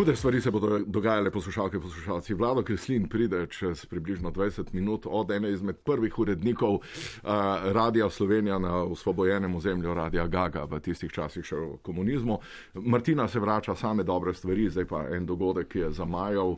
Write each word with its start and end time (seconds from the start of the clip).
Hude 0.00 0.16
stvari 0.16 0.40
se 0.40 0.50
bodo 0.50 0.78
dogajale, 0.86 1.30
poslušalke 1.30 1.76
in 1.76 1.82
poslušalci. 1.82 2.34
Vlado 2.34 2.62
Kreslin 2.62 3.08
pride 3.08 3.46
čez 3.46 3.86
približno 3.86 4.30
20 4.30 4.72
minut 4.72 5.06
od 5.06 5.30
ene 5.30 5.50
izmed 5.52 5.76
prvih 5.76 6.18
urednikov 6.18 6.74
uh, 6.74 6.80
Radia 7.72 8.10
Slovenija 8.10 8.58
na 8.58 8.76
osvobojenem 8.76 9.54
ozemlju 9.54 9.94
Radia 9.94 10.26
Gaga 10.26 10.64
v 10.64 10.80
tistih 10.80 11.12
časih 11.12 11.44
še 11.44 11.56
v 11.56 11.76
komunizmu. 11.82 12.38
Martina 12.74 13.28
se 13.28 13.40
vrača 13.40 13.76
same 13.76 14.02
dobre 14.02 14.32
stvari, 14.34 14.70
zdaj 14.70 14.88
pa 14.88 15.02
en 15.12 15.26
dogodek, 15.26 15.68
ki 15.68 15.84
je 15.84 15.92
zamajal 15.92 16.56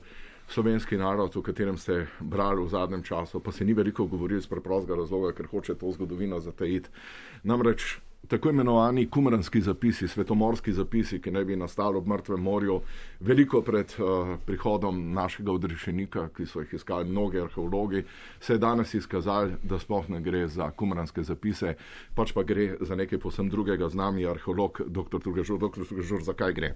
slovenski 0.49 0.97
narod, 0.97 1.37
o 1.37 1.43
katerem 1.43 1.79
ste 1.79 2.07
brali 2.21 2.63
v 2.63 2.69
zadnjem 2.71 3.03
času, 3.03 3.41
pa 3.41 3.51
se 3.53 3.65
ni 3.65 3.75
veliko 3.75 4.07
govorilo 4.07 4.39
iz 4.39 4.47
preprostega 4.47 5.01
razloga, 5.03 5.35
ker 5.35 5.51
hoče 5.51 5.75
to 5.75 5.91
zgodovino 5.91 6.39
zatajiti. 6.41 6.95
Namreč 7.43 7.99
tako 8.33 8.51
imenovani 8.51 9.11
kumranski 9.11 9.61
zapisi, 9.61 10.09
svetomorski 10.09 10.73
zapisi, 10.73 11.19
ki 11.21 11.31
naj 11.31 11.45
bi 11.45 11.57
nastali 11.57 11.99
ob 12.01 12.07
mrtvem 12.09 12.41
morju, 12.41 12.79
veliko 13.21 13.61
pred 13.61 13.93
uh, 13.99 14.31
prihodom 14.47 15.03
našega 15.13 15.53
odrešenika, 15.53 16.31
ki 16.33 16.47
so 16.49 16.63
jih 16.65 16.73
iskali 16.79 17.11
mnogi 17.11 17.43
arheologi, 17.43 18.05
se 18.41 18.55
je 18.55 18.59
danes 18.59 18.95
izkazali, 18.95 19.59
da 19.63 19.79
sploh 19.79 20.09
ne 20.09 20.23
gre 20.25 20.47
za 20.49 20.71
kumranske 20.71 21.23
zapise, 21.29 21.75
pač 22.17 22.33
pa 22.33 22.43
gre 22.43 22.71
za 22.81 22.97
nekaj 22.97 23.21
posem 23.21 23.53
drugega 23.53 23.89
z 23.93 24.01
nami, 24.01 24.25
arheolog 24.27 24.81
dr. 24.87 25.21
Trugežur. 25.21 25.61
Dr. 25.61 25.85
Trugežur, 25.85 26.25
zakaj 26.25 26.57
gre? 26.57 26.73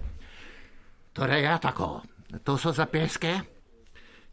Torej, 1.17 1.41
ja, 1.41 1.57
tako. 1.57 2.03
To 2.43 2.57
so 2.61 2.69
zapiske, 2.69 3.33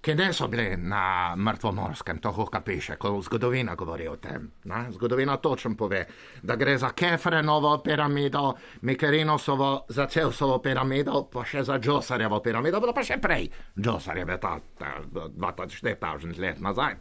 ki 0.05 0.14
ne 0.14 0.33
so 0.33 0.48
bile 0.48 0.77
na 0.77 1.34
mrtvomorskem, 1.36 2.19
to 2.19 2.33
hoka 2.33 2.60
piše, 2.60 2.97
ko 2.97 3.20
zgodovina 3.22 3.74
govori 3.74 4.08
o 4.08 4.16
tem. 4.16 4.50
Na? 4.64 4.84
Zgodovina 4.92 5.36
točno 5.36 5.77
pove, 5.77 6.06
da 6.42 6.56
gre 6.56 6.77
za 6.78 6.91
Kefrenovo 6.91 7.78
piramido, 7.78 8.52
Mikerinosovo, 8.83 9.86
za 9.88 10.06
Ceusovo 10.06 10.58
piramido, 10.58 11.22
pa 11.33 11.44
še 11.44 11.64
za 11.64 11.78
Džosarjevo 11.78 12.41
piramido, 12.44 12.83
pa 12.94 13.05
še 13.05 13.16
prej. 13.20 13.48
Džosarjev 13.80 14.34
je 14.34 14.38
ta, 14.41 14.58
ta 14.78 14.92
2400 15.14 16.39
let 16.39 16.61
nazaj. 16.61 17.00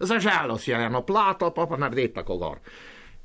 Zažalo 0.00 0.58
si 0.58 0.72
je 0.72 0.82
eno 0.86 1.04
plato, 1.06 1.52
pa 1.54 1.68
pa 1.70 1.78
naredi 1.78 2.08
tako 2.18 2.38
gor. 2.38 2.58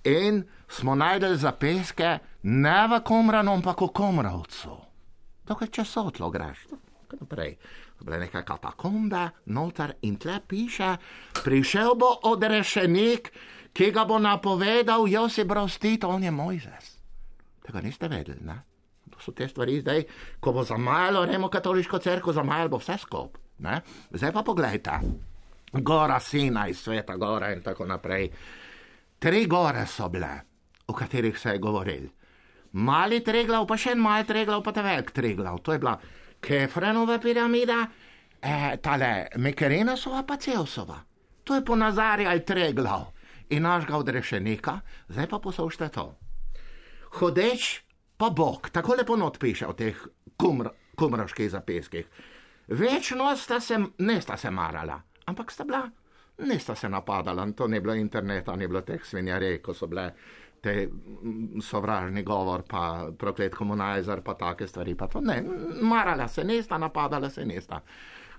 In 0.06 0.44
smo 0.68 0.96
najdel 0.96 1.34
zapiske 1.36 2.20
ne 2.44 2.80
v 2.88 3.02
Komranu, 3.04 3.58
ampak 3.58 3.82
v 3.82 3.90
Komravcu. 3.90 4.78
Dokaj 5.50 5.74
časotlo 5.74 6.30
greš, 6.30 6.68
tako 6.70 7.26
naprej 7.26 7.56
bile 8.06 8.20
neka 8.20 8.44
katakombe, 8.48 9.30
noter 9.46 9.96
in 10.02 10.18
tle 10.18 10.40
piše, 10.48 10.96
prišel 11.44 11.96
bo 12.00 12.14
odrešenik, 12.32 13.32
ki 13.74 13.92
ga 13.92 14.06
bo 14.06 14.20
napovedal 14.20 15.08
Josip 15.08 15.48
Brostit, 15.48 16.04
on 16.04 16.24
je 16.24 16.32
Mojzes. 16.32 16.96
Tega 17.66 17.82
niste 17.82 18.08
vedeli, 18.08 18.42
ne? 18.42 18.58
To 19.10 19.20
so 19.22 19.32
te 19.36 19.48
stvari 19.48 19.80
zdaj, 19.82 20.04
ko 20.40 20.54
bo 20.54 20.64
zamajalo 20.64 21.26
Remo 21.26 21.50
katoliško 21.50 22.00
crkvo, 22.00 22.34
zamajalo 22.34 22.70
bo 22.70 22.80
vse 22.82 22.98
skup. 22.98 23.38
Ne? 23.60 23.82
Zdaj 24.12 24.32
pa 24.32 24.44
pogledajte, 24.44 25.00
gora 25.74 26.20
sina 26.20 26.68
iz 26.68 26.80
sveta, 26.80 27.16
gora 27.16 27.52
in 27.54 27.62
tako 27.64 27.86
naprej. 27.86 28.30
Tri 29.20 29.46
gore 29.46 29.86
so 29.88 30.10
bile, 30.10 30.32
o 30.88 30.94
katerih 30.94 31.40
se 31.40 31.50
je 31.50 31.60
govoril. 31.60 32.08
Mali 32.72 33.20
treglav, 33.26 33.66
pa 33.68 33.78
še 33.78 33.92
en 33.92 34.02
mali 34.02 34.26
treglav, 34.30 34.64
pa 34.64 34.72
te 34.72 34.82
velik 34.86 35.12
treglav. 35.12 35.58
To 35.66 35.74
je 35.74 35.80
bila 35.80 35.98
Kefrenova 36.42 37.20
piramida, 37.20 37.88
eh, 38.42 38.78
tale 38.82 39.28
Mekerenosova 39.36 40.24
pa 40.24 40.38
Ceusova. 40.38 41.00
To 41.44 41.56
je 41.56 41.66
ponazarjal 41.66 42.40
Treglav 42.46 43.12
in 43.50 43.64
našega 43.64 43.98
odrešenika, 43.98 44.80
zdaj 45.08 45.28
pa 45.28 45.40
poslušajte 45.40 45.90
to. 45.90 46.16
Hodeč 47.20 47.82
pa 48.18 48.30
Bog, 48.30 48.70
tako 48.70 48.96
lepo 48.96 49.16
not 49.16 49.40
piše 49.40 49.68
v 49.68 49.74
teh 49.74 49.96
kumr, 50.38 50.70
kumroških 50.96 51.52
zapiskih. 51.52 52.06
Večno 52.68 53.36
sta 53.36 53.60
se, 53.60 53.80
ne 53.98 54.22
sta 54.22 54.38
se 54.38 54.52
marala, 54.52 55.02
ampak 55.26 55.52
sta 55.52 55.64
bila, 55.64 55.90
ne 56.38 56.60
sta 56.60 56.76
se 56.76 56.90
napadala, 56.90 57.48
to 57.52 57.68
ni 57.68 57.80
bilo 57.80 57.94
interneta, 57.94 58.56
ni 58.56 58.68
bilo 58.68 58.82
teh 58.82 59.06
svinjarij, 59.06 59.58
ko 59.62 59.74
so 59.74 59.88
bile 59.88 60.12
te 60.62 60.90
sovražni 61.62 62.24
govor, 62.24 62.64
pa 62.68 63.10
proklet 63.18 63.56
komunajzer, 63.56 64.22
pa 64.22 64.34
take 64.34 64.68
stvari. 64.68 64.96
Pa 64.96 65.08
to, 65.08 65.22
ne, 65.22 65.44
marala 65.82 66.28
se 66.28 66.44
nesta, 66.44 66.78
napadala 66.78 67.30
se 67.30 67.46
nesta. 67.46 67.82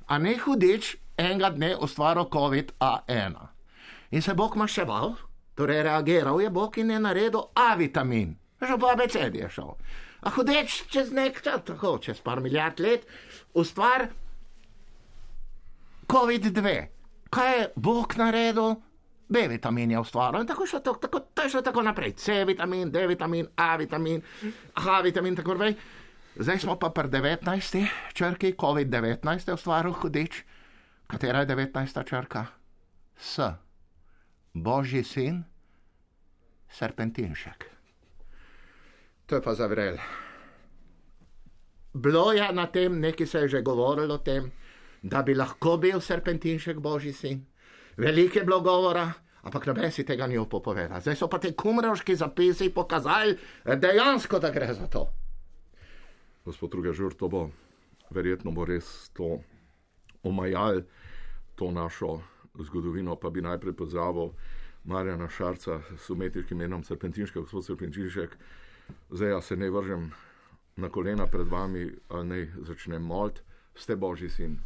A 0.07 0.19
ne 0.19 0.37
hudič 0.39 0.97
enega 1.19 1.51
dne 1.51 1.77
ustvaril 1.77 2.29
COVID-1. 2.33 3.37
In 4.11 4.23
se 4.23 4.35
Bog 4.35 4.57
maševal, 4.57 5.15
torej 5.55 5.83
reagiral 5.83 6.41
je 6.41 6.51
Bog 6.51 6.79
in 6.79 6.91
je 6.91 7.01
naredil 7.01 7.51
A-vitamin, 7.55 8.37
že 8.61 8.79
po 8.79 8.91
abecedi 8.91 9.39
je 9.39 9.51
šel. 9.51 9.75
A 10.21 10.31
hudič 10.31 10.85
čez 10.91 11.13
nek 11.13 11.41
čas, 11.43 11.63
tako 11.65 11.99
čez 11.99 12.21
par 12.21 12.41
milijard 12.41 12.81
let, 12.81 13.07
ustvar 13.55 14.09
COVID-2. 16.09 16.87
Kaj 17.31 17.59
je 17.59 17.73
Bog 17.77 18.15
naredil? 18.19 18.81
B 19.31 19.49
vitamin 19.49 19.91
je 19.91 20.01
ustvarjen, 20.03 20.47
tako 20.47 20.67
še 20.67 20.81
to, 20.83 20.97
tako, 20.99 21.21
to 21.35 21.47
je 21.47 21.53
šlo 21.55 21.63
tako 21.63 21.85
naprej. 21.87 22.17
C 22.19 22.43
vitamin, 22.45 22.91
D 22.91 23.07
vitamin, 23.07 23.47
A 23.57 23.77
vitamin, 23.79 24.23
H 24.75 25.01
vitamin, 25.07 25.37
tako 25.39 25.55
naprej. 25.55 25.77
Zdaj 26.41 26.59
smo 26.59 26.75
pa 26.79 26.91
pri 26.91 27.07
19. 27.09 27.87
črki, 28.15 28.55
COVID-19 28.59 29.49
je 29.49 29.55
ustvaril 29.55 29.95
hudič. 29.95 30.43
Katera 31.07 31.45
je 31.45 31.47
19. 31.47 32.03
črka? 32.07 32.47
S. 33.19 33.39
Božji 34.55 35.05
sin, 35.05 35.45
serpentinšek. 36.71 37.67
To 39.27 39.39
je 39.39 39.43
pa 39.43 39.55
zavrel. 39.55 39.99
Bilo 41.95 42.33
je 42.33 42.47
na 42.53 42.67
tem, 42.67 43.01
nekaj 43.01 43.27
se 43.27 43.39
je 43.39 43.49
že 43.49 43.63
govorilo 43.63 44.15
o 44.15 44.19
tem, 44.19 44.51
da 45.03 45.23
bi 45.23 45.35
lahko 45.35 45.77
bil 45.77 46.01
serpentinšek 46.01 46.79
Božji 46.79 47.13
sin. 47.13 47.47
Veliko 48.01 48.39
je 48.39 48.45
bilo 48.45 48.61
govora, 48.65 49.13
ampak 49.43 49.67
noben 49.69 49.93
si 49.93 50.07
tega 50.09 50.27
ni 50.27 50.39
opovedal. 50.41 51.01
Zdaj 51.05 51.17
so 51.21 51.29
pa 51.29 51.39
te 51.39 51.53
kumrovški 51.53 52.17
zapisi 52.17 52.71
pokazali 52.73 53.37
dejansko, 53.65 54.39
da 54.41 54.51
gre 54.51 54.73
za 54.75 54.87
to. 54.89 55.05
Gospod 56.45 56.71
Druga 56.71 56.93
Žur, 56.97 57.15
to 57.15 57.29
bo 57.29 57.51
verjetno 58.11 58.55
bo 58.57 58.65
res 58.65 59.11
to 59.13 59.43
omajal, 60.25 60.81
to 61.55 61.71
našo 61.71 62.23
zgodovino, 62.57 63.17
pa 63.21 63.31
bi 63.31 63.45
najprej 63.45 63.77
pozdravil 63.77 64.33
Marjana 64.85 65.29
Šarca 65.29 65.81
s 65.97 66.11
umetniškim 66.11 66.57
imenom 66.57 66.85
Serpentinšek, 66.85 67.37
gospod 67.37 67.67
Serpentinšek. 67.67 68.37
Zdaj 69.11 69.31
ja 69.31 69.41
se 69.41 69.57
ne 69.57 69.71
vržem 69.71 70.11
na 70.77 70.89
kolena 70.89 71.27
pred 71.27 71.49
vami, 71.49 71.91
a 72.09 72.23
ne 72.23 72.47
začnem 72.65 73.03
molt 73.03 73.43
ste 73.75 73.97
božji 73.97 74.29
sin. 74.29 74.59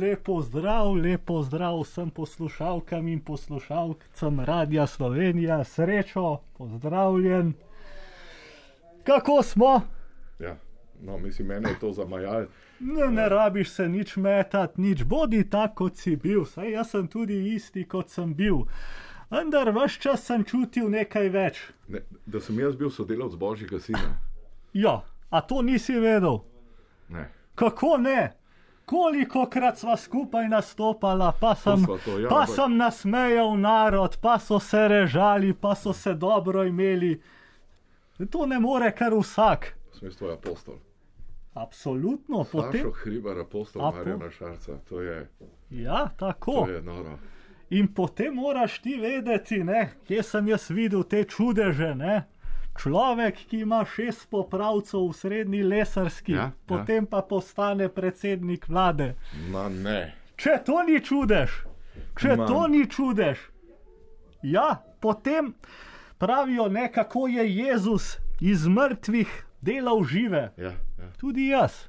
Lepo 0.00 0.40
zdrav, 0.40 0.94
lepo 0.94 1.42
zdrav 1.42 1.80
vsem 1.80 2.10
poslušalkam 2.10 3.08
in 3.08 3.20
poslušalcem 3.20 4.40
Radia 4.40 4.86
Slovenija, 4.86 5.64
srečo, 5.64 6.40
pozdravljen. 6.58 7.52
Kako 9.04 9.42
smo? 9.42 9.80
Ja, 10.38 10.56
no, 11.02 11.18
mislim, 11.18 11.48
meni 11.48 11.68
je 11.68 11.78
to 11.78 11.92
zamajal. 11.92 12.46
Ne, 12.80 13.10
ne 13.10 13.28
rabiš 13.28 13.70
se 13.70 13.88
nič 13.88 14.16
metati, 14.16 14.80
nič 14.80 15.04
bodi 15.04 15.50
tako, 15.50 15.74
kot 15.74 15.96
si 15.96 16.16
bil. 16.16 16.44
Saj 16.44 16.70
jaz 16.70 16.90
sem 16.90 17.08
tudi 17.08 17.54
isti, 17.54 17.84
kot 17.84 18.08
sem 18.08 18.34
bil. 18.34 18.64
Vendar 19.30 19.70
vaš 19.70 19.98
čas 19.98 20.24
sem 20.26 20.44
čutil 20.44 20.90
nekaj 20.90 21.28
več. 21.28 21.60
Ne, 21.88 22.00
da 22.26 22.40
sem 22.40 22.58
jaz 22.60 22.76
bil 22.76 22.90
sodelavec 22.90 23.34
božjega 23.34 23.80
sina. 23.80 24.18
Ja, 24.72 25.02
a 25.30 25.40
to 25.40 25.62
nisi 25.62 25.98
vedel? 26.00 26.38
Ne. 27.08 27.28
Kako 27.54 27.96
ne? 27.98 28.32
Koliko 28.84 29.46
krat 29.46 29.78
sva 29.78 29.96
skupaj 29.96 30.48
nastopala, 30.48 31.32
pa 31.32 31.54
sem, 31.54 31.86
to, 32.04 32.18
ja, 32.18 32.28
pa 32.28 32.36
ampak- 32.36 32.54
sem 32.54 32.76
nasmejal 32.76 33.56
narod, 33.56 34.16
pa 34.20 34.38
so 34.38 34.58
se 34.60 34.88
režali, 34.88 35.54
pa 35.54 35.74
so 35.74 35.92
se 35.92 36.14
dobro 36.14 36.64
imeli. 36.64 37.20
To 38.30 38.46
ne 38.46 38.58
more 38.60 38.92
kar 38.92 39.12
vsak. 39.14 39.70
Jaz 40.02 40.16
tvoj 40.16 40.32
apostol. 40.32 40.74
Absolutno, 41.54 42.44
potem. 42.44 42.82
Potem... 42.82 42.92
Hribar, 42.94 43.38
apostol 43.38 43.82
A, 43.82 43.90
po- 43.90 43.96
Marjana 43.96 44.30
Šarca, 44.30 44.78
to 44.78 45.00
je, 45.00 45.28
Ja, 45.70 46.08
tako. 46.08 46.52
to 46.52 46.72
je 46.72 46.82
noro. 46.82 47.18
In 47.70 47.88
potem 47.88 48.34
moraš 48.34 48.78
ti 48.78 48.96
vedeti, 48.96 49.64
ne, 49.64 49.90
kje 50.04 50.22
sem 50.22 50.48
jaz 50.48 50.70
videl 50.70 51.02
te 51.02 51.24
čudeže. 51.24 51.94
Ne? 51.94 52.24
Človek, 52.74 53.36
ki 53.48 53.60
ima 53.62 53.84
šest 53.86 54.26
popravcev 54.30 55.08
v 55.08 55.12
srednji 55.14 55.62
lesarski, 55.62 56.32
Ja, 56.32 56.38
ja. 56.42 56.52
potem 56.66 57.06
pa 57.06 57.22
postane 57.22 57.88
predsednik 57.88 58.68
vlade. 58.68 59.14
Ma 59.50 59.68
ne. 59.68 60.14
Če 60.36 60.58
to 60.66 60.82
ni 60.82 60.98
čudež, 61.00 61.50
če 62.18 62.36
Ma. 62.36 62.46
to 62.46 62.66
ni 62.66 62.82
čudež. 62.90 63.38
Ja, 64.42 64.82
potem 65.00 65.54
pravijo, 66.18 66.68
ne, 66.68 66.88
kako 66.92 67.26
je 67.26 67.46
Jezus 67.56 68.18
iz 68.40 68.66
mrtvih 68.66 69.30
delal 69.62 70.02
žive. 70.04 70.52
Ja, 70.58 70.74
ja. 70.98 71.08
Tudi 71.16 71.48
jaz, 71.48 71.86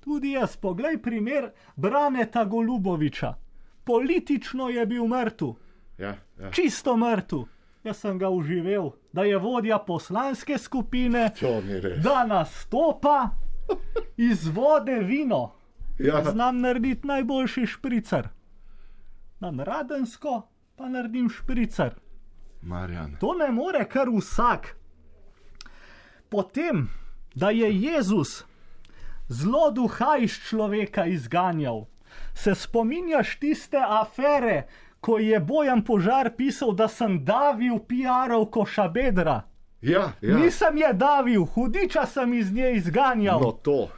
tudi 0.00 0.36
jaz. 0.36 0.56
Poglej 0.56 1.00
primer 1.02 1.50
Braneta 1.76 2.44
Goluboviča. 2.44 3.34
Politično 3.84 4.68
je 4.68 4.86
bil 4.86 5.06
mrtev, 5.08 5.54
ja, 5.98 6.14
ja. 6.38 6.50
čisto 6.52 6.96
mrtev. 6.96 7.48
Jaz 7.88 7.96
sem 7.96 8.18
ga 8.18 8.28
uživel, 8.28 8.90
da 9.12 9.22
je 9.24 9.38
vodja 9.38 9.78
poslanske 9.78 10.58
skupine, 10.58 11.30
da 12.02 12.26
nastopa 12.26 13.30
iz 14.16 14.48
vode 14.48 14.98
vino. 14.98 15.54
Ja, 15.98 16.24
Znam 16.24 16.60
narediti 16.60 17.06
najboljši 17.06 17.66
špricer. 17.66 18.28
Nam 19.40 19.60
radensko, 19.60 20.42
pa 20.76 20.88
naredim 20.88 21.30
špricer. 21.30 21.94
Marjan. 22.60 23.16
To 23.20 23.32
ne 23.34 23.48
more 23.52 23.88
kar 23.88 24.08
vsak. 24.12 24.76
Potem, 26.28 26.90
da 27.34 27.50
je 27.50 27.72
Jezus 27.80 28.44
zelo 29.28 29.70
duha 29.70 30.16
iz 30.20 30.36
človeka 30.48 31.06
izganjal, 31.06 31.86
se 32.34 32.54
spominjaš 32.54 33.38
tiste 33.38 33.80
afere, 33.80 34.66
ko 35.00 35.18
je 35.18 35.40
Bojan 35.40 35.84
Požar 35.84 36.30
pisal, 36.36 36.72
da 36.72 36.88
sem 36.88 37.24
davil 37.24 37.78
PR-ov 37.78 38.50
košabedra. 38.50 39.42
Ja, 39.80 40.12
ja. 40.20 40.36
Nisem 40.36 40.76
je 40.76 40.92
davil, 40.92 41.44
hudiča 41.44 42.06
sem 42.06 42.32
iz 42.34 42.52
nje 42.52 42.72
izganjal. 42.74 43.40
No, 43.40 43.52
to. 43.52 43.88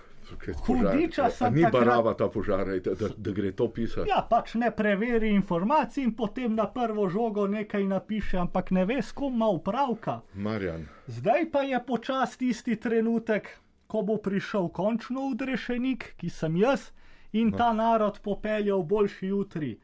Hudiča 0.67 1.25
A 1.25 1.31
sem 1.31 1.55
Ni 1.55 1.63
takrat- 1.63 1.73
barava 1.73 2.15
ta 2.15 2.29
požar, 2.29 2.69
ej, 2.69 2.81
da, 2.81 2.95
da, 2.95 3.09
da 3.17 3.31
gre 3.33 3.53
to 3.53 3.69
pisati. 3.69 4.09
Ja, 4.09 4.27
pač 4.31 4.55
ne 4.55 4.71
preveri 4.71 5.29
informacij 5.29 6.05
in 6.05 6.13
potem 6.15 6.55
na 6.55 6.67
prvo 6.67 7.09
žogo 7.09 7.47
nekaj 7.47 7.85
napiše, 7.85 8.39
ampak 8.39 8.71
ne 8.71 8.85
ve, 8.85 9.03
s 9.03 9.13
kom 9.13 9.35
ima 9.35 9.49
upravka. 9.49 10.21
Marjan. 10.35 10.87
Zdaj 11.07 11.51
pa 11.51 11.63
je 11.63 11.81
počas 11.87 12.37
tisti 12.37 12.77
trenutek, 12.77 13.49
ko 13.87 14.03
bo 14.03 14.17
prišel 14.17 14.69
končno 14.69 15.21
udrešenik, 15.21 16.15
ki 16.17 16.31
sem 16.31 16.57
jaz, 16.57 16.91
in 17.33 17.51
ta 17.53 17.73
narod 17.73 18.21
popeljal 18.23 18.83
boljši 18.83 19.27
jutri. 19.27 19.79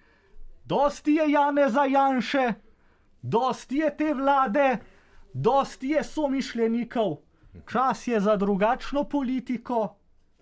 Dosti 0.67 1.11
je 1.11 1.31
Jane 1.31 1.71
za 1.71 1.85
Janše, 1.85 2.55
dosti 3.23 3.77
je 3.77 3.97
te 3.97 4.15
vlade, 4.15 4.79
dosti 5.33 5.89
je 5.89 6.05
somišljenikov, 6.05 7.17
čas 7.71 8.07
je 8.07 8.21
za 8.21 8.37
drugačno 8.37 9.05
politiko. 9.05 9.97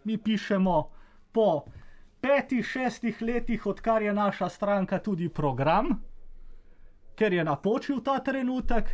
Mi 0.04 0.18
pišemo 0.18 0.90
po 1.32 1.64
petih, 2.20 2.64
šestih 2.66 3.22
letih, 3.22 3.66
odkar 3.66 4.02
je 4.02 4.12
naša 4.12 4.48
stranka 4.48 4.98
tudi 4.98 5.28
program, 5.28 6.02
ker 7.14 7.32
je 7.32 7.44
napočil 7.44 8.00
ta 8.00 8.18
trenutek 8.18 8.88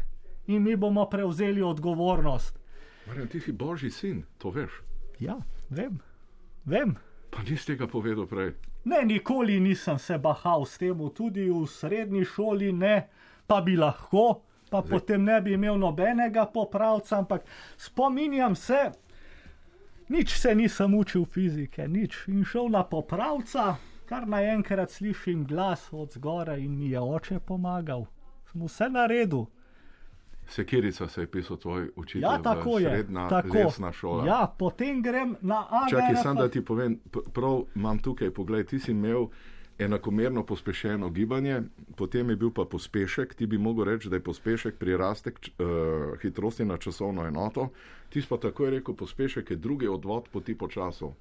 in 0.47 0.62
mi 0.62 0.77
bomo 0.77 1.06
prevzeli 1.11 1.62
odgovornost. 1.62 2.59
Marjan, 3.06 3.29
ti 3.29 3.41
si 3.41 3.53
božji 3.53 3.91
sin, 3.91 4.25
to 4.38 4.50
veš. 4.50 4.82
Ja, 5.19 5.38
vem, 5.69 6.00
vem. 6.65 6.97
Pa 7.31 7.43
nisi 7.43 7.67
tega 7.67 7.87
povedal 7.87 8.27
prej. 8.27 8.55
Ne, 8.85 9.05
nikoli 9.05 9.61
nisem 9.61 9.99
se 9.99 10.19
bahal 10.19 10.65
s 10.67 10.79
tem, 10.79 10.99
tudi 11.15 11.50
v 11.50 11.67
srednji 11.67 12.25
šoli 12.25 12.73
ne, 12.73 13.09
pa 13.47 13.61
bi 13.61 13.77
lahko, 13.77 14.43
pa 14.71 14.81
Zdaj. 14.81 14.91
potem 14.91 15.25
ne 15.25 15.41
bi 15.41 15.53
imel 15.53 15.79
nobenega 15.79 16.47
popravca, 16.47 17.19
ampak 17.19 17.44
spominjam 17.77 18.56
se, 18.56 18.91
nič 20.09 20.38
se 20.38 20.55
nisem 20.55 20.94
učil 20.94 21.25
fizike, 21.25 21.88
nič 21.88 22.25
in 22.29 22.44
šel 22.44 22.69
na 22.69 22.82
popravca, 22.85 23.77
kar 24.09 24.27
naenkrat 24.27 24.91
slišim 24.91 25.44
glas 25.47 25.88
od 25.93 26.12
zgoraj 26.12 26.61
in 26.61 26.79
mi 26.79 26.91
je 26.91 27.00
oče 27.00 27.38
pomagal. 27.38 28.06
Sem 28.50 28.67
vse 28.67 28.88
naredil. 28.91 29.47
Sekirica 30.50 31.08
se 31.08 31.20
je 31.20 31.26
pisal 31.26 31.56
tvoj 31.56 31.91
učitelj. 31.97 32.23
Ja, 32.23 32.43
tako 32.43 32.79
je. 32.79 32.91
Srednja 32.91 33.29
Tako. 33.29 33.56
lesna 33.56 33.93
šola. 33.93 34.26
Ja, 34.26 34.55
potem 34.58 35.02
grem 35.02 35.37
na 35.41 35.67
AGRF. 35.70 35.91
Čakaj, 35.91 36.23
sam 36.23 36.37
da 36.37 36.49
ti 36.49 36.64
povem, 36.64 36.99
prav 37.32 37.62
imam 37.75 37.99
tukaj, 37.99 38.31
pogled, 38.31 38.67
ti 38.67 38.79
si 38.79 38.91
imel 38.91 39.26
enakomerno 39.79 40.43
pospešeno 40.47 41.11
gibanje, 41.11 41.62
potem 41.97 42.31
je 42.31 42.37
bil 42.37 42.50
pa 42.50 42.64
pospešek, 42.64 43.35
ti 43.35 43.47
bi 43.47 43.58
mogel 43.58 43.85
reči, 43.85 44.08
da 44.08 44.17
je 44.17 44.25
pospešek 44.25 44.76
prirastek 44.76 45.38
uh, 45.38 46.19
hitrosti 46.23 46.64
na 46.64 46.76
časovno 46.76 47.26
enoto, 47.26 47.69
ti 48.08 48.23
pa 48.29 48.37
takoj 48.37 48.70
rekel, 48.70 48.94
pospešek 48.94 49.50
je 49.50 49.56
drugi 49.56 49.88
odvod 49.88 50.29
poti 50.32 50.58
po 50.58 50.69
času. 50.69 51.12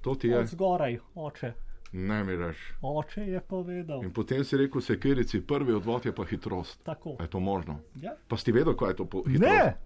To 0.00 0.14
ti 0.14 0.28
je, 0.28 0.38
Od 0.38 0.46
zgoraj, 0.46 0.98
oče. 1.14 1.52
Ne 1.98 2.18
mi 2.22 2.36
reš. 2.36 2.56
Oče 2.82 3.22
je 3.22 3.40
povedal. 3.42 4.00
In 4.00 4.12
potem 4.12 4.42
si 4.42 4.56
rekel, 4.56 4.80
sekirici, 4.80 5.40
prvi 5.42 5.72
odvod 5.72 6.04
je 6.04 6.12
pa 6.12 6.24
hitrost. 6.24 6.84
Tako. 6.84 7.16
Je 7.16 7.26
to 7.26 7.40
možno? 7.40 7.80
Ja. 7.96 8.12
Pa 8.28 8.36
si 8.36 8.52
vedel, 8.52 8.74
kaj 8.74 8.88
je 8.88 8.96
to 8.96 9.04
po 9.06 9.22
hitrost? 9.22 9.40
Ne, 9.42 9.76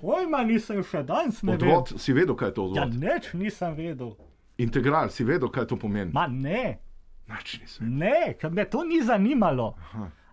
pojma 0.00 0.42
nisem 0.44 0.82
še 0.82 1.02
danes 1.04 1.42
ne 1.42 1.52
vedel. 1.52 1.68
Odvod, 1.70 1.94
si 1.96 2.12
vedel, 2.12 2.34
kaj 2.34 2.48
je 2.48 2.54
to 2.54 2.62
Ja, 2.64 2.82
odvod? 2.82 2.96
neč 2.96 3.32
nisem 3.34 3.74
vedel. 3.74 4.14
Integral, 4.56 5.08
si 5.08 5.22
vedel, 5.22 5.48
kaj 5.48 5.66
to 5.66 5.76
pomeni? 5.76 6.10
Ma 6.10 6.26
ne, 6.26 6.78
Nič 7.28 7.60
nisem. 7.60 7.92
ne, 7.94 8.16
ker 8.34 8.50
me 8.50 8.64
to 8.66 8.82
ni 8.82 9.02
zanimalo. 9.02 9.74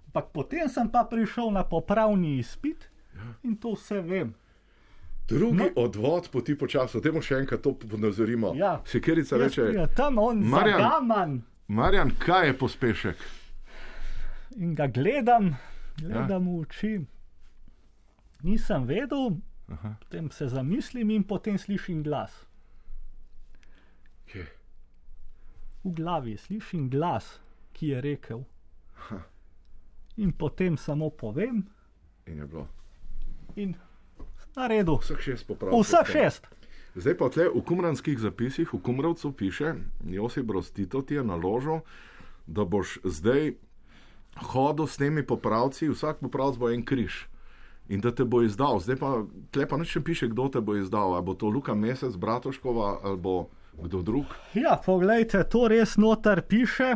Ampak 0.07 0.31
potem 0.31 0.65
sem 0.67 0.87
pa 0.87 1.03
prišel 1.03 1.51
na 1.51 1.63
popravni 1.63 2.37
izpit 2.37 2.87
Ja. 3.13 3.35
in 3.43 3.55
to 3.55 3.73
vse 3.73 3.99
vem. 4.01 4.33
Drugi 5.27 5.57
No. 5.57 5.69
odvod 5.77 6.29
poti 6.29 6.55
po 6.55 6.67
času, 6.67 7.01
temu 7.01 7.19
še 7.19 7.35
enkrat 7.35 7.61
to 7.61 7.73
ponazorimo. 7.75 8.53
Ja. 8.55 8.81
Sekirica 8.85 9.35
Jaz 9.35 9.43
reče, 9.43 9.61
pridem 9.63 9.89
tam 9.91 10.17
on 10.19 10.39
Marjan. 10.39 10.77
zagaman 10.79 11.41
Marjan, 11.67 12.11
kaj 12.17 12.47
je 12.47 12.53
pospešek? 12.55 13.17
in 14.55 14.73
ga 14.73 14.87
gledam, 14.87 15.55
gledam 15.97 16.45
v 16.47 16.59
oči. 16.59 16.91
Nisem 18.41 18.85
vedel, 18.85 19.31
Aha. 19.67 19.95
potem 19.99 20.31
se 20.31 20.47
zamislim 20.47 21.09
in 21.09 21.23
potem 21.23 21.57
slišim 21.57 22.03
glas. 22.03 22.31
Kje? 24.25 24.45
v 25.83 25.91
glavi 25.91 26.37
slišim 26.37 26.89
glas, 26.89 27.39
ki 27.73 27.87
je 27.87 28.01
rekel. 28.01 28.43
In 30.17 30.31
potem 30.33 30.77
samo 30.77 31.09
povem, 31.11 31.65
In 32.25 32.37
je 32.37 32.45
bilo. 32.45 32.67
in 33.55 33.75
na 34.55 34.67
redu. 34.67 34.97
Vseh 35.01 35.19
šest 35.19 35.47
popravkov. 35.47 35.83
Vseh 35.83 36.07
šest. 36.11 36.47
Zdaj 36.95 37.17
pa 37.17 37.27
tle 37.29 37.49
v 37.51 37.59
kumranskih 37.59 38.15
zapisih, 38.19 38.71
v 38.71 38.79
kumravcu 38.79 39.31
piše, 39.31 39.75
Josip 40.07 40.51
Rostito 40.51 41.01
ti 41.01 41.19
je 41.19 41.23
naložil, 41.23 41.83
da 42.47 42.63
boš 42.63 42.99
zdaj 43.03 43.59
hodil 44.51 44.87
s 44.87 44.95
temi 44.97 45.23
popravci, 45.23 45.89
vsak 45.91 46.23
popravc 46.23 46.55
bo 46.55 46.71
en 46.71 46.85
križ. 46.85 47.27
In 47.89 48.01
da 48.01 48.09
te 48.15 48.25
bo 48.25 48.41
izdal. 48.41 48.79
Zdaj 48.79 48.95
pa 48.97 49.09
tle 49.51 49.67
pa 49.69 49.77
nič 49.77 49.95
ne 49.95 50.01
piše, 50.01 50.27
kdo 50.27 50.49
te 50.49 50.61
bo 50.61 50.73
izdal. 50.73 51.13
Ali 51.13 51.23
bo 51.23 51.35
to 51.37 51.51
Luka 51.51 51.75
Mesec, 51.75 52.15
Bratoškova 52.15 52.99
ali 53.03 53.17
bo 53.17 53.49
kdo 53.77 54.01
drug. 54.01 54.25
Ja, 54.53 54.79
poglejte, 54.79 55.43
to 55.43 55.67
res 55.67 55.97
noter 55.97 56.41
piše, 56.41 56.95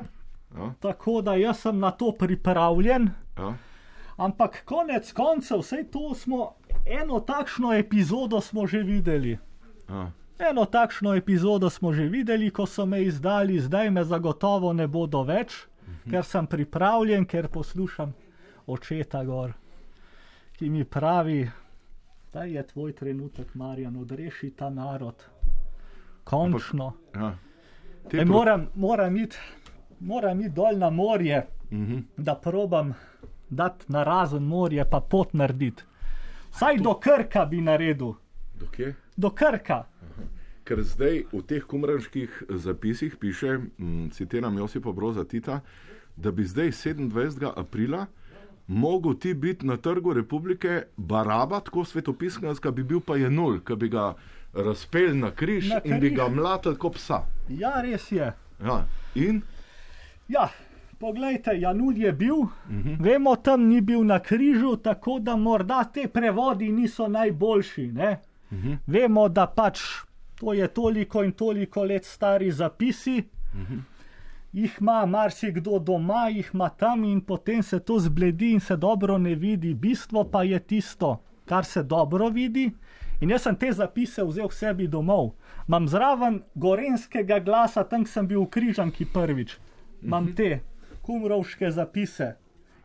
Ja? 0.50 0.74
tako 0.82 1.22
da 1.22 1.36
jaz 1.36 1.60
sem 1.62 1.80
na 1.80 1.92
to 1.92 2.12
pripravljen. 2.12 3.12
Ja? 3.38 3.54
Ampak 4.18 4.63
konec 4.66 5.12
koncev, 5.13 5.62
vse 5.62 5.84
to 5.92 6.16
smo, 6.16 6.56
eno 6.89 7.19
takšno 7.19 7.74
epizodo 7.74 8.41
smo 8.41 8.67
že 8.67 8.84
videli. 8.84 9.38
Ja. 9.89 10.12
Eno 10.39 10.65
takšno 10.65 11.15
epizodo 11.15 11.69
smo 11.69 11.93
že 11.93 12.08
videli, 12.08 12.50
ko 12.51 12.65
so 12.65 12.86
me 12.86 13.03
izdali, 13.03 13.60
zdaj 13.60 13.89
me 13.89 14.03
zagotovo 14.03 14.74
ne 14.74 14.88
bodo 14.88 15.24
več, 15.24 15.65
mhm. 15.88 16.12
ker 16.12 16.24
sem 16.25 16.48
pripravljen, 16.48 17.25
ker 17.25 17.48
poslušam 17.48 18.13
očeta 18.67 19.24
gor, 19.24 19.53
ki 20.58 20.69
mi 20.69 20.84
pravi, 20.84 21.50
da 22.34 22.43
je 22.43 22.62
tvoj 22.67 22.93
trenutek, 22.93 23.55
Marjan, 23.55 23.96
odreši 23.96 24.51
ta 24.51 24.69
narod. 24.69 25.24
Končno. 26.24 26.93
Ja. 27.15 27.34
Te 28.10 28.17
E, 28.17 28.25
moram, 28.25 28.67
moram 28.75 29.17
iti 29.17 29.38
moram 30.00 30.41
iti 30.41 30.50
dol 30.50 30.77
na 30.77 30.89
morje, 30.89 31.48
Mhm. 31.72 31.98
da 32.17 32.36
probam 32.36 32.93
dati 33.50 33.86
na 33.88 34.03
razen 34.03 34.43
morje, 34.43 34.86
pa 34.89 35.00
pot 35.00 35.34
narediti. 35.34 35.84
Saj 36.51 36.77
do 36.77 36.94
Krka 36.96 37.46
bi 37.46 37.62
naredil, 37.62 38.13
Do 38.53 38.65
kje? 38.68 38.94
do 39.18 39.29
Krka. 39.32 39.84
Ker 40.63 40.84
zdaj 40.84 41.24
v 41.29 41.41
teh 41.41 41.63
kumranških 41.63 42.29
zapisih 42.51 43.15
piše, 43.15 43.48
m, 43.77 44.10
citiram 44.10 44.53
Josipa 44.56 44.91
Broza 44.91 45.24
Tita, 45.24 45.62
da 46.15 46.32
bi 46.32 46.44
zdaj 46.44 46.68
27. 46.68 47.10
aprila 47.56 48.06
mogel 48.68 49.13
ti 49.15 49.34
biti 49.34 49.65
na 49.65 49.77
trgu 49.77 50.13
republike 50.13 50.84
Baraba, 50.98 51.60
tako 51.60 51.86
svetopiskarska 51.86 52.72
bi 52.72 52.84
bil 52.84 53.00
pa 53.00 53.15
je 53.15 53.29
nul, 53.29 53.60
ki 53.60 53.75
bi 53.75 53.89
ga 53.89 54.13
razpel 54.53 55.15
na 55.15 55.32
križ 55.32 55.70
Na 55.70 55.82
in 55.84 56.00
bi 56.00 56.08
križ. 56.08 56.18
ga 56.18 56.27
mlatil 56.29 56.75
kot 56.75 56.94
psa. 56.94 57.24
Ja, 57.50 57.82
res 57.82 58.12
je. 58.12 58.34
Ja. 58.60 58.86
In 59.15 59.41
Ja, 60.27 60.50
poglejte, 61.00 61.60
Janul 61.60 61.98
je 61.98 62.12
bil, 62.12 62.36
uh 62.36 62.50
-huh. 62.68 62.98
vemo, 63.00 63.36
tam 63.36 63.68
ni 63.68 63.82
bil 63.82 64.03
na 64.03 64.20
križu, 64.20 64.75
tako 64.75 65.20
da 65.20 65.36
morda 65.36 65.84
te 65.84 66.08
prevodi 66.08 66.72
niso 66.72 67.08
najboljši. 67.08 67.88
Ne? 67.88 68.20
Uh 68.51 68.58
-huh. 68.58 68.77
Vemo, 68.88 69.29
da 69.29 69.48
pač 69.48 69.79
to 70.36 70.53
je 70.53 70.68
toliko 70.68 71.24
in 71.24 71.32
toliko 71.32 71.84
let 71.84 72.06
stari 72.06 72.51
zapisi. 72.51 73.24
Uh 73.53 73.60
-huh. 73.60 73.79
Jih 74.53 74.77
ima 74.82 75.06
marsikdo 75.06 75.79
doma, 75.79 76.29
jih 76.29 76.50
ima 76.53 76.70
tam 76.70 77.03
in 77.03 77.22
potem 77.22 77.63
se 77.63 77.79
to 77.79 78.00
zbledi 78.00 78.51
in 78.51 78.60
se 78.60 78.77
dobro 78.77 79.18
ne 79.18 79.36
vidi. 79.36 79.74
Bistvo 79.74 80.24
pa 80.24 80.44
je 80.44 80.60
tisto, 80.60 81.22
kar 81.46 81.65
se 81.65 81.84
dobro 81.84 82.29
vidi. 82.29 82.72
In 83.22 83.29
jaz 83.29 83.41
sem 83.41 83.56
te 83.56 83.72
zapise 83.72 84.24
vzel 84.24 84.48
k 84.48 84.53
sebi 84.53 84.88
domov. 84.88 85.32
Imam 85.68 85.88
zraven 85.88 86.41
gorenskega 86.56 87.39
glasa, 87.39 87.84
tam 87.84 88.06
sem 88.06 88.27
bil 88.27 88.41
v 88.41 88.50
križanki 88.50 89.06
prvič. 89.06 89.58
Imam 90.01 90.36
te 90.36 90.60
kumrovške 91.10 91.72
zapise. 91.72 92.36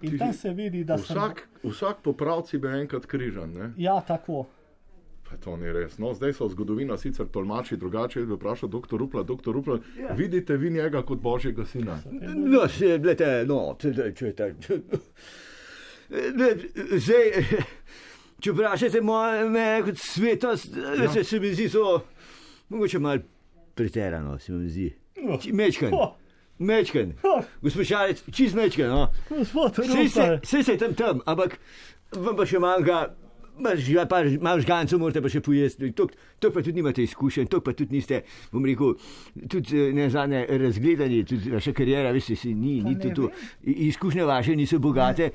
In 0.00 0.11
Ti- 0.11 0.19
tam 0.19 0.33
se 0.35 0.50
vidi, 0.52 0.83
da 0.85 0.97
sem. 0.99 1.12
vsak, 1.12 1.45
vsak 1.64 2.00
popravci 2.02 2.59
bi 2.59 2.69
enkrat 2.71 3.07
križan. 3.07 3.52
Ne? 3.52 3.71
Ja, 3.78 4.00
tako. 4.00 4.47
Pa 5.25 5.37
to 5.38 5.57
ni 5.57 5.73
res. 5.73 5.99
No, 5.99 6.11
zdaj 6.12 6.35
so 6.35 6.49
zgodovina 6.49 6.97
sicer 6.97 7.26
tolmači 7.26 7.76
drugače. 7.76 8.21
Jaz 8.21 8.26
bi 8.26 8.35
vprašal 8.35 8.69
dr. 8.71 8.97
Rupla, 8.97 9.23
dr. 9.25 9.50
Rupla, 9.50 9.78
Ja. 9.99 10.12
vidite 10.14 10.57
vi 10.57 10.71
njega 10.71 11.02
kot 11.02 11.19
božjega 11.21 11.64
sina? 11.64 11.97
No, 12.35 12.69
se, 12.69 12.99
glede, 12.99 13.45
no, 13.47 13.76
tako. 13.78 14.75
Zdaj, 16.95 17.31
če 18.38 18.52
vprašate 18.52 19.00
moje, 19.00 19.47
me 19.49 19.64
kot 19.83 19.97
svetost, 19.99 20.76
ja. 20.76 21.09
se, 21.11 21.25
se 21.25 21.40
mi 21.40 21.54
zdi 21.54 21.69
so, 21.71 22.00
mogoče 22.69 22.99
malo 22.99 23.23
preterano, 23.75 24.38
se 24.38 24.52
mi 24.52 24.69
zdi. 24.69 24.90
No. 25.19 25.38
Mečken, 25.52 25.95
Oh, 25.95 26.12
mečken. 26.58 27.12
Gospod 27.62 27.87
Šarec, 27.87 28.23
čist 28.32 28.54
mečken, 28.54 28.88
no. 28.88 29.08
Vse 29.30 30.08
se, 30.44 30.62
se 30.62 30.73
je 30.73 30.78
tam 30.78 30.94
tam, 30.94 31.20
ampak 31.26 31.58
vam 32.16 32.37
pa 32.37 32.46
še 32.46 32.62
manjka. 32.62 33.04
Malo 33.54 34.58
žgancev 34.58 34.99
morate 34.99 35.20
pa 35.23 35.30
še 35.30 35.38
pojesti, 35.38 35.92
to 35.94 36.50
pa 36.50 36.58
tudi 36.58 36.80
nimate 36.80 37.04
izkušenj, 37.06 37.46
to 37.46 37.61
pa 37.62 37.70
tudi 37.70 37.94
niste, 37.94 38.25
bom 38.50 38.64
rekel, 38.66 38.96
tudi 39.46 39.78
eh, 39.78 39.92
ne 39.94 40.08
zadnje 40.11 40.40
razgledani, 40.58 41.20
tudi 41.23 41.52
vaša 41.52 41.70
karijera, 41.70 42.11
veste, 42.11 42.34
si 42.34 42.50
ni, 42.50 42.80
ni 42.82 42.96
ne 42.96 43.12
to, 43.14 43.14
to. 43.14 43.30
Izkušnje 43.62 44.26
vaše 44.26 44.56
niso 44.58 44.82
bogate 44.82 45.30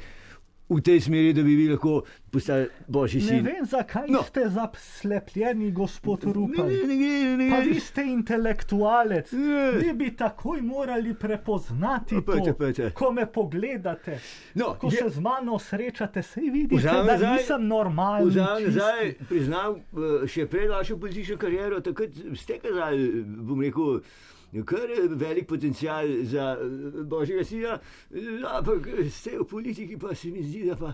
v 0.69 0.81
tej 0.81 0.99
smeri, 1.01 1.33
da 1.33 1.41
bi 1.41 1.55
vi 1.55 1.67
lahko 1.67 2.01
postali 2.29 2.67
božji 2.87 3.21
ne 3.21 3.27
sin. 3.27 3.43
vem, 3.43 3.65
zakaj 3.65 4.07
No. 4.07 4.13
no. 4.13 4.23
ste 4.23 4.43
zaslepljeni, 4.49 5.71
gospod 5.73 6.23
Ne, 6.23 6.33
Rupel. 6.33 6.65
ne, 6.67 6.83
ne 6.85 6.95
gre, 6.95 7.37
ne 7.37 7.49
Pa 7.49 7.59
vi 7.61 7.79
ste 7.79 8.03
intelektualec, 8.03 9.31
Ne. 9.31 9.71
vi 9.73 9.93
bi 9.95 10.11
takoj 10.11 10.61
morali 10.63 11.13
prepoznati 11.15 12.15
Pa 12.17 12.21
pojte, 12.23 12.45
to, 12.45 12.53
pojte. 12.55 12.91
ko 12.91 13.11
me 13.11 13.25
pogledate. 13.27 14.19
No, 14.55 14.75
Ko 14.75 14.87
je- 14.87 14.97
se 14.99 15.09
z 15.09 15.19
mano 15.19 15.59
srečate, 15.59 16.21
se 16.23 16.41
vidite, 16.43 16.75
Vzamem 16.77 17.05
da 17.07 17.13
nazaj- 17.13 17.33
nisem 17.33 17.67
normalen. 17.67 18.27
Čisti. 18.27 18.65
nazaj, 18.65 19.13
priznam, 19.25 19.75
eh, 19.75 20.27
še 20.27 20.45
pred 20.47 20.69
vašo 20.69 20.97
politično 20.97 21.37
kariero, 21.37 21.79
takrat 21.81 22.09
ste 22.35 22.59
kazali, 22.59 23.09
bom 23.23 23.59
rekel, 23.59 23.99
kar 24.65 24.89
eh, 24.89 25.07
velik 25.11 25.47
potencial 25.47 26.03
za 26.23 26.55
eh, 26.55 26.65
božjega 27.05 27.43
sina, 27.43 27.79
eh, 28.09 28.19
ampak 28.49 28.81
ste 29.09 29.37
v 29.37 29.45
politiki, 29.45 29.97
pa 29.97 30.13
se 30.13 30.29
mi 30.29 30.41
zdi, 30.41 30.65
da 30.65 30.75
pa 30.75 30.93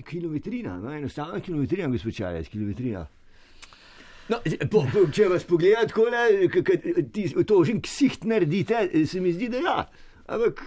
kilometrina, 0.00 0.78
no, 0.78 0.92
enostavno 0.92 1.40
kilometrina, 1.40 1.88
gospod 1.88 2.14
Čarec, 2.14 2.48
kilometrina. 2.48 3.06
No, 4.26 4.38
po, 4.70 4.86
po, 4.88 5.02
če 5.12 5.26
vas 5.28 5.44
pogledate, 5.44 5.88
tako 5.88 6.06
da 6.08 6.22
to 7.44 7.58
že 7.62 7.74
ksiht 7.78 8.24
naredite, 8.24 8.78
se 9.04 9.20
mi 9.20 9.32
zdi, 9.32 9.48
da 9.48 9.58
ja. 9.58 9.76
Ampak, 10.26 10.62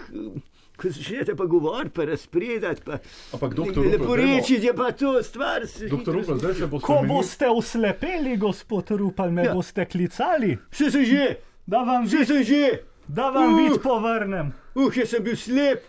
ko 0.78 0.90
začnete 0.90 1.34
pa 1.34 1.46
govoriti, 1.48 1.90
pa 1.92 2.06
razpredati, 2.06 2.84
pa 2.84 3.00
Ampak, 3.34 3.56
doktor 3.56 3.82
Rupel, 3.82 3.92
lepo 3.94 4.12
dajmo- 4.12 4.38
reči, 4.38 4.60
je 4.62 4.74
pa 4.76 4.92
to 4.94 5.24
stvar. 5.24 5.66
se 5.66 5.88
hitro 5.88 6.14
Rupel, 6.14 6.38
zdaj 6.38 6.54
se 6.54 6.68
bo 6.68 6.78
Ko 6.78 6.94
spremenil. 6.94 7.16
boste 7.16 7.50
uslepeli, 7.52 8.38
gospod 8.38 8.92
Rupel, 8.92 9.32
me 9.32 9.44
Ja. 9.44 9.54
boste 9.56 9.86
klicali, 9.88 10.58
Vse 10.70 10.92
sem 10.92 11.06
že, 11.06 11.26
da 11.68 11.84
vam, 11.84 12.06
vse 12.06 12.18
vid, 12.18 12.28
sem 12.28 12.44
že. 12.44 12.80
da 13.08 13.30
vam 13.30 13.54
Uh. 13.54 13.58
vid 13.60 13.82
povrnem. 13.84 14.54
Uh, 14.76 14.90
če 14.94 15.06
sem 15.06 15.24
bil 15.24 15.36
slep, 15.36 15.84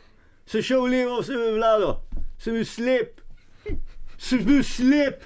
sem 0.46 0.62
šel 0.62 0.82
v 0.82 0.90
levo, 0.90 1.22
sem 1.22 1.36
bil 1.36 1.56
vlado, 1.56 1.90
sem 2.38 2.54
bil 2.54 2.64
slep, 2.64 3.20
sem 4.18 4.44
bil 4.44 4.62
slep, 4.64 5.22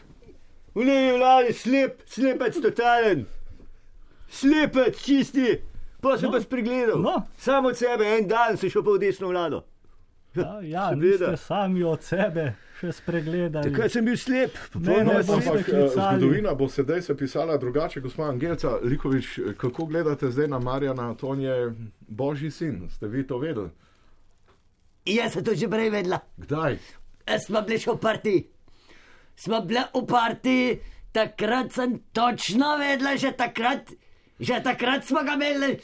v 0.75 0.85
levi 0.85 1.17
vladi 1.19 1.53
slep, 1.53 2.01
slepec 2.09 2.57
totalen, 2.61 3.27
slepec 4.29 4.97
čisti, 4.99 5.59
pa 6.01 6.17
sem 6.19 6.29
No. 6.29 6.33
pa 6.33 6.41
spregledal. 6.41 6.99
No. 6.99 7.23
Samo 7.39 7.69
od 7.69 7.77
sebe, 7.77 8.05
en 8.09 8.29
dan 8.29 8.57
sem 8.57 8.71
šel 8.71 8.83
pa 8.83 8.91
v 8.91 8.99
desno 8.99 9.29
vlado. 9.29 9.63
Ja, 10.35 10.61
ja 10.63 10.91
niste 10.97 11.37
sami 11.37 11.83
od 11.85 12.03
sebe 12.03 12.55
spregledali. 12.91 13.71
Takrat 13.71 13.93
sem 13.93 14.05
bil 14.05 14.17
slep, 14.17 14.51
Ne, 14.75 14.81
popolnoma 14.81 15.13
ne, 15.13 15.23
slep. 15.23 15.37
Ampak 15.39 15.69
eh, 15.69 15.89
zgodovina 15.89 16.55
bo 16.55 16.69
sedaj 16.69 17.03
se 17.03 17.17
pisala 17.17 17.57
drugače, 17.57 18.01
gospod 18.01 18.29
Angelca 18.29 18.79
Likovič, 18.83 19.39
eh, 19.39 19.55
kako 19.55 19.87
gledate 19.87 20.31
zdaj 20.31 20.49
na 20.49 20.59
Marjana, 20.59 21.15
to 21.15 21.35
je 21.35 21.73
božji 22.01 22.51
sin, 22.51 22.89
ste 22.91 23.07
vi 23.07 23.23
to 23.23 23.39
vedeli? 23.39 23.71
Jaz 25.05 25.33
sem 25.33 25.45
to 25.45 25.55
že 25.55 25.69
prej 25.69 25.91
vedela. 25.91 26.19
Kdaj? 26.37 26.79
Smo 27.39 27.63
bili 27.63 27.79
še 27.79 27.91
v 27.91 27.99
partiji. 27.99 28.41
Smo 29.37 29.61
bili 29.61 29.83
v 29.93 30.03
partiji, 30.05 30.81
takrat 31.13 31.73
sem 31.73 31.99
točno 32.13 32.77
vedela, 32.77 33.17
že 33.17 33.33
takrat, 33.33 33.91
že 34.39 34.59
takrat 34.61 35.05
smo 35.05 35.23
ga 35.23 35.35
imeli, 35.35 35.79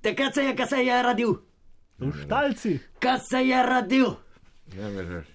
takrat 0.00 0.34
se 0.34 0.44
je, 0.44 0.56
ko 0.56 0.66
se 0.66 0.82
je 0.82 1.02
rodil, 1.02 1.32
V 1.98 2.12
štalci. 2.16 2.78
ko 2.96 3.14
se 3.20 3.38
je 3.38 3.62
rodil. 3.62 4.10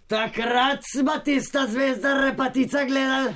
Takrat 0.07 0.79
smo 0.95 1.19
tista 1.23 1.67
zvezda 1.67 2.13
repatica 2.21 2.85
gledali. 2.85 3.33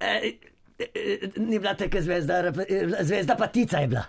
E, 0.00 0.32
e, 0.78 0.84
e, 0.94 1.30
ni 1.36 1.58
bila 1.58 1.74
taka 1.74 2.00
zvezda, 2.00 2.34
e, 2.68 3.04
zvezda 3.04 3.36
patica 3.36 3.78
je 3.78 3.86
bila. 3.86 4.04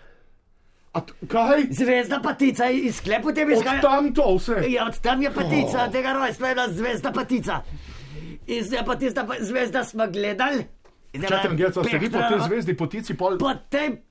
A 0.93 1.01
kaj? 1.27 1.63
Zvezda 1.69 2.19
patica 2.23 2.69
iz 2.69 2.95
sklepu 2.95 3.33
te 3.33 3.45
bi 3.45 3.53
Od 3.53 3.63
tam 3.81 4.13
to 4.13 4.35
vse. 4.35 4.63
Ja, 4.69 4.85
od 4.87 4.99
tam 4.99 5.21
je 5.21 5.31
patica, 5.33 5.85
Oh. 5.85 5.91
tega 5.91 6.13
rojstva 6.13 6.47
je 6.47 6.55
bila 6.55 6.67
zvezda 6.69 7.11
patica. 7.11 7.61
In 8.47 8.63
zdaj 8.63 8.85
pa 8.85 8.95
tista 8.95 9.27
zvezda 9.39 9.83
smo 9.83 10.07
gledali. 10.07 10.65
Pa 11.29 11.49
Angelca, 11.49 11.83
ste 11.83 11.97
vi 11.97 12.11
po 12.11 12.19
tej 12.19 12.39
zvezdi 12.47 12.73
potici 12.77 13.13
pol... 13.13 13.37
Po 13.37 13.53
tej 13.69 14.03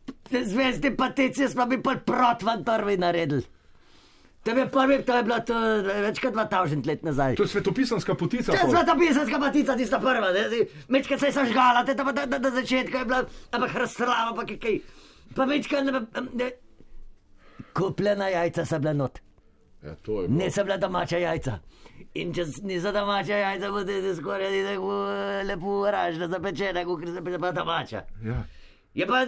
zvezdi 0.45 0.97
patici 0.97 1.49
smo 1.49 1.67
mi 1.67 1.83
pol 1.83 2.01
protvan 2.07 2.65
prvi 2.65 2.97
naredili. 2.97 3.43
To 4.45 4.51
je 4.51 4.67
prvi, 4.69 4.99
to 5.03 5.17
je 5.17 5.23
bilo 5.25 5.39
to 5.41 5.61
več 6.05 6.19
kot 6.21 6.35
2000 6.37 6.87
let 6.87 7.03
nazaj. 7.03 7.37
To 7.41 7.47
je 7.47 7.49
svetopisanska 7.49 8.15
potica. 8.15 8.53
To 8.53 8.59
je 8.59 8.75
svetopisanska 8.75 9.39
patica, 9.41 9.77
tista 9.77 9.99
prva. 9.99 10.35
Mečka 10.89 11.19
se 11.19 11.31
je 11.31 11.33
sažgala, 11.33 11.85
te 11.85 11.97
pa 11.97 12.13
na, 12.13 12.27
na, 12.27 12.39
na 12.39 12.51
začetku 12.51 12.99
je 12.99 13.05
bila, 13.05 13.23
ampak 13.51 13.73
razstrava 13.75 14.35
pa 14.37 14.45
kaj. 14.45 14.59
kaj. 14.61 14.79
Pa 15.35 15.47
mečka, 15.49 15.81
ne, 15.83 16.01
ne, 16.37 16.51
kupljena 17.75 18.29
jajca 18.29 18.67
so 18.67 18.79
bila 18.79 18.93
not. 18.93 19.19
Ja, 19.83 19.95
to 19.95 20.23
je 20.23 20.29
bilo. 20.29 20.45
Niso 20.45 20.65
bila 20.65 20.77
domača 20.77 21.19
jajca. 21.19 21.59
In 22.15 22.35
če 22.35 22.45
niso 22.63 22.93
domača 22.93 23.37
jajca, 23.37 23.71
boste 23.71 24.15
skoraj 24.17 24.61
tako 24.69 24.99
lepo 25.49 25.81
ražna, 25.91 26.29
zapečena, 26.29 26.85
kot 26.85 27.09
se 27.09 27.39
pa 27.41 27.53
domača. 27.53 28.05
Ja. 28.25 28.45
Je 28.95 29.07
pa, 29.07 29.25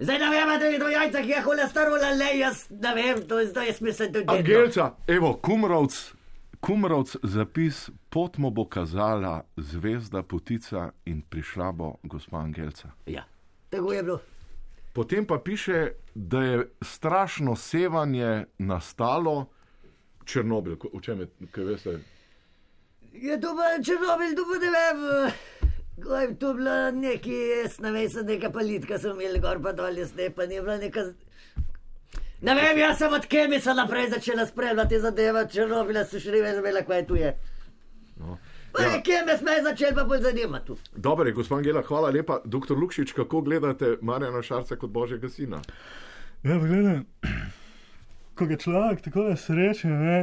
zdaj 0.00 0.18
ne 0.18 0.30
vem, 0.30 0.58
da 0.58 0.66
je 0.66 0.78
to 0.78 0.88
jajca, 0.88 1.22
ki 1.22 1.28
je 1.28 1.42
holesterol 1.42 2.04
ali 2.04 2.38
jaz 2.38 2.66
ne 2.70 2.94
vem, 2.94 3.22
to 3.22 3.38
je, 3.38 3.52
to 3.52 3.60
je 3.60 3.72
smisel 3.72 4.06
tudi. 4.08 4.24
Angelca, 4.28 4.94
evo, 5.06 5.34
Kumrovc, 5.34 6.12
Kumrovc 6.60 7.16
zapis, 7.24 7.90
pot 8.08 8.38
mu 8.38 8.50
bo 8.50 8.64
kazala 8.64 9.36
zvezda 9.56 10.22
potica 10.22 10.90
in 11.04 11.22
prišla 11.22 11.72
bo 11.72 11.94
gospa 12.04 12.38
Angelca. 12.38 12.88
Ja, 13.06 13.24
tako 13.70 13.92
je 13.92 14.02
bilo. 14.02 14.20
Potem 14.92 15.26
pa 15.26 15.38
piše, 15.38 15.92
da 16.14 16.42
je 16.42 16.56
strašno 16.82 17.56
sevanje 17.56 18.44
nastalo, 18.58 19.46
Černobil, 20.24 20.76
ko- 20.76 20.90
o 20.92 21.00
čem 21.00 21.20
je, 21.20 21.26
kaj 21.50 21.64
veste? 21.64 21.90
Je 23.12 23.40
to 23.40 23.54
pa 23.56 23.82
Černobil, 23.82 24.34
to 24.36 24.44
pa 24.44 24.56
ne 24.56 24.70
vem. 24.70 24.98
Je 26.00 26.38
to 26.38 26.54
bila 26.54 26.90
neki, 26.90 27.34
jaz 27.62 27.80
ne 27.80 27.92
vem, 27.92 28.08
se 28.10 28.22
neka 28.22 28.50
palitka 28.50 28.98
sem 28.98 29.20
imel 29.20 29.40
gor 29.40 29.60
pa 29.62 29.72
dol, 29.72 29.98
jaz 29.98 30.14
ne 30.16 30.30
pa 30.30 30.46
ni 30.46 30.60
bila 30.60 30.78
neka. 30.78 31.04
Ne 32.40 32.54
vem, 32.54 32.78
jaz 32.78 32.98
sem 32.98 33.12
od 33.12 33.26
Kemisa 33.26 33.74
naprej 33.74 34.10
začela 34.10 34.46
spremljati 34.46 35.00
zadeve, 35.00 35.44
Černobila 35.52 36.04
se 36.04 36.20
še 36.20 36.32
ne 36.32 36.40
vem, 36.40 36.56
zmela, 36.56 36.82
kaj 36.88 37.06
tu 37.06 37.18
je. 37.20 37.34
No. 38.16 38.38
Pa 38.72 38.82
je 38.82 39.02
Kemis 39.02 39.42
me 39.42 39.52
je 39.52 39.62
začel 39.62 39.94
pa 39.94 40.04
bolj 40.04 40.22
zanimati 40.22 40.66
tu. 40.66 40.76
Dobro, 40.96 41.26
je, 41.28 41.32
gospod 41.32 41.58
Angela, 41.58 41.82
hvala 41.82 42.10
lepa. 42.10 42.40
Doktor 42.44 42.78
Lukšič, 42.78 43.12
kako 43.12 43.40
gledate 43.40 43.96
Marjana 44.00 44.42
Šarca 44.42 44.76
kot 44.76 44.90
božjega 44.90 45.28
sina? 45.28 45.60
Ja, 46.42 46.56
gledaj, 46.58 47.02
ko 48.34 48.46
ga 48.46 48.56
človek 48.56 49.02
tako 49.04 49.26
sreča, 49.36 49.88
ne, 49.88 50.20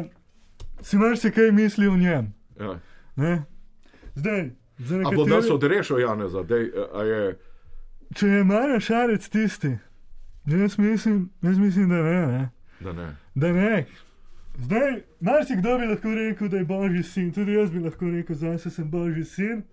si 0.81 0.97
marsikaj 0.97 1.51
misli 1.51 1.87
o 1.87 1.97
njem. 1.97 2.33
Ja. 2.59 2.79
Ne? 3.15 3.43
Zdaj, 4.15 4.49
za 4.77 4.95
A 5.05 5.11
bo 5.15 5.25
nas 5.25 5.49
odrešil 5.49 5.99
Janeza, 5.99 6.43
dej, 6.43 6.71
a 6.93 7.03
je, 7.03 7.37
če 8.15 8.27
je 8.27 8.43
Marjan 8.43 8.79
Šarec 8.79 9.29
tisti, 9.29 9.77
jaz 10.45 10.77
mislim, 10.77 11.29
jaz 11.41 11.57
mislim 11.57 11.89
da 11.89 11.95
ne, 11.95 12.27
ne. 12.27 12.49
da 12.79 12.93
ne. 12.93 13.15
Da 13.35 13.51
ne. 13.53 13.85
Zdaj, 14.57 15.01
marsikdo 15.21 15.77
bi 15.77 15.85
lahko 15.85 16.13
rekel, 16.15 16.49
da 16.49 16.57
je 16.57 16.65
božji 16.65 17.03
sin, 17.03 17.33
tudi 17.33 17.53
jaz 17.53 17.69
bi 17.69 17.79
lahko 17.79 18.05
rekel, 18.09 18.35
da 18.35 18.57
sem 18.57 18.89
božji 18.91 19.23
sin. 19.25 19.63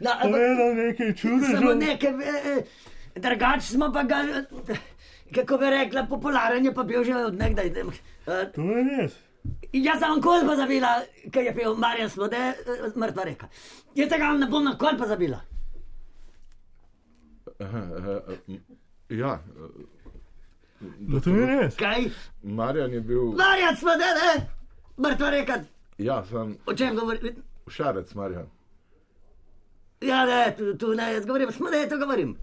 No, 0.00 0.10
ampak 0.10 0.30
Povedal 0.30 0.74
nekaj 0.74 1.06
samo 1.06 1.18
čudežev. 1.18 1.78
nekaj, 1.78 2.10
eh, 2.10 2.42
eh, 2.58 3.20
drugač 3.20 3.62
smo 3.62 3.92
pa 3.92 4.02
ga, 4.02 4.22
kako 5.34 5.58
bi 5.58 5.70
rekla, 5.70 6.06
popularen 6.06 6.64
je 6.64 6.74
pa 6.74 6.82
bil 6.82 7.04
že 7.04 7.14
od 7.14 7.34
nekdaj. 7.34 7.66
Eh, 7.66 8.52
To 8.54 8.62
je 8.62 8.84
res. 8.84 9.14
Jaz 9.72 10.00
sem 10.00 10.20
kol 10.24 10.46
pa 10.48 10.56
zabila, 10.56 10.90
ker 11.32 11.44
je 11.44 11.52
pil 11.54 11.74
Marjan 11.76 12.10
Smode, 12.10 12.36
eh, 12.36 12.92
mrtva 12.96 13.24
reka. 13.24 13.48
Jaz 13.94 14.08
tega 14.08 14.32
ne 14.32 14.48
bom 14.48 14.64
na 14.64 14.76
kol 14.78 14.96
pa 14.98 15.06
zabila. 15.06 15.40
Aha, 17.60 17.82
aha, 17.98 18.20
m, 18.48 18.60
ja, 19.10 19.38
No, 20.80 21.18
to 21.20 21.30
je 21.34 21.46
res. 21.46 21.74
Kaj? 21.76 22.04
Marjan 22.42 22.92
je 22.92 23.00
bil, 23.00 23.32
Marjan 23.36 23.76
Smode, 23.76 24.10
ne? 24.20 24.48
Mrtva 24.98 25.30
reka, 25.30 25.56
ja, 25.98 26.24
sem 26.30 26.56
o 26.66 26.74
čem 26.74 26.96
govori? 26.96 27.34
šarec 27.68 28.14
Marjan. 28.14 28.46
Ja, 30.00 30.24
ne, 30.26 30.54
tu, 30.58 30.76
tu 30.78 30.94
ne, 30.94 31.12
jaz 31.12 31.26
govorim, 31.26 31.52
smo 31.52 31.70
da 31.70 31.88
to 31.88 31.98
govorim. 31.98 32.36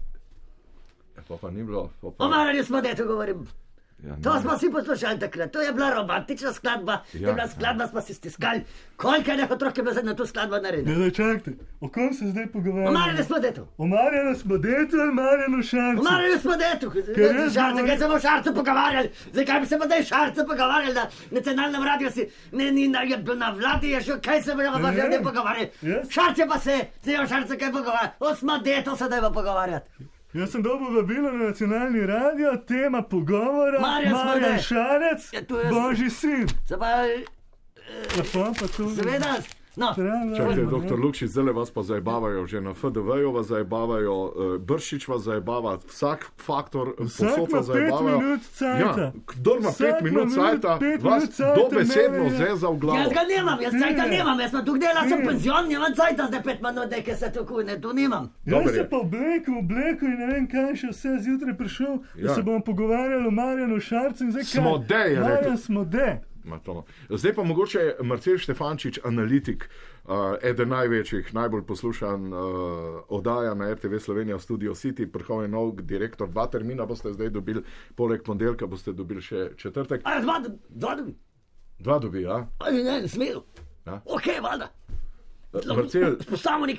Ja, 1.16 1.22
pa, 1.28 1.36
pa 1.36 1.50
ni 1.50 1.64
bilo. 1.64 1.90
Pa, 2.00 2.10
pa, 2.10 2.24
O 2.24 2.28
Marjanu 2.28 2.64
smo 2.64 2.80
da 2.80 2.94
to 2.94 3.06
govorim. 3.06 3.46
Ja, 3.98 4.14
To 4.22 4.40
smo 4.40 4.52
vsi 4.52 4.70
poslušali 4.70 5.18
takrat, 5.18 5.50
to 5.50 5.60
je 5.60 5.72
bila 5.72 5.90
romantična 5.92 6.52
skladba, 6.52 6.92
ja, 6.92 7.00
Ja, 7.14 7.28
je 7.28 7.34
bila 7.34 7.48
skladba, 7.48 7.86
smo 7.86 8.00
si 8.00 8.14
stiskali. 8.14 8.60
Koliko 8.96 9.30
je 9.30 9.46
otrok 9.46 9.76
je 9.76 9.82
bilo 9.82 10.02
na 10.02 10.14
to 10.14 10.26
skladbo 10.26 10.56
narediti? 10.58 10.90
Ne, 10.92 11.10
čakajte, 11.10 11.50
o 11.80 11.88
kom 11.88 12.12
se 12.12 12.24
zdaj 12.26 12.44
O 12.44 12.48
pogovarjamo? 12.48 12.90
Marjanu 12.92 13.24
smo 13.24 13.38
da 13.38 13.52
to. 13.52 13.68
O 13.78 13.86
Marjanu 13.86 14.34
smo 14.34 14.58
detu 14.58 14.96
ali 14.96 15.12
Marjanu 15.12 15.58
O 15.58 15.62
Šarcu? 15.62 16.02
Marjanu 16.02 16.40
smo 16.40 16.52
da 16.52 16.78
Šarce, 17.50 17.70
govorim- 17.70 17.86
kaj 17.86 17.98
se 17.98 18.06
bomo 18.06 18.20
šarce 18.20 18.52
pogovarjali? 18.52 19.10
Zakaj 19.32 19.60
bi 19.60 19.66
se 19.66 19.78
pa 19.78 19.84
zdaj 19.86 20.02
šarce 20.04 20.40
pogovarjali 20.42 20.94
na 20.94 21.06
nacionalnem 21.30 21.82
radiju? 21.84 22.10
Si, 22.10 22.22
ne, 22.52 22.72
ni 22.72 22.88
na, 22.88 23.00
je, 23.02 23.16
na 23.36 23.50
vladi 23.52 23.88
je 23.88 24.00
še, 24.02 24.20
kaj 24.20 24.42
se 24.42 24.54
bomo 24.54 24.78
pa 24.78 24.92
že 24.92 25.08
ne 25.08 25.22
pogovarjali? 25.22 25.70
jaz- 25.82 26.10
Šarce 26.10 26.46
pa 26.46 26.58
se, 26.60 26.74
se 27.02 27.18
o 27.18 27.26
šarce 27.26 27.58
kaj 27.58 27.72
pogovarjati? 27.72 28.16
O 28.20 28.34
smo 28.34 28.58
da 28.58 28.82
to 28.82 28.96
se 28.96 29.08
dajmo 29.08 29.30
pogovarjati. 29.32 29.90
Jaz 30.36 30.50
sem 30.50 30.62
dobil 30.62 30.92
vabilo 30.92 31.32
na 31.32 31.44
nacionalni 31.44 32.00
radio, 32.02 32.56
tema 32.58 33.02
pogovora, 33.02 33.80
Marjan 33.80 34.12
Smodej. 34.12 34.58
Šarec, 34.58 35.32
Ja, 35.32 35.40
Božji 35.70 36.10
sin. 36.10 36.48
Se 36.64 36.76
pa, 36.76 36.86
Lepo 38.16 38.52
pa 38.52 38.66
to. 38.66 38.90
seveda, 38.90 39.36
no. 39.76 39.86
Čakajte, 40.36 40.54
Treba, 40.54 40.70
doktor. 40.70 40.98
Lukšič, 40.98 41.28
zdaj 41.28 41.52
vas 41.52 41.70
pa 41.70 41.82
zabavajo, 41.82 42.46
že 42.46 42.60
na 42.60 42.72
FDV-ju 42.72 43.30
vas 43.30 43.46
zabavajo, 43.46 44.14
uh, 44.24 44.30
Bršič 44.58 45.08
vas 45.08 45.22
zabava, 45.22 45.78
vsak 45.86 46.26
faktor 46.38 46.94
minut 48.02 48.40
cajta. 48.50 49.00
Ja, 49.00 49.12
kdor 49.26 49.58
ima 49.58 49.68
Vsak 49.68 49.86
pet 49.92 50.02
minut 50.04 50.28
cajta, 50.30 50.78
pet 50.78 51.02
vas 51.02 51.24
dobesedno 51.56 52.24
je- 52.24 52.30
zeza 52.30 52.68
v 52.68 52.76
glavo. 52.76 52.98
Jaz 52.98 53.12
ga 53.12 53.20
nimam, 53.28 53.58
jaz 53.60 53.72
cajta 53.74 54.02
Ne. 54.02 54.10
nimam, 54.10 54.40
jaz 54.40 54.50
pa 54.52 54.62
tu 54.62 54.78
delam, 54.78 55.08
sem 55.08 55.18
Ne. 55.18 55.26
penzion, 55.26 55.68
nimam 55.68 55.94
cajta 55.94 56.26
zdaj 56.26 56.42
pet 56.42 56.62
minut, 56.62 56.88
da 56.88 57.16
se 57.16 57.32
to 57.32 57.44
kune, 57.44 57.80
tu 57.80 57.92
nimam. 57.92 58.30
Jaz 58.44 58.52
Dober 58.54 58.72
se 58.72 58.78
je. 58.78 58.90
pa 58.90 58.96
oblekel, 58.96 59.58
oblekel 59.58 60.08
in 60.08 60.18
ne 60.18 60.26
vem, 60.26 60.46
kaj 60.46 60.74
še 60.76 60.88
vse 60.88 61.08
zjutraj 61.20 61.54
prišel, 61.54 61.94
da 62.14 62.20
Ja. 62.22 62.34
se 62.34 62.42
bomo 62.42 62.60
pogovarjali 62.60 63.26
o 63.26 63.30
Marjanu 63.30 63.80
Šarcu 63.80 64.24
in 64.24 64.30
zdaj 64.30 64.42
kaj. 64.42 64.50
Smode 64.56 64.94
je 64.94 65.08
rekel. 65.08 65.24
Marjan 65.24 65.58
Smode. 65.58 66.08
To. 66.64 66.84
Zdaj 67.10 67.32
pa 67.34 67.42
mogoče 67.42 67.96
Marcel 68.06 68.38
Štefančič, 68.38 69.00
analitik, 69.04 69.66
uh, 70.04 70.36
eden 70.42 70.68
največjih, 70.70 71.34
najbolj 71.34 71.64
poslušan 71.66 72.32
uh, 72.32 72.38
oddaja 73.08 73.54
na 73.54 73.72
RTV 73.74 73.98
Slovenija, 73.98 74.38
Studio 74.38 74.74
City, 74.74 75.08
vrhovni 75.14 75.48
nov 75.48 75.74
direktor. 75.82 76.28
Dva 76.30 76.46
termina 76.46 76.86
boste 76.86 77.12
zdaj 77.12 77.30
dobili, 77.30 77.64
poleg 77.98 78.22
ponedeljka 78.22 78.66
boste 78.66 78.92
dobili 78.92 79.22
še 79.22 79.48
četrtek. 79.58 80.06
A, 80.06 80.20
dva, 80.22 80.38
dva, 80.46 80.94
dva, 80.94 81.06
Dva 81.78 81.98
dobi, 81.98 82.22
ja? 82.22 82.46
ali 82.58 82.84
ne, 82.84 83.00
ne 83.02 83.08
smelo. 83.08 83.44
Ja. 83.86 84.00
Ok, 84.04 84.30
valjda. 84.42 84.70
Marcel, 85.76 86.16
Postavimo 86.30 86.66
nek, 86.66 86.78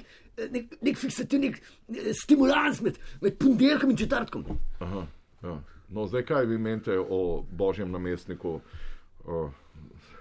nek, 0.52 0.74
nek 0.82 0.98
fiksativni 0.98 1.52
eh, 1.54 2.12
stimulans 2.14 2.82
med, 2.82 2.98
med 3.22 3.38
ponedeljkom 3.40 3.92
in 3.92 3.98
četrtkom. 3.98 4.46
aha, 4.80 5.06
ja. 5.44 5.60
No, 5.90 6.08
zdaj 6.08 6.26
kaj 6.26 6.46
vi 6.46 6.58
menite 6.58 6.98
o 7.00 7.44
božjem 7.52 7.92
namestniku? 7.92 8.60
O, 9.28 9.50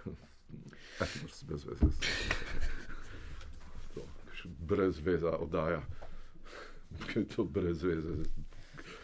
eh, 1.00 1.06
brez 1.42 1.64
veze. 1.64 1.86
To, 3.94 4.00
še 4.34 4.48
Brez 4.60 4.98
veze 5.00 5.26
oddaja. 5.28 5.80
Kaj 7.04 7.16
je 7.16 7.28
to 7.28 7.44
brez 7.46 7.82
veze? 7.82 8.14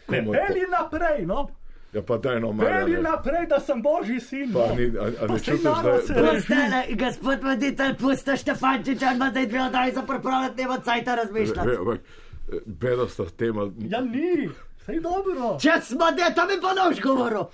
Ne, 0.07 0.17
je 0.17 0.25
to- 0.25 0.31
peli 0.31 0.65
naprej, 0.69 1.25
no. 1.25 1.49
Ja, 1.93 2.01
pa 2.01 2.17
daj 2.17 2.39
no, 2.41 2.49
Peli 2.49 2.63
Marjane. 2.65 3.01
naprej, 3.01 3.45
da 3.47 3.59
sem 3.59 3.81
Božji 3.81 4.19
sin. 4.19 4.49
Pa 4.51 4.65
no. 4.65 4.75
ni, 4.75 4.87
a, 4.97 5.05
a 5.15 5.27
Pa 5.27 5.33
ne 5.33 5.39
čutiš, 5.39 5.61
da 5.61 6.01
se 6.01 6.13
da- 6.13 6.21
reži. 6.21 6.33
Postele, 6.39 6.79
gospod 6.97 7.43
voditelj, 7.43 7.93
pusta 7.95 8.35
Štefančiča, 8.35 9.11
ima 9.13 9.29
zdaj 9.29 9.45
dve 9.47 9.61
oddaji 9.61 9.93
za 9.93 10.01
pripravljati, 10.03 10.57
nema 10.57 10.77
cajta 10.79 11.15
razmišljati. 11.15 11.67
Ve- 11.69 11.77
ampak, 11.77 11.99
eh, 11.99 12.57
Bedasta 12.65 13.25
tema. 13.27 13.67
Ja, 13.79 14.01
ni, 14.01 14.49
sej 14.85 14.99
dobro. 14.99 15.53
Če 15.59 15.77
smo 15.83 16.09
de, 16.11 16.33
to 16.35 16.45
mi 16.45 16.57
pa 16.61 16.73
nož 16.73 16.99
govoril. 16.99 17.45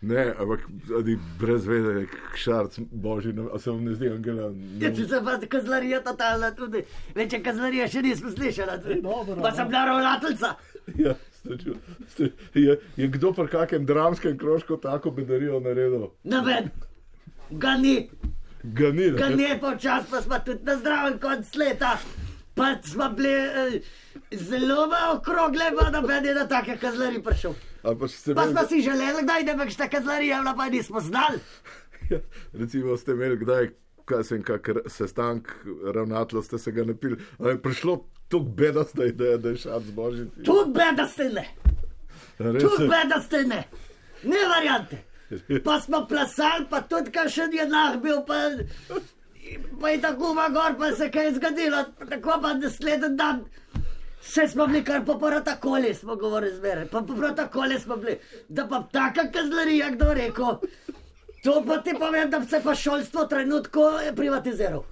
Ne, 0.00 0.34
ampak 0.38 0.60
brez 1.38 1.66
veze, 1.66 2.04
kšarc, 2.32 2.78
božji, 2.92 3.32
a 3.50 3.58
se 3.58 3.70
vam 3.70 3.84
ne 3.84 3.94
zdi, 3.94 4.08
Angela? 4.08 4.52
Ja, 4.78 4.92
če 4.94 5.04
se 5.04 5.18
pa 5.20 5.38
kazlarija 5.48 5.98
totalna 6.00 6.50
tudi. 6.50 6.84
Večje 7.14 7.40
kazlarije 7.42 7.88
še 7.88 8.02
nismo 8.02 8.30
slišali. 8.30 9.00
dobro, 9.02 9.42
Pa 9.42 9.50
sem 9.50 9.64
no. 9.64 9.68
bila 9.68 9.84
ravnateljica. 9.84 10.52
Ja, 10.96 11.14
ste 11.32 11.56
ču- 11.56 11.74
ste- 12.08 12.30
je, 12.54 12.78
je 12.96 13.08
kdo 13.08 13.32
pri 13.32 13.48
kakem 13.48 13.84
dramskem 13.84 14.38
krožku 14.38 14.76
tako 14.76 15.10
bedarijo 15.10 15.58
naredil? 15.60 16.06
Noben. 16.24 16.70
Ga 17.50 17.76
ni. 17.76 17.96
Ga 18.64 18.92
ni, 18.92 19.10
Ga 19.12 19.28
ne? 19.28 19.36
ne 19.38 19.58
počas, 19.60 20.06
pa 20.06 20.22
smo 20.22 20.38
tudi 20.38 20.62
na 20.62 20.76
zdravem 20.76 21.18
konc 21.18 21.54
leta. 21.56 21.96
Pa 22.54 22.70
smo 22.82 23.10
bili 23.10 23.28
eh, 23.28 23.80
zelo 24.32 24.86
okrogle, 25.12 25.72
pa 25.74 25.90
noben 25.90 26.24
je 26.24 26.34
na 26.34 26.46
take 26.46 26.76
kazlari 26.76 27.18
prišel. 27.20 27.52
Ali 27.82 27.98
pa 27.98 28.08
ste 28.08 28.34
Pa 28.34 28.42
smo 28.42 28.50
imeli, 28.50 28.68
si 28.68 28.80
želeli, 28.80 29.22
da 29.22 29.32
je 29.34 29.58
kakšna 29.58 29.88
kazlarija, 29.88 30.40
bila 30.40 30.54
pa 30.54 30.68
nismo 30.68 31.00
znali. 31.00 31.38
ja, 32.10 32.18
recimo 32.52 32.96
ste 32.96 33.12
imeli 33.12 33.36
kdaj, 33.36 33.68
kaj 34.04 34.24
sem 34.24 34.42
kak 34.42 34.68
r- 34.68 34.82
sestank 34.88 35.48
ravnatelja, 35.94 36.42
ste 36.42 36.58
se 36.58 36.72
ga 36.72 36.84
napili, 36.84 37.16
ali 37.38 37.50
je 37.50 37.62
prišlo 37.62 37.96
tako 38.28 38.44
bedasta 38.44 39.04
ideja, 39.04 39.36
da 39.36 39.48
je 39.48 39.56
šat 39.56 39.82
z 39.82 39.90
božjim. 39.90 40.30
sinom? 40.30 40.44
Tudi 40.46 40.72
bedaste 40.72 41.24
ne, 41.24 41.46
Res 42.38 42.62
je. 42.62 42.88
bedaste 42.88 43.44
ne. 43.44 43.64
Ne 44.24 44.36
variante. 44.48 44.98
Pa 45.64 45.80
smo 45.80 46.06
plasali, 46.06 46.66
pa 46.70 46.80
tudi 46.80 47.10
kakšen 47.10 47.52
je 47.52 47.66
nah 47.66 47.96
bil, 47.96 48.16
pa, 48.26 48.34
pa 49.80 49.88
je 49.88 50.00
tako 50.00 50.34
ma 50.34 50.48
gor, 50.48 50.76
pa 50.78 50.92
se 50.92 51.10
kaj 51.10 51.24
je 51.24 51.34
zgodilo. 51.34 51.84
Tako 52.10 52.38
pa 52.42 52.54
naslednji 52.54 53.08
dan. 53.10 53.44
Vse 54.20 54.48
smo 54.48 54.66
bili 54.66 54.84
kar 54.84 55.04
po 55.04 55.18
protokoli, 55.18 55.94
smo 55.94 56.16
govorili 56.16 56.56
zmeraj, 56.56 56.86
pa 56.86 57.00
po 57.00 57.16
protokoli 57.16 57.80
smo 57.80 57.96
bili, 57.96 58.18
da 58.48 58.66
pa 58.66 58.82
taka 58.92 59.30
kazlarija, 59.32 59.90
kdo 59.90 60.14
rekel. 60.14 60.56
To 61.44 61.64
pa 61.66 61.78
ti 61.82 61.94
povem, 61.98 62.30
da 62.30 62.44
se 62.44 62.60
pa 62.64 62.74
šolstvo 62.74 63.24
trenutko 63.24 63.92
privatiziral. 64.16 64.84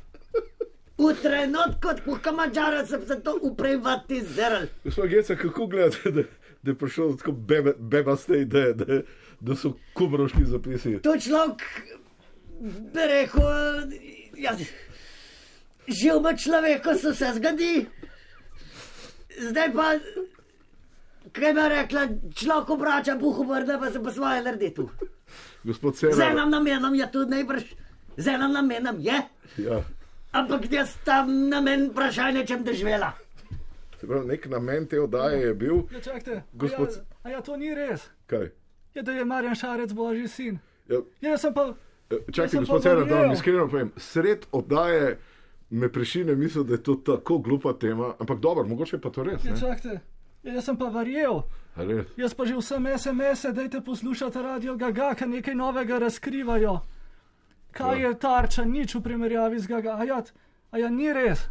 V 0.99 1.15
trenutku, 1.23 1.89
ko 2.05 2.19
kamačara 2.23 2.87
se 2.87 3.01
je 3.09 3.23
to 3.23 3.39
uprivatiziral. 3.43 4.63
Gospod 4.85 5.09
Geca, 5.09 5.37
kako 5.37 5.67
gledate, 5.67 6.11
da, 6.11 6.23
da 6.63 6.71
je 6.71 6.79
prišlo 6.79 7.17
tako 7.17 7.33
bebe, 7.33 7.75
bebaste 7.79 8.41
ideje, 8.41 8.75
da, 8.75 9.01
da 9.41 9.57
so 9.57 9.73
kumroški 9.95 10.45
zapisi? 10.45 10.99
To 11.03 11.19
človek 11.21 11.63
bi 12.93 13.01
rekel, 13.09 13.43
ja, 14.37 14.57
živimo 15.89 16.37
človeku, 16.37 16.95
se 16.95 17.11
vse 17.11 17.33
zgodi. 17.35 17.87
Zdaj 19.39 19.73
pa, 19.73 19.87
kaj 21.33 21.53
bi 21.53 21.65
rekla, 21.69 22.03
človek 22.35 22.71
obrača 22.71 23.17
buh 23.17 23.39
obrne, 23.39 23.79
pa 23.79 23.91
se 23.91 24.01
po 24.01 24.11
svoje 24.11 24.43
naredi 24.43 24.75
tu. 24.75 24.89
Gospod 25.65 25.95
Z 25.95 25.99
Cerar, 26.11 26.31
enim 26.31 26.51
namenom 26.51 26.95
je 26.95 27.07
tudi 27.09 27.31
najbrž, 27.31 27.65
z 28.17 28.27
enim 28.29 28.53
namenom 28.53 28.97
je, 29.01 29.19
ja, 29.59 29.83
ampak 30.33 30.71
jaz 30.71 30.95
tam 31.05 31.49
namen 31.49 31.91
vprašanja, 31.91 32.45
če 32.45 32.57
bom 32.57 32.65
doživela. 32.65 33.13
se 34.01 34.07
pravi, 34.07 34.27
nek 34.27 34.47
namen 34.47 34.87
te 34.87 35.01
oddaje 35.01 35.41
je 35.41 35.55
bil, 35.55 35.83
Ja, 35.91 36.01
čakajte, 36.01 36.43
Gospod- 36.55 36.89
a 36.89 36.95
ja, 36.95 37.05
a 37.25 37.31
ja, 37.31 37.41
to 37.41 37.57
ni 37.57 37.75
res. 37.75 38.09
kaj? 38.27 38.51
Je, 38.95 39.03
da 39.03 39.13
je 39.13 39.25
Marjan 39.25 39.55
Šarec 39.55 39.93
Božji 39.93 40.29
sin. 40.29 40.59
Ja, 40.89 40.97
Ja, 41.21 41.31
jaz 41.31 41.41
sem 41.41 41.55
pa, 41.55 41.75
Jaz 42.07 42.21
čakaj, 42.33 42.61
gospod 42.61 42.77
pa 42.77 42.83
Cerar, 42.83 43.05
da 43.05 43.17
vam 43.17 43.33
iskreno 43.33 43.69
povem, 43.69 43.93
sred 43.99 44.47
oddaje 44.53 45.19
me 45.71 45.89
prešine 45.89 46.35
misel, 46.35 46.65
da 46.65 46.75
je 46.75 46.83
to 46.83 46.95
tako 46.97 47.39
glupa 47.39 47.73
tema, 47.75 48.15
ampak 48.19 48.39
dobro, 48.39 48.65
mogoče 48.65 48.99
pa 48.99 49.11
to 49.11 49.23
res. 49.23 49.45
ja, 49.45 49.53
Ne? 49.53 49.61
čakajte, 49.61 50.01
ja, 50.43 50.53
jaz 50.53 50.65
sem 50.65 50.77
pa 50.77 50.85
verjel. 50.87 51.43
Res? 51.77 52.07
Jaz 52.17 52.35
pa 52.35 52.45
že 52.45 52.55
vsem 52.55 52.87
SMS-e, 52.89 53.53
dajte 53.53 53.81
poslušati 53.81 54.39
radio 54.39 54.77
Gaga, 54.77 55.15
ker 55.15 55.29
nekaj 55.29 55.55
novega 55.55 55.99
razkrivajo. 55.99 56.81
Kaj 57.73 58.01
Ja. 58.01 58.09
je 58.09 58.15
tarča, 58.17 58.65
nič 58.65 58.95
v 58.95 59.01
primerjavi 59.03 59.59
z 59.59 59.67
Gaga. 59.67 59.97
A 59.97 60.05
ja, 60.05 60.23
a 60.71 60.79
ja 60.79 60.89
ni 60.89 61.13
res. 61.13 61.49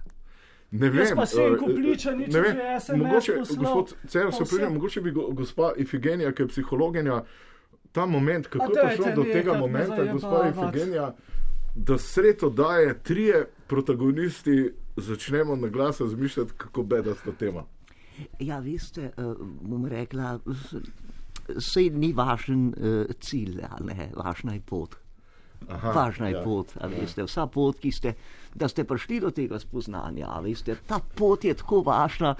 Ne 0.71 0.87
Jaz 0.87 0.95
vem, 1.09 1.15
pa 1.15 1.25
Senko 1.25 1.69
eh, 1.69 1.75
Pliča 1.75 2.11
nič 2.11 2.33
ne 2.33 2.41
vem, 2.41 2.57
SMS 2.79 2.97
Mogoče, 2.97 3.33
poslal. 3.35 3.57
gospod 3.59 3.95
Cerar, 4.07 4.33
se 4.33 4.43
pridem, 4.45 4.73
mogoče 4.73 5.01
bi 5.01 5.11
go, 5.11 5.27
gospa 5.31 5.73
Ifigenija, 5.77 6.31
ki 6.31 6.41
je 6.41 6.47
psihologinja, 6.47 7.21
ta 7.91 8.05
moment, 8.05 8.47
kako 8.47 8.65
je 8.65 8.81
prišlo 8.81 9.11
do 9.13 9.23
tega 9.23 9.53
me 9.53 9.59
momenta, 9.59 10.03
gospa. 10.05 10.41
Ifigenija, 10.49 11.13
da 11.75 11.97
sred 11.97 12.43
oddaje 12.43 12.97
trije 12.99 13.45
protagonisti 13.67 14.69
začnemo 14.95 15.55
na 15.55 15.67
glas 15.67 16.01
razmišljati, 16.01 16.51
kako 16.57 16.83
bedasta 16.83 17.31
tema. 17.31 17.63
Ja, 18.39 18.59
veste, 18.59 19.01
eh, 19.07 19.23
bom 19.61 19.85
rekla, 19.85 20.39
sej 21.59 21.89
ni 21.89 22.13
važen 22.13 22.69
eh, 22.69 23.13
cilj, 23.19 23.57
ne, 23.81 24.11
važna 24.15 24.53
je 24.53 24.61
pot. 24.61 24.95
Aha, 25.67 25.91
Važna 25.91 26.27
je 26.27 26.33
ja. 26.33 26.41
pot, 26.43 26.67
veste, 26.91 27.23
vsa 27.23 27.47
pot, 27.47 27.79
ki 27.79 27.91
ste, 27.91 28.11
da 28.53 28.67
ste 28.67 28.83
prišli 28.83 29.19
do 29.19 29.31
tega 29.31 29.57
spoznanja, 29.59 30.27
veste, 30.39 30.75
ta 30.85 30.99
pot 31.15 31.43
je 31.43 31.53
tako 31.53 31.79
važna. 31.81 32.35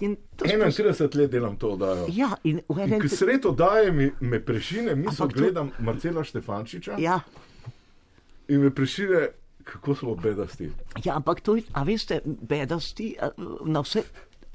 In 0.00 0.14
to 0.36 0.44
spos- 0.44 0.76
31 0.76 1.16
let 1.16 1.30
delam 1.30 1.56
to 1.56 1.70
oddajo. 1.70 2.06
Ja, 2.08 2.36
in 2.44 2.60
v 2.68 2.78
enem 2.78 3.00
ko 3.00 3.08
sred 3.08 3.46
oddaje 3.46 3.90
mi, 3.92 4.10
me 4.20 4.38
prešine, 4.40 4.94
misel 4.94 5.10
Ampak 5.18 5.32
to- 5.32 5.40
gledam 5.40 5.70
Marcela 5.80 6.22
Štefančiča 6.22 7.00
Ja, 7.00 7.18
in 8.48 8.60
me 8.60 8.70
prešine, 8.70 9.28
kako 9.68 9.94
smo 9.94 10.14
bedasti. 10.16 10.70
Ja, 11.04 11.16
ampak 11.16 11.40
to 11.40 11.56
je, 11.56 11.62
a 11.72 11.82
veste, 11.82 12.20
bedasti, 12.24 13.12
na 13.66 13.80
vse, 13.80 14.02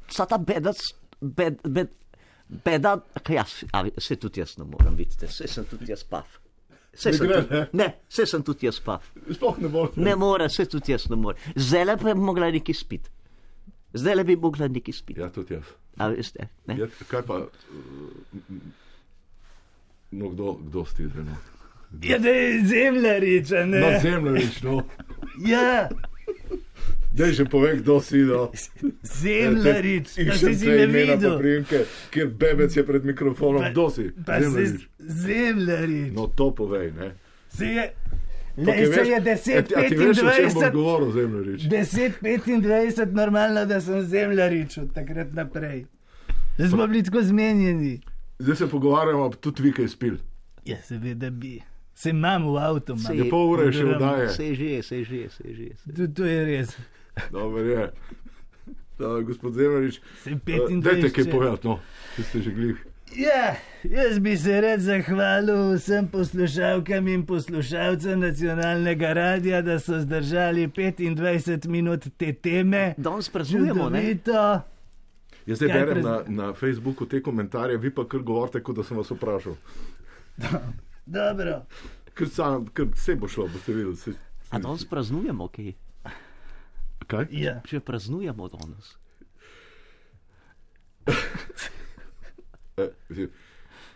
vsa 0.07 0.25
ta 0.25 0.37
bedast, 0.39 0.93
bed, 1.21 1.59
bed, 1.63 1.91
beda, 2.59 2.95
ja, 3.29 3.45
s- 3.45 3.67
a, 3.71 3.83
se 3.99 4.15
tudi 4.17 4.39
jaz 4.39 4.57
ne 4.57 4.65
morem, 4.65 4.95
vidite, 4.95 5.27
se 5.29 5.47
sem 5.47 5.65
tudi 5.65 5.89
jaz 5.89 6.03
pav. 6.05 6.25
Se 6.93 7.09
Ne 7.09 7.17
sem 7.17 7.27
gre, 7.27 7.39
tudi, 7.39 7.53
ne? 7.53 7.67
ne, 7.73 7.87
se 8.07 8.25
sem 8.25 8.43
tudi 8.43 8.65
jaz 8.65 8.79
pav. 8.79 9.01
Sploh 9.29 9.57
ne 9.57 9.67
morete. 9.69 10.01
Ne 10.01 10.15
more, 10.15 10.49
se 10.49 10.65
tudi 10.67 10.91
jaz 10.91 11.07
ne 11.09 11.15
morem. 11.17 11.41
Zdaj 11.57 11.85
le 11.85 11.95
bi 11.97 12.13
mogla 12.15 12.51
neki 12.51 12.73
spiti. 12.75 13.09
Zdaj 13.93 14.15
le 14.15 14.23
bi 14.23 14.35
mogla 14.37 14.67
neki 14.67 14.93
spiti. 14.93 15.19
Ja, 15.19 15.29
tudi 15.29 15.53
jaz. 15.53 15.71
A 15.97 16.07
veste, 16.09 16.45
ne? 16.67 16.77
Ja, 16.77 16.87
kaj 17.07 17.21
pa, 17.23 17.39
uh, 17.39 17.49
no, 20.11 20.29
kdo, 20.29 20.53
kdo 20.61 20.85
si 20.87 21.07
zdaj? 21.07 21.33
No? 21.93 21.99
Ja, 22.03 22.17
da 22.17 22.29
je 22.29 22.63
zemljarič, 22.63 23.51
a 23.51 23.65
ne. 23.65 23.79
Na 23.81 23.99
zemljiš, 23.99 24.61
no. 24.61 24.81
Ja, 25.39 25.89
Dej 27.13 27.31
že 27.31 27.45
povej, 27.45 27.77
kdo 27.77 28.01
si. 28.01 28.17
No. 28.19 28.49
zemljarič, 29.03 30.15
da 30.17 30.33
še 30.33 30.53
si 30.55 30.65
ne 30.67 30.85
videl. 30.87 31.31
poprimke, 31.31 31.83
kjer 32.09 32.27
bebec 32.29 32.73
je 32.73 32.83
pred 32.83 33.05
mikrofonom. 33.05 33.61
Pa- 33.61 33.69
Kdo 33.69 33.89
si? 33.89 34.05
Zemljarič. 34.17 34.87
zemljarič. 34.99 36.09
No, 36.11 36.27
to 36.27 36.51
povej, 36.51 36.91
ne. 36.91 37.11
Se 37.49 37.65
je, 37.67 37.85
le, 38.57 38.65
kaj 38.65 38.85
se 38.85 38.91
veš- 38.91 39.07
je 39.07 39.15
a 39.15 39.21
10, 39.21 39.61
ti- 39.63 39.75
a 39.75 39.81
ti 39.83 39.95
veš, 39.95 40.17
čem 40.17 40.25
bom 40.25 40.33
25, 40.33 40.71
govoril, 40.71 41.11
zemljič? 41.11 41.61
10, 41.63 42.11
25, 42.19 43.13
normalno, 43.13 43.65
da 43.65 43.81
sem 43.81 44.01
zemljarič 44.03 44.77
od 44.79 44.89
takrat 44.91 45.33
naprej. 45.33 45.85
Zdaj 46.57 46.69
smo 46.69 46.87
bili 46.87 47.03
tako 47.03 47.21
zmenjeni. 47.23 48.01
Zdaj 48.39 48.55
se 48.55 48.67
pogovarjamo, 48.67 49.29
tudi 49.31 49.61
vi 49.61 49.71
kaj 49.71 49.87
spil. 49.87 50.17
Ja, 50.65 50.77
seveda 50.79 51.29
bi. 51.29 51.59
Se 52.03 52.11
imam 52.11 52.49
v 52.51 52.57
avtu. 52.59 52.97
Se- 52.99 53.15
Je 53.15 53.29
pol 53.31 53.53
ure 53.53 53.69
še 53.71 53.83
Ogromno. 53.83 53.97
vdaje. 53.97 54.29
Se 54.29 54.47
že, 54.53 54.71
se 54.83 55.03
že, 55.03 55.21
se 55.31 55.53
že. 55.53 55.67
Se. 55.79 55.93
To, 55.93 56.07
to 56.11 56.27
je 56.27 56.39
res. 56.45 56.73
Dobro 57.31 57.63
je. 57.63 57.85
Da, 58.99 59.19
gospod 59.21 59.53
Zemljič, 59.53 60.01
Sem 60.23 60.33
eh, 60.37 60.57
dajte 60.79 61.07
25. 61.09 61.11
kaj 61.11 61.31
povedati, 61.31 61.67
no, 61.67 61.79
če 62.15 62.23
ste 62.23 62.41
že 62.41 62.51
glih. 62.51 62.81
Ja, 63.15 63.55
jaz 63.83 64.19
bi 64.19 64.33
se 64.37 64.61
rad 64.61 64.81
zahvalil 64.81 65.75
vsem 65.75 66.07
poslušalkam 66.07 67.07
in 67.07 67.25
poslušalcem 67.25 68.19
nacionalnega 68.19 69.13
radia, 69.13 69.61
da 69.61 69.79
so 69.79 69.99
zdržali 70.01 70.67
25 70.67 71.67
minut 71.67 72.07
te 72.17 72.33
teme. 72.33 72.93
Danes 72.97 73.29
praznujemo, 73.29 73.89
ne? 73.89 74.17
Jaz 75.45 75.57
zdaj 75.57 75.69
berem 75.69 76.01
na, 76.01 76.15
na 76.27 76.53
Facebooku 76.53 77.05
te 77.05 77.21
komentarje, 77.21 77.77
vi 77.77 77.89
pa 77.89 78.05
kar 78.07 78.21
govorite, 78.21 78.63
kot 78.63 78.75
da 78.75 78.83
sem 78.83 78.97
vas 78.97 79.11
vprašal. 79.11 79.57
Dobro. 81.05 81.65
Ker 82.13 82.29
sam, 82.29 82.67
ker 82.67 82.87
vse 82.93 83.15
bo 83.15 83.27
šlo, 83.27 83.47
boste 83.47 83.73
videli. 83.73 83.95
Se, 83.97 84.13
A 84.49 84.59
danes 84.59 84.85
praznujemo, 84.85 85.47
kaj? 85.47 85.73
kaj? 87.07 87.25
Ja. 87.31 87.57
Če 87.67 87.79
praznujemo 87.79 88.49
danes. 88.53 88.93
Eh, 92.77 93.27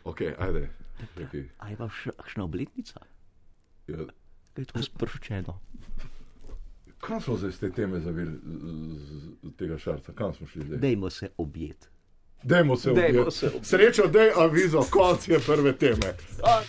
ok, 0.04 0.22
ajde. 0.38 0.70
Okay. 1.18 1.48
A 1.58 1.70
je 1.70 1.78
pa 1.80 1.88
še 1.90 2.12
kakšna 2.14 2.44
obletnica? 2.46 3.02
Ja. 3.90 4.06
Kaj 4.54 4.62
je 4.62 4.68
to 4.70 4.84
sproščeno? 4.86 5.56
Kam 7.02 7.22
smo 7.22 7.38
zdaj 7.38 7.52
z 7.52 7.60
te 7.60 7.70
teme 7.72 8.00
zavili, 8.02 8.36
z, 8.38 9.18
z 9.42 9.52
tega 9.58 9.78
šarca? 9.82 10.14
Kam 10.14 10.34
smo 10.34 10.46
šli 10.48 10.68
zdaj? 10.68 10.78
Se. 10.78 10.82
Dajmo 10.86 11.10
se 11.10 11.30
Dajmo 12.94 13.22
objeti. 13.26 13.32
se 13.32 13.48
objeti. 13.48 13.66
Srečo, 13.66 14.08
dej 14.08 14.32
avizo, 14.36 14.86
konc 14.92 15.28
je 15.28 15.40
prve 15.40 15.74
teme. 15.74 16.14
A, 16.44 16.60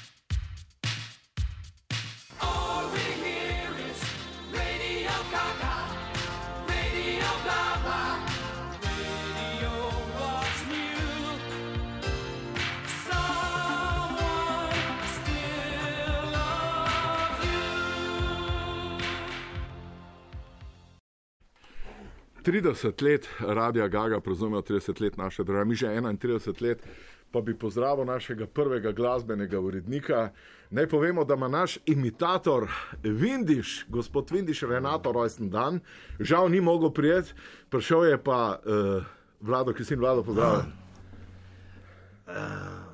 30 22.45 23.03
let 23.03 23.29
Radia 23.41 23.89
Gaga, 23.89 24.21
praznujemo 24.21 24.61
30 24.61 25.03
let 25.03 25.17
naše 25.17 25.45
države, 25.45 25.65
mi 25.65 25.75
že 25.75 25.87
31 25.87 26.63
let, 26.63 26.83
pa 27.31 27.41
bi 27.41 27.59
pozdravil 27.59 28.05
našega 28.05 28.47
prvega 28.47 28.93
glasbenega 28.93 29.61
urednika. 29.61 30.31
Naj 30.71 30.87
povemo, 30.87 31.25
da 31.25 31.35
ima 31.35 31.49
naš 31.49 31.79
imitator 31.87 32.69
Vindiš, 33.03 33.87
gospod 33.89 34.31
Vindiš, 34.31 34.63
Renato, 34.63 35.13
rojsten 35.13 35.51
dan, 35.51 35.81
žal 36.21 36.49
ni 36.49 36.61
mogel 36.61 36.91
prijeti, 36.91 37.33
prišel 37.71 38.05
je 38.05 38.23
pa 38.23 38.61
uh, 38.65 39.05
Vlado, 39.41 39.73
ki 39.73 39.85
si 39.85 39.95
in 39.95 40.01
Vlado 40.01 40.23
pozdravljen. 40.23 40.73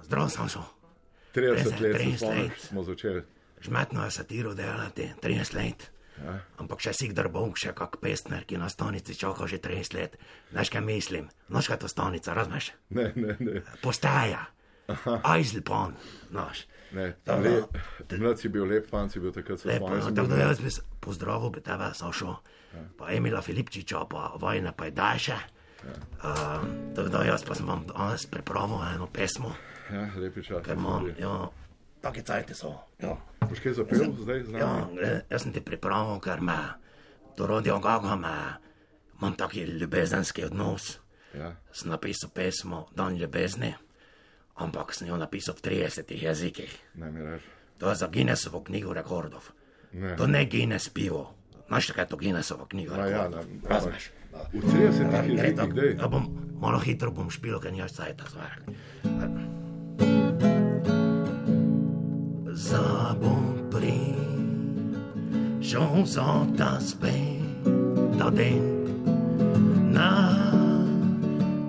Zdravo, 0.02 0.28
Sanšo. 0.28 0.62
30 1.34 1.48
let, 1.50 1.66
se 1.66 1.70
30 1.70 2.16
spomniš, 2.16 2.42
let. 2.42 2.60
smo 2.60 2.82
začeli. 2.82 3.22
Žmetno 3.60 4.04
je 4.04 4.10
satiro 4.10 4.54
delati, 4.54 5.10
30 5.22 5.56
let. 5.56 5.93
Ja. 6.16 6.38
Ampak 6.58 6.78
še 6.78 6.92
si 6.92 7.08
drbok, 7.10 7.56
še 7.56 7.72
kak 7.72 7.98
pestner, 7.98 8.44
ki 8.44 8.56
na 8.56 8.68
stanici 8.68 9.14
čaka 9.14 9.46
že 9.46 9.58
30 9.58 9.94
let. 9.94 10.12
Znaš 10.50 10.70
kaj 10.70 10.80
mislim? 10.82 11.26
Znaš 11.48 11.66
kaj 11.66 11.78
to 11.78 11.88
stanica, 11.88 12.30
razumeš? 12.32 12.70
Ne, 12.90 13.10
ne, 13.16 13.34
ne. 13.40 13.62
Postaja. 13.82 14.44
Ajzlpon, 15.22 15.94
znaš. 16.30 16.66
ne. 16.92 17.16
Da- 17.26 17.40
mlad 18.18 18.38
si 18.38 18.48
bil 18.48 18.64
lep, 18.64 18.86
fan 18.86 19.10
si 19.10 19.20
bil 19.20 19.32
takrat, 19.32 19.64
Lepo, 19.64 19.86
spomnim. 19.86 19.98
no, 20.00 20.10
tako 20.12 20.28
da 20.28 20.36
jaz 20.38 20.58
bi 20.60 20.68
pozdravil 21.00 21.50
bi 21.50 21.60
tebe, 21.60 21.90
Sašo, 21.94 22.36
pa 22.98 23.10
Emila 23.10 23.42
Filipčiča, 23.42 24.04
pa 24.04 24.32
Vojna 24.36 24.72
Pajdaša. 24.72 25.38
Um, 25.84 26.94
tako 26.94 27.08
da 27.08 27.24
jaz 27.24 27.44
pa 27.44 27.54
sem 27.54 27.66
vam 27.66 27.82
danes 27.86 28.26
pripravil 28.26 28.78
eno 28.94 29.06
pesmo, 29.06 29.52
Ja, 29.90 30.08
lepi 30.16 30.42
čas. 30.42 30.62
ker 30.64 30.76
imam, 30.76 31.10
ja, 31.18 31.48
take 32.04 32.20
cajte 32.22 32.52
so. 32.54 32.74
Ja. 33.00 33.16
Boš 33.48 33.60
kaj 33.64 33.72
zapel 33.80 34.12
zdaj 34.20 34.44
z 34.44 34.52
Ja, 34.60 34.66
nami? 34.84 34.98
gled, 35.00 35.24
jaz 35.32 35.42
sem 35.42 35.52
ti 35.56 35.60
pripravil, 35.64 36.20
ker 36.20 36.40
me 36.44 36.56
do 37.36 37.46
rodja 37.48 37.78
Gaga 37.80 38.16
me, 38.16 38.36
imam 39.16 39.34
taki 39.34 39.64
ljubezenski 39.64 40.44
odnos. 40.44 40.98
Ja. 41.34 41.56
Sem 41.72 41.90
napisal 41.90 42.30
pesmo 42.30 42.86
Dan 42.94 43.16
ljubezni, 43.16 43.72
ampak 44.54 44.94
sem 44.94 45.08
jo 45.08 45.16
napisal 45.16 45.54
v 45.58 45.64
30 45.66 46.12
jezikih. 46.14 46.70
Ne 46.94 47.10
mi 47.10 47.24
reči. 47.24 47.48
To 47.78 47.90
je 47.90 47.96
za 47.98 48.06
Guinnessovo 48.06 48.62
knjigo 48.62 48.92
rekordov. 48.94 49.50
Ne. 49.92 50.14
To 50.16 50.26
ne 50.26 50.44
Guinness 50.46 50.88
pivo. 50.88 51.34
Znaš, 51.66 51.90
kaj 51.90 52.04
je 52.04 52.08
to 52.08 52.16
Guinnessova 52.16 52.66
knjiga 52.68 53.06
ja, 53.08 53.28
ne, 53.28 53.42
Razumeš? 53.66 54.10
V 54.52 54.60
30 54.62 55.10
Gre 55.34 55.50
jezikih, 55.54 55.98
ja 55.98 56.08
bom 56.08 56.26
malo 56.60 56.78
hitro 56.78 57.10
bom 57.10 57.30
špil, 57.30 57.58
ker 57.60 57.72
nimaš 57.72 57.98
cajta 57.98 58.24
zvarek. 58.30 58.62
Za 62.54 62.80
bon 63.20 63.70
prix, 63.70 64.14
chanson 65.60 66.46
d'aspect, 66.52 67.42
ta 68.18 68.30
den, 68.30 68.62
na, 69.90 70.10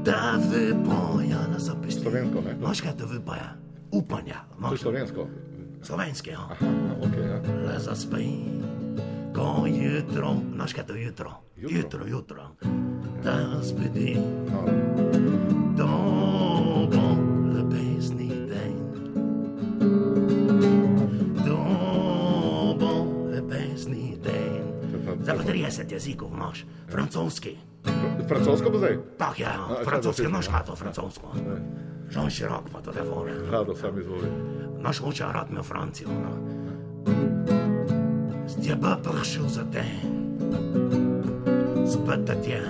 da 0.03 0.37
vypoja 0.39 1.41
na 1.47 1.57
zapisnik. 1.59 2.03
Slovensko, 2.03 2.41
ne? 2.41 2.55
Znaš, 2.59 2.81
kaj 2.81 2.93
to 2.93 3.05
vypoja? 3.07 3.49
Upanja. 3.91 4.45
To 4.51 4.55
je 4.55 4.59
Znaš, 4.59 4.79
slovensko. 4.79 5.27
slovenski, 5.81 6.29
ja. 6.29 6.39
Aha, 6.41 6.65
ok, 7.01 7.15
ja. 7.17 7.37
Le 7.63 7.79
zaspij, 7.79 8.29
ko 9.33 9.65
jutro, 9.67 10.35
znaš 10.55 10.73
kaj 10.73 10.85
to 10.85 10.95
jutro? 10.95 11.31
Jutro. 11.57 11.77
Jutro, 11.77 12.05
jutro. 12.07 12.43
Da 13.23 13.33
zbudi, 13.61 14.17
No, 14.45 14.61
Zdaj 25.25 25.37
pa 25.37 25.43
30 25.43 25.91
jezikov 25.91 26.29
imaš, 26.33 26.65
francoski. 26.89 27.57
Francosko 28.27 28.69
bo 28.69 28.77
zdaj? 28.77 28.97
Tak 29.17 29.39
je, 29.39 29.45
A, 29.45 29.81
francoski, 29.83 30.21
kaj 30.21 30.29
bo 30.29 30.37
znaš 30.37 30.47
kaj 30.47 30.59
je 30.59 30.65
to 30.65 30.75
francosko? 30.75 31.27
Jean 32.13 32.29
Chirac 32.29 32.69
pa 32.71 32.81
to 32.81 32.91
devore. 32.91 33.33
Rado, 33.51 33.75
sam 33.75 33.99
izvoli. 33.99 34.29
Naš 34.79 35.01
oče 35.01 35.23
je 35.23 35.33
rad 35.33 35.47
imel 35.49 35.63
Francijo. 35.63 36.09
No. 36.09 36.31
Zdaj 38.47 38.77
pa 38.81 38.97
prišel 39.03 39.47
za 39.47 39.63
te, 39.73 39.83
spet 41.89 42.43
tjen. 42.43 42.63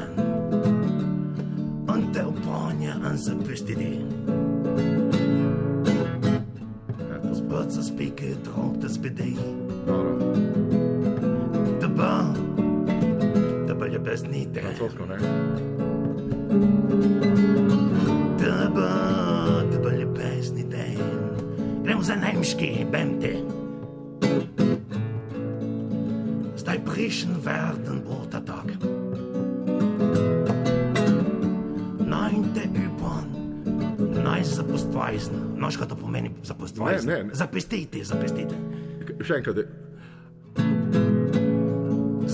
On 1.87 2.13
te 2.13 2.25
upanja, 2.25 2.95
on 3.11 3.17
se 3.17 3.31
pestidi. 3.47 3.99
Spet 7.35 7.71
se 7.73 7.83
spike, 7.83 8.35
drog 8.43 8.81
te 8.81 8.87
zbedi. 8.87 9.35
Dobro. 9.87 10.15
Da 11.81 12.44
pa, 14.05 14.11
da 14.11 14.17
pa 14.17 14.25
ljubezni 14.25 14.47
te. 14.53 14.61
Francosko, 14.61 15.05
ne? 15.05 15.17
Da 18.39 18.71
pa, 18.75 18.89
da 19.71 19.81
pa 19.83 19.95
ljubezni 19.95 20.69
te. 20.69 20.85
Gremo 21.83 22.03
za 22.03 22.15
nemški, 22.15 22.85
bem 22.91 23.21
te. 23.21 23.35
Zdaj 26.57 26.79
pri 26.79 26.93
prischen 26.93 27.35
werden 27.45 28.01
bo 28.05 28.25
ta 28.31 28.39
tak. 28.39 28.65
Nein, 32.05 32.43
te 32.53 32.69
upon. 32.87 33.25
Naj 34.23 34.43
zapustvajzen. 34.43 35.35
Noš, 35.57 35.77
kaj 35.77 35.87
to 35.87 35.95
pomeni 35.95 36.29
ne, 36.77 37.23
ne. 37.23 37.33
Zapestite, 37.33 38.03
zapestite. 38.03 38.55
Še 39.21 39.41
enkrat, 39.41 39.84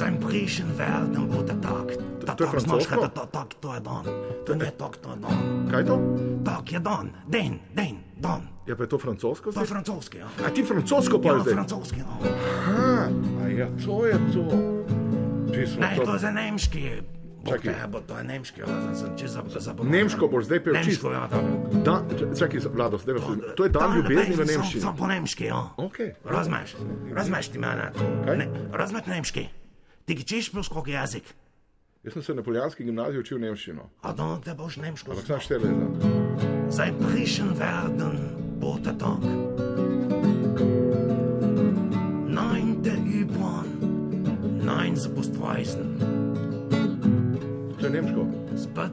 Sein 0.02 0.18
prischen 0.18 0.66
werden 0.74 1.30
bo 1.30 1.46
ta 1.46 1.54
tak. 1.56 1.94
Ta 2.26 2.34
to 2.34 2.44
je 2.44 2.50
kaj 2.50 2.58
francosko? 2.58 3.06
to, 3.08 3.24
tak, 3.30 3.50
to 3.62 3.70
je 3.70 3.80
dan. 3.80 4.04
To 4.46 4.52
ne 4.56 4.70
tak, 4.74 4.94
to 4.98 5.08
je 5.10 5.18
dan. 5.20 5.38
kaj 5.70 5.84
to? 5.86 5.96
Tak 6.42 6.66
je 6.68 6.80
dan. 6.82 7.06
Den, 7.28 7.54
den, 7.72 7.96
dan. 8.18 8.42
Je 8.66 8.74
pa 8.74 8.86
to 8.86 8.98
francosko? 8.98 9.50
To 9.50 9.50
je 9.52 9.62
zdaj? 9.62 9.68
francoski, 9.68 10.18
ja. 10.18 10.30
A 10.42 10.50
ti 10.50 10.62
francosko 10.64 11.22
pa 11.22 11.28
Ja, 11.28 11.34
je 11.36 11.42
zdaj? 11.44 11.54
francoski, 11.54 12.00
ja. 12.00 12.10
Aha, 12.18 13.10
a 13.38 13.48
ja, 13.48 13.68
to 13.78 14.06
je 14.06 14.18
to. 14.34 14.44
Pismo, 15.52 15.80
Ne, 15.80 15.90
to 15.96 16.14
je 16.14 16.20
za 16.20 16.32
nemški. 16.32 16.84
Čakaj. 17.42 17.74
bo 17.90 18.00
to 18.02 18.18
je 18.18 18.24
nemški, 18.24 18.62
ja, 18.62 18.68
sem, 18.94 19.18
čisto 19.18 19.42
zaboravil. 19.50 19.92
Nemško 19.92 20.28
boš 20.28 20.46
zdaj 20.46 20.60
pel 20.64 20.76
čisto. 20.82 21.10
ja. 21.12 21.26
Da, 21.86 22.02
čakaj, 22.34 22.60
Vlado, 22.70 22.98
zdaj 22.98 23.14
vas 23.14 23.24
To 23.54 23.64
je 23.66 23.70
dan 23.70 23.90
Da, 23.90 23.96
ljubezni 23.98 24.36
v 24.36 24.46
Nemščini. 24.46 24.82
Sam 24.82 24.94
po 24.98 25.06
nemški, 25.06 25.46
ja. 25.46 25.62
Ok. 25.78 25.98
Razumeš? 26.26 26.78
Razumeš 27.12 27.46
ti 27.48 27.58
mene? 27.60 27.90
Ne, 28.26 28.46
razumeš 28.72 29.06
nemški? 29.06 29.61
Ti 30.06 30.16
kičiš 30.16 30.52
plus 30.52 30.68
koliko 30.68 30.90
jezik? 30.90 31.24
Jaz 32.04 32.14
sem 32.14 32.24
se 32.24 32.34
na 32.34 32.44
poljanski 32.44 32.84
gimnaziji 32.84 33.20
učil 33.20 33.40
nemščino. 33.40 33.90
A 34.02 34.14
da 34.14 34.40
te 34.44 34.54
boš 34.54 34.78
nemško 34.78 35.12
Ampak 35.12 35.26
znal. 35.26 35.38
znaš 35.38 35.46
štele 35.46 35.70
leta. 35.70 36.72
Sein 36.72 36.96
prischen 37.00 37.52
werden 37.60 38.18
bo 38.60 38.78
ta 38.84 38.94
tak. 38.94 39.22
Nein, 42.28 42.82
der 42.84 42.98
Übern. 42.98 43.70
Nein, 44.66 44.96
sie 44.96 45.10
musst 45.10 45.36
weisen. 45.42 46.00
To 47.80 47.86
je 47.86 47.90
nemško. 47.92 48.26
Spet. 48.58 48.92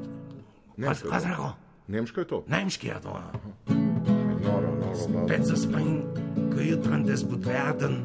Nemško. 0.76 1.08
Kaj 1.08 1.20
rekel? 1.24 1.44
Nemško 1.88 2.20
je 2.20 2.26
to. 2.26 2.44
Nemški 2.46 2.86
je 2.88 3.00
to. 3.02 3.08
ja. 3.08 3.30
Noro, 4.44 4.70
noro, 4.76 4.94
Vlado. 5.08 5.26
Spet 5.26 5.46
se 5.46 5.56
spin, 5.56 6.02
gejutren 6.56 7.04
des 7.04 7.24
bud 7.24 7.44
werden. 7.46 8.02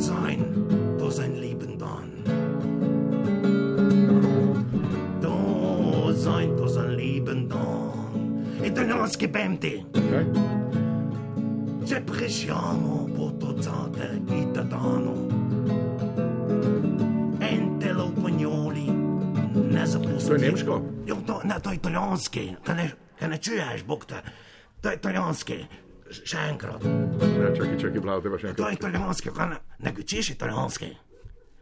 Sein, 0.00 0.40
da 0.98 1.10
sein 1.10 1.36
Leben 1.36 1.78
dann. 1.78 2.24
Da 5.20 6.12
sein, 6.14 6.56
da 6.56 6.68
sein 6.68 6.96
Leben 6.96 7.48
dann. 7.48 8.64
Italijanski 8.64 9.28
bemti. 9.28 9.84
Kaj? 9.92 10.24
Se 11.84 12.00
presciamo 12.00 13.08
potozate 13.16 14.20
italiano. 14.30 15.14
Ente 17.40 17.92
lo 17.92 18.10
pognoli. 18.22 18.88
Ne 19.70 19.86
zapusti. 19.86 20.28
To 20.28 20.34
je 20.34 20.40
nemško? 20.40 20.82
Jo, 21.06 21.16
to, 21.26 21.40
ne, 21.44 21.60
to 21.62 21.70
je 21.70 21.76
italijanski. 21.76 22.56
Kaj 22.64 22.76
ne, 22.76 22.90
kaj 23.18 23.28
ne 23.28 23.38
čuješ, 23.38 23.84
bog 23.84 24.04
te. 24.04 24.22
To 24.80 24.88
je 24.88 24.96
italijanski. 24.96 25.64
Še 26.10 26.38
enkrat. 26.48 26.82
Ne, 26.82 27.50
čakaj, 27.54 27.76
čakaj, 27.76 28.00
treba 28.20 28.38
še 28.38 28.52
To 28.52 28.66
je 28.66 28.70
enkrat. 28.70 28.72
italijanski. 28.74 29.30
Kaj 29.30 29.48
ne, 29.48 29.56
ne 29.78 29.92
gučiš 29.92 30.30
italijanski. 30.30 30.88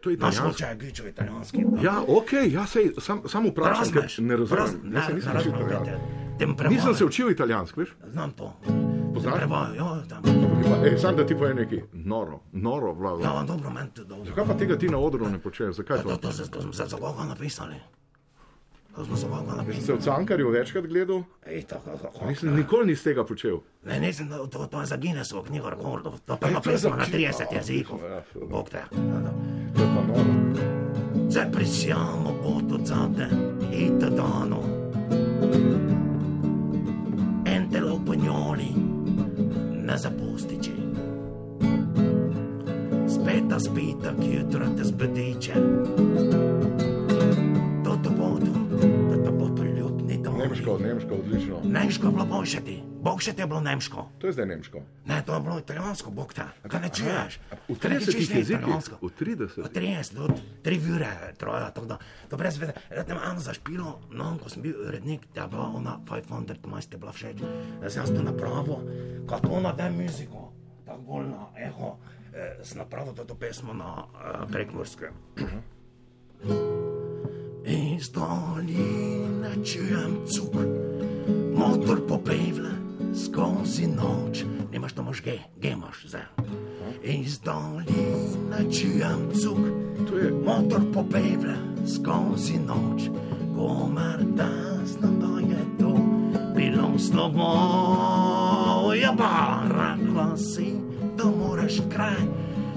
To 0.00 0.10
je 0.10 0.16
Naš 0.16 0.34
italijansko. 0.34 0.48
oče 0.48 0.64
je 0.64 0.76
gučil 0.80 1.06
italijanski. 1.08 1.64
Ja, 1.82 1.94
ok, 2.08 2.32
ja, 2.48 2.66
sej, 2.66 2.92
sam, 2.98 3.22
sam 3.26 3.46
vprašam, 3.46 3.92
ker 3.92 4.06
ne 4.20 4.36
razumem. 4.36 4.58
Raz- 4.58 4.94
Jaz 4.94 5.04
se 5.04 5.10
ne, 5.10 5.14
nisem 5.14 5.32
ne 5.32 5.40
učil 5.40 5.52
italijansko. 5.52 6.68
Nisem 6.68 6.94
se 6.94 7.04
učil 7.04 7.30
italijansko, 7.30 7.80
veš? 7.80 7.90
Znam 8.06 8.30
to. 8.32 8.52
Poznaš? 9.14 9.42
Ja. 9.74 9.88
Pa, 10.62 10.98
sam 10.98 11.16
da 11.16 11.26
ti 11.26 11.34
povem 11.34 11.56
nekaj. 11.56 11.82
Noro, 11.92 12.40
noro, 12.52 12.92
Vlado. 12.94 13.20
Ja, 13.20 13.42
dobro, 13.42 13.70
meni 13.70 13.90
to 13.90 14.04
dobro. 14.04 14.24
Zakaj 14.24 14.44
pa 14.46 14.54
tega 14.54 14.78
ti 14.78 14.88
na 14.88 14.98
odru 14.98 15.28
ne 15.28 15.38
počneš? 15.38 15.74
Zakaj 15.74 15.96
To, 15.98 16.02
to? 16.02 16.16
to, 16.18 16.28
to, 16.30 16.46
to 16.46 16.62
smo 16.62 16.72
za 16.72 16.96
koga 16.96 17.24
napisali. 17.24 17.74
To 17.74 17.82
smo 17.82 17.86
za 17.86 17.86
koga 17.86 18.07
Sem 19.16 19.30
napisali. 19.56 19.82
se 19.82 19.92
v 19.92 19.98
Cankarju 20.00 20.50
večkrat 20.50 20.86
gledal, 20.86 21.22
Ej, 21.46 21.62
tako, 21.62 21.90
tako. 22.02 22.26
nisem 22.26 22.56
nikoli 22.56 22.86
nis 22.86 23.02
tega 23.02 23.24
počel. 23.24 23.60
Ne, 23.84 24.00
nisem, 24.00 24.28
to, 24.28 24.46
to, 24.46 24.66
to 24.66 24.80
je 24.80 24.86
za 24.86 24.96
Guinnessovo 24.96 25.42
knjigo 25.42 25.70
rekordov. 25.70 26.18
To 26.26 26.36
pa 26.36 26.46
za 26.48 26.52
napisano 26.54 26.96
na 26.96 27.04
knjigo. 27.04 27.32
30 27.32 27.54
jezikov. 27.54 27.98
Ja. 28.04 28.22
Bog 28.50 28.70
te. 28.70 28.76
Ja, 28.76 29.20
da. 29.20 29.30
To 29.76 29.82
je 29.82 29.88
pa 29.94 30.02
noro. 30.02 31.30
Se 31.30 31.46
prisiamo 31.52 32.34
potocate 32.42 33.28
italiano. 33.72 34.58
Ente 37.46 37.80
lo 37.80 38.00
pognoli, 38.06 38.72
ne 39.84 39.98
zapustici. 39.98 40.72
Speta 43.08 43.58
spita, 43.58 44.14
chiutra 44.14 44.66
te 44.76 44.84
sbedice. 44.84 45.52
Nemško, 50.48 50.78
nemško, 50.78 51.14
odlično. 51.14 51.60
Nemško 51.64 52.06
je 52.06 52.12
bilo 52.12 52.24
boljše 52.26 52.60
ti. 52.60 52.82
Boljše 53.02 53.32
ti 53.32 53.40
je 53.42 53.46
bilo 53.46 53.60
nemško. 53.60 54.08
To 54.18 54.26
je 54.26 54.32
zdaj 54.32 54.46
nemško. 54.46 54.80
Ne, 55.06 55.22
to 55.26 55.34
je 55.34 55.40
bilo 55.40 55.58
italijansko, 55.58 56.10
bog 56.10 56.32
te. 56.34 56.42
Kaj 56.68 56.80
ne 56.80 56.88
čuješ? 56.88 57.40
V 57.68 57.78
Kaj 57.78 57.90
ne 57.90 57.96
30 58.00 58.04
čuješ, 58.12 58.28
ne, 58.30 58.38
jezikih. 58.38 58.58
italijansko? 58.58 58.96
V 59.02 59.10
30. 59.20 59.68
30, 59.74 60.14
do 60.14 60.28
3 60.64 60.94
ure 60.94 61.12
traja, 61.38 61.70
tako 61.70 61.86
da, 61.86 61.98
to 62.30 62.36
brez 62.36 62.58
veze. 62.58 62.72
Jaz 62.96 63.06
sem 63.06 63.18
eno 63.30 63.40
zašpilo, 63.40 64.00
no, 64.10 64.38
ko 64.42 64.48
sem 64.48 64.62
bil 64.62 64.74
urednik, 64.88 65.28
da 65.34 65.42
je 65.42 65.48
bila 65.48 65.70
ona 65.74 65.98
500, 66.08 66.60
ko 66.62 66.70
majste 66.70 66.96
bila 66.96 67.12
všeč. 67.12 67.44
Jaz 67.82 67.92
sem 67.92 68.02
jaz 68.02 68.10
to 68.16 68.22
napravil, 68.22 68.80
kako 69.28 69.60
na 69.60 69.76
tem 69.76 69.94
muziku, 69.94 70.48
tako 70.86 71.00
bolj 71.02 71.26
na 71.28 71.46
eho, 71.56 71.96
eh, 72.34 72.56
sem 72.62 72.78
napravil 72.78 73.12
to 73.12 73.34
pesmo 73.34 73.72
na 73.72 74.04
eh, 74.08 74.46
prekmorskem. 74.52 75.12
Iz 77.68 78.08
doline 78.10 79.64
čujem 79.64 80.24
cuk, 80.26 80.54
motor 81.54 82.00
popevle 82.08 82.70
skozi 83.12 83.86
noč. 83.86 84.44
Nimaš 84.72 84.92
to 84.92 85.02
mož 85.02 85.20
ge, 85.22 85.38
ge 85.60 85.68
imaš 85.76 86.06
zdaj. 86.08 86.24
Iz 87.04 87.38
doline 87.44 88.72
čujem 88.72 89.28
cuk, 89.36 89.60
motor 90.44 90.80
popevle 90.94 91.56
skozi 91.84 92.56
noč. 92.56 93.12
Komer 93.56 94.24
da 94.36 94.48
znam, 94.86 95.20
da 95.20 95.40
je 95.40 95.60
to 95.78 95.92
bilo 96.56 96.98
slovo. 96.98 98.94
Ja, 98.94 99.12
pa 99.18 99.60
rekla 99.68 100.36
si, 100.36 100.72
da 101.16 101.24
moraš 101.24 101.80
kraj, 101.92 102.24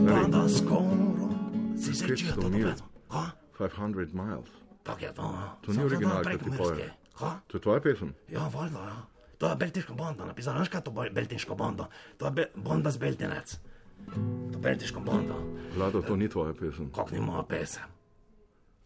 pa 0.07 0.27
da 0.27 0.49
skoro 0.49 1.31
si 1.77 1.93
se 1.93 2.07
čutil 2.07 2.27
500 2.27 2.41
to 2.41 2.49
mil. 2.49 2.69
pesmo. 2.69 2.87
Ha? 3.09 3.29
500 3.59 4.13
miles. 4.13 4.60
Tako 4.83 5.05
je 5.05 5.13
to. 5.13 5.21
no. 5.21 5.49
To 5.61 5.71
ni 5.73 5.83
original, 5.83 6.23
dan 6.23 6.37
ki 6.37 6.43
ti 6.43 6.57
poje. 6.57 6.93
Ha? 7.13 7.39
To 7.47 7.57
je 7.57 7.61
tvoja 7.61 7.79
pesem? 7.81 8.13
Ja, 8.29 8.47
valjda, 8.47 8.79
ja. 8.79 8.99
To 9.37 9.49
je 9.49 9.55
beltiška 9.55 9.93
banda 9.93 10.25
napisala. 10.25 10.59
Veš 10.59 10.69
kaj 10.69 10.81
to 10.81 11.03
je 11.03 11.09
beltiška 11.09 11.55
banda? 11.55 11.87
To 12.17 12.25
je 12.25 12.31
be 12.31 12.45
banda 12.55 12.91
z 12.91 12.97
Beltinec. 12.97 13.57
To 14.51 14.57
je 14.57 14.61
beltiška 14.61 14.99
banda. 14.99 15.33
Vlado, 15.75 16.01
to 16.01 16.15
ni 16.15 16.29
tvoja 16.29 16.53
pesem. 16.53 16.91
Kak 16.91 17.11
ni 17.11 17.19
moja 17.19 17.43
pesem. 17.43 17.83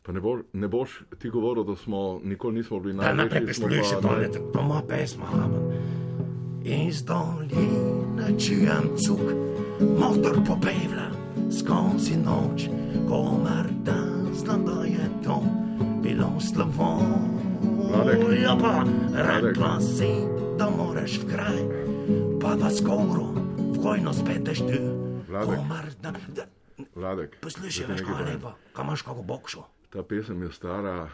Pa 0.03 0.11
ne, 0.11 0.21
bo, 0.21 0.37
ne 0.53 0.67
boš 0.67 1.01
ti 1.19 1.29
govoril, 1.29 1.63
da 1.63 1.75
smo 1.75 2.19
nikoli 2.23 2.55
nismo 2.55 2.79
bili 2.79 2.93
najprej 2.93 3.15
največji. 3.15 3.53
smo 3.53 3.67
poslušaj, 3.67 4.01
pa 4.01 4.07
to 4.07 4.15
naj- 4.15 4.21
je 4.21 4.31
to 4.51 4.59
je 4.59 4.65
moja 4.65 4.81
pesma. 4.87 5.25
ampak. 5.33 5.61
Iz 6.63 7.03
doline 7.03 8.39
čujem 8.39 8.85
cuk, 8.97 9.21
motor 9.99 10.35
popevla 10.47 11.07
skozi 11.51 12.17
noč, 12.17 12.69
komer 13.09 13.65
da 13.83 13.97
znam, 14.33 14.65
da 14.65 14.83
je 14.83 15.09
to 15.23 15.41
bilo 16.05 16.39
slovo. 16.39 17.01
Ja, 18.43 18.57
pa 18.61 18.83
Vladek. 19.11 19.57
rekla 19.57 19.81
si, 19.81 20.11
da 20.57 20.69
moraš 20.69 21.17
v 21.17 21.29
kraj, 21.33 21.59
pa 22.41 22.55
da 22.55 22.69
skoro 22.69 23.33
v 23.57 23.77
vojno 23.81 24.13
speteš 24.13 24.59
tu. 24.59 24.79
Vladek. 25.27 25.57
Komer 25.57 25.85
da, 26.01 26.13
da 26.35 26.45
Vladek, 26.95 27.39
poslušaj, 27.41 27.85
veš 27.89 28.01
kaj 28.01 28.25
lepa, 28.25 28.53
kam 28.73 28.87
imaš 28.87 29.01
kako 29.01 29.23
bokšo. 29.23 29.63
Ta 29.89 30.03
pesem 30.03 30.43
je 30.43 30.51
stara 30.51 31.09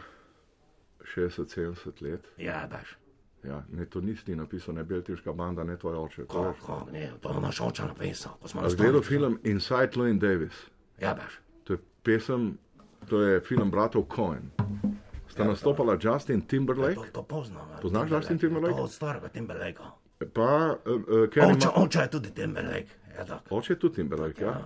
60-70 1.16 2.02
let. 2.02 2.28
Ja, 2.38 2.68
veš. 2.72 2.96
Ja, 3.44 3.62
ne, 3.72 3.86
to 3.86 4.00
nisi 4.00 4.24
ti 4.24 4.36
napisal, 4.36 4.74
ne 4.74 4.84
Beltiška 4.84 5.32
banda, 5.32 5.64
ne 5.64 5.76
tvoj 5.76 5.96
oče. 5.96 6.22
Veš. 6.22 6.28
kako, 6.28 6.86
ne, 6.92 7.10
to 7.20 7.32
je 7.32 7.40
naš 7.40 7.60
oče 7.60 7.82
napisal, 7.82 8.32
ko 8.42 8.68
gledal 8.76 9.02
film 9.02 9.38
Inside 9.44 9.96
Llewyn 9.96 10.18
Davis? 10.18 10.66
Ja, 11.00 11.12
veš. 11.12 11.40
To 11.64 11.72
je 11.72 11.78
pesem, 12.02 12.58
to 13.08 13.20
je 13.20 13.40
film 13.40 13.70
bratov 13.70 14.04
Cohen. 14.08 14.50
Sta 15.28 15.44
nastopala 15.44 15.96
Justin 15.96 16.40
Timberlake, 16.42 16.94
To, 16.94 17.04
to 17.12 17.22
poznam. 17.22 17.68
ja, 17.70 17.78
Poznaš 17.82 18.10
Justin 18.10 18.38
Timberlake? 18.38 18.76
To 18.76 18.82
od 18.82 18.92
starega 18.92 19.28
Timberlakea. 19.28 19.90
pa 20.34 20.42
uh, 20.76 20.92
uh, 20.92 21.28
Kerry 21.28 21.56
Oče, 21.56 21.68
oče 21.74 21.98
je 21.98 22.10
tudi 22.10 22.30
Timberlake. 22.30 22.92
Ja, 23.18 23.24
tako. 23.24 23.56
Oče 23.56 23.72
je 23.72 23.78
tudi 23.78 23.94
Timberlake, 23.94 24.44
ja. 24.44 24.60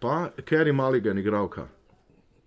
Pa 0.00 0.28
Kerry 0.38 0.72
Mulligan, 0.72 1.18
igralka. 1.18 1.66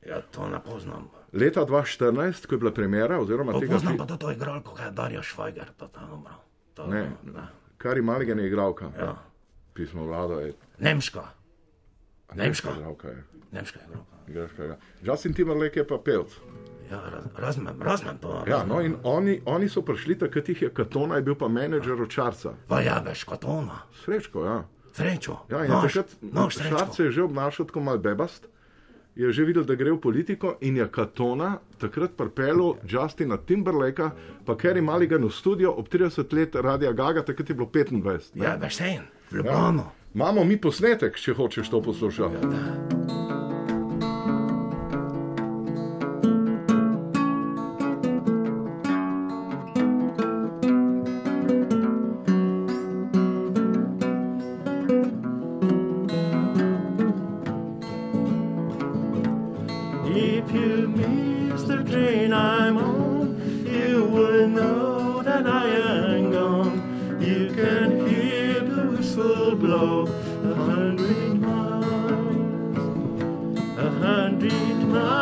Ja, 0.01 0.21
to 0.21 0.47
ne 0.47 0.60
poznam. 0.60 1.10
Leta 1.34 1.65
2014, 1.65 2.45
ko 2.45 2.56
je 2.56 2.60
bila 2.60 2.71
premjera, 2.71 3.19
oziroma 3.19 3.51
To 3.51 3.60
tega 3.60 3.73
poznam 3.73 3.97
pa 3.97 4.06
to 4.06 4.32
igralko, 4.32 4.73
kaj 4.73 4.86
je 4.86 4.91
Darja 4.91 5.21
Švajger. 5.21 5.65
To, 5.77 5.88
to, 5.88 5.99
dobro. 6.01 6.34
to, 6.73 6.88
Ne, 6.88 7.12
ne. 7.23 7.47
Kerry 7.77 8.01
Mulligan 8.04 8.39
je 8.39 8.47
igralka. 8.47 8.91
Ja. 8.99 9.15
Pismo 9.73 10.06
vlado 10.06 10.39
je. 10.39 10.54
Nemška. 10.80 11.23
Nemška. 12.36 12.69
Igralka 12.71 13.08
je. 13.08 13.23
Nemška 13.51 13.80
igralka. 13.88 14.11
Ja. 14.27 14.75
Justin 15.03 15.34
Timberlake 15.34 15.79
je 15.79 15.88
pa 15.88 15.97
pevc. 15.97 16.38
Ja, 16.91 17.01
raz, 17.13 17.23
razumem, 17.38 17.81
razumem 17.81 18.17
to. 18.17 18.43
Ja, 18.47 18.63
no 18.67 18.81
in 18.81 18.95
oni, 19.03 19.41
oni 19.45 19.69
so 19.69 19.81
prišli 19.81 20.17
takrat, 20.19 20.49
jih 20.49 20.62
je 20.62 20.69
Katona, 20.69 21.15
je 21.15 21.21
bil 21.21 21.36
pa 21.36 21.47
menedžer 21.47 22.01
očarca. 22.01 22.53
Pa 22.67 22.81
ja, 22.81 22.99
veš, 23.05 23.23
kot 23.23 23.45
ona. 23.47 23.86
Srečko, 24.03 24.45
ja. 24.45 24.63
Srečo. 24.93 25.38
Ja, 25.49 25.63
in 25.65 25.71
Nož, 25.71 25.93
takrat 25.93 26.15
nož, 26.21 26.95
se 26.95 27.03
je 27.03 27.12
že 27.12 27.23
obnašal 27.23 27.65
tako 27.65 27.79
mal 27.79 27.97
bebast, 27.97 28.47
je 29.15 29.31
že 29.31 29.43
videl, 29.43 29.63
da 29.63 29.75
gre 29.75 29.91
v 29.91 30.01
politiko 30.03 30.57
in 30.62 30.77
je 30.77 30.88
Katona 30.91 31.60
takrat 31.79 32.12
pripeljal 32.17 32.75
Justina 32.84 33.38
Timberlakea, 33.38 34.12
pa 34.45 34.55
Kerry 34.55 34.81
Mulligan 34.81 35.23
v 35.23 35.31
studio 35.31 35.71
ob 35.71 35.88
30 35.88 36.34
let 36.34 36.55
Radia 36.55 36.91
Gaga, 36.91 37.23
takrat 37.23 37.49
je 37.49 37.55
bilo 37.55 37.67
25. 37.71 38.36
ne. 38.36 38.45
Ja, 38.45 38.55
veš, 38.55 38.75
sen, 38.75 39.07
Ljubljano. 39.31 39.91
Imamo 40.13 40.43
mi 40.43 40.60
posnetek, 40.60 41.15
če 41.15 41.34
hočeš 41.34 41.69
to 41.69 41.81
poslušati. 41.81 42.36
If 42.36 43.20
a 69.84 70.54
hundred 70.54 71.41
miles, 71.41 72.76
a 73.80 73.89
hundred 73.89 74.78
miles, 74.86 75.20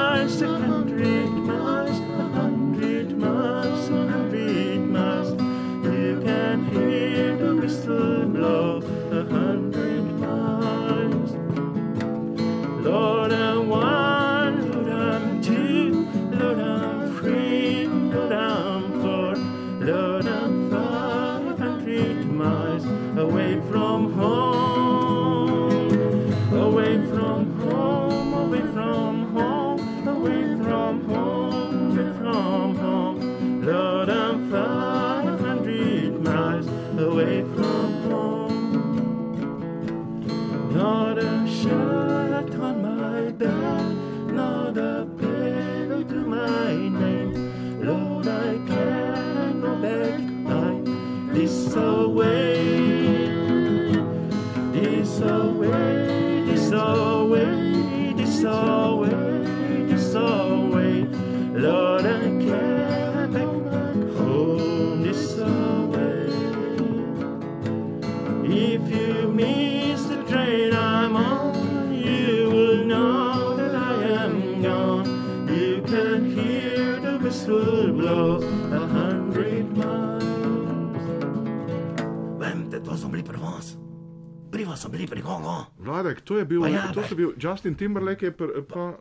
Vas 84.69 84.79
so 84.79 84.89
bili 84.89 85.07
pri 85.07 85.21
koga? 85.21 85.65
Vladek, 85.79 86.21
to 86.21 86.37
je 86.37 86.45
bil, 86.45 86.61
Pa 86.61 86.67
ja, 86.69 86.83
to 86.89 87.01
so 87.03 87.15
bil 87.15 87.31
Justin 87.35 87.73
Timberlake 87.73 88.23
in 88.23 88.33
pa 88.65 88.83
uh, 88.85 88.95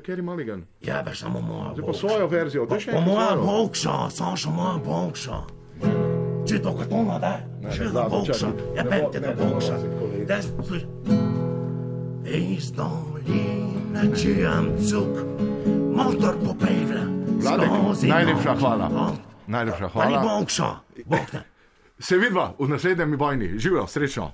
Kerry 0.00 0.22
Mulligan. 0.22 0.64
Ja, 0.80 1.02
veš, 1.02 1.18
samo 1.20 1.40
moja. 1.42 1.74
Zdaj 1.74 1.84
pa 1.84 1.92
svojo 1.94 2.26
verzijo, 2.28 2.64
da 2.64 2.78
še 2.78 2.90
Pa 2.90 2.96
enkrat 2.96 3.08
moja 3.08 3.28
svojo. 3.28 3.44
bokša, 3.46 3.96
Saša, 4.10 4.50
moja 4.50 4.76
bokša. 4.80 5.36
Če 6.42 6.58
to 6.58 6.72
kot 6.72 6.88
ona, 6.92 7.18
da? 7.18 7.32
To 7.62 7.90
Vlado, 7.90 8.08
bokša. 8.10 8.32
čakaj. 8.34 8.64
Ja, 8.72 8.82
Ne 8.82 8.90
pet 8.90 9.02
bo- 9.02 9.10
te 9.10 9.20
ne 9.20 9.28
to 9.28 9.34
bo 9.34 9.50
bokša. 9.50 9.72
nositi, 9.72 9.94
kolega. 9.94 10.24
Da, 10.26 10.36
slušaj. 10.42 10.84
Iz 12.26 12.72
doline 12.72 14.02
čujem 14.14 14.64
cuk, 14.80 15.12
motor 15.92 16.34
popevlja. 16.38 17.04
Vladek, 17.38 17.70
najlepša 18.04 18.52
hvala. 18.54 18.86
Najlepša 19.46 19.88
hvala. 19.88 20.22
bokša. 20.22 20.68
Bog 21.04 21.26
te. 21.28 21.40
Se 22.00 22.16
vidva 22.16 22.54
v 22.58 22.68
naslednjem 22.68 23.14
vojni. 23.14 23.58
Živijo, 23.58 23.86
srečno. 23.86 24.32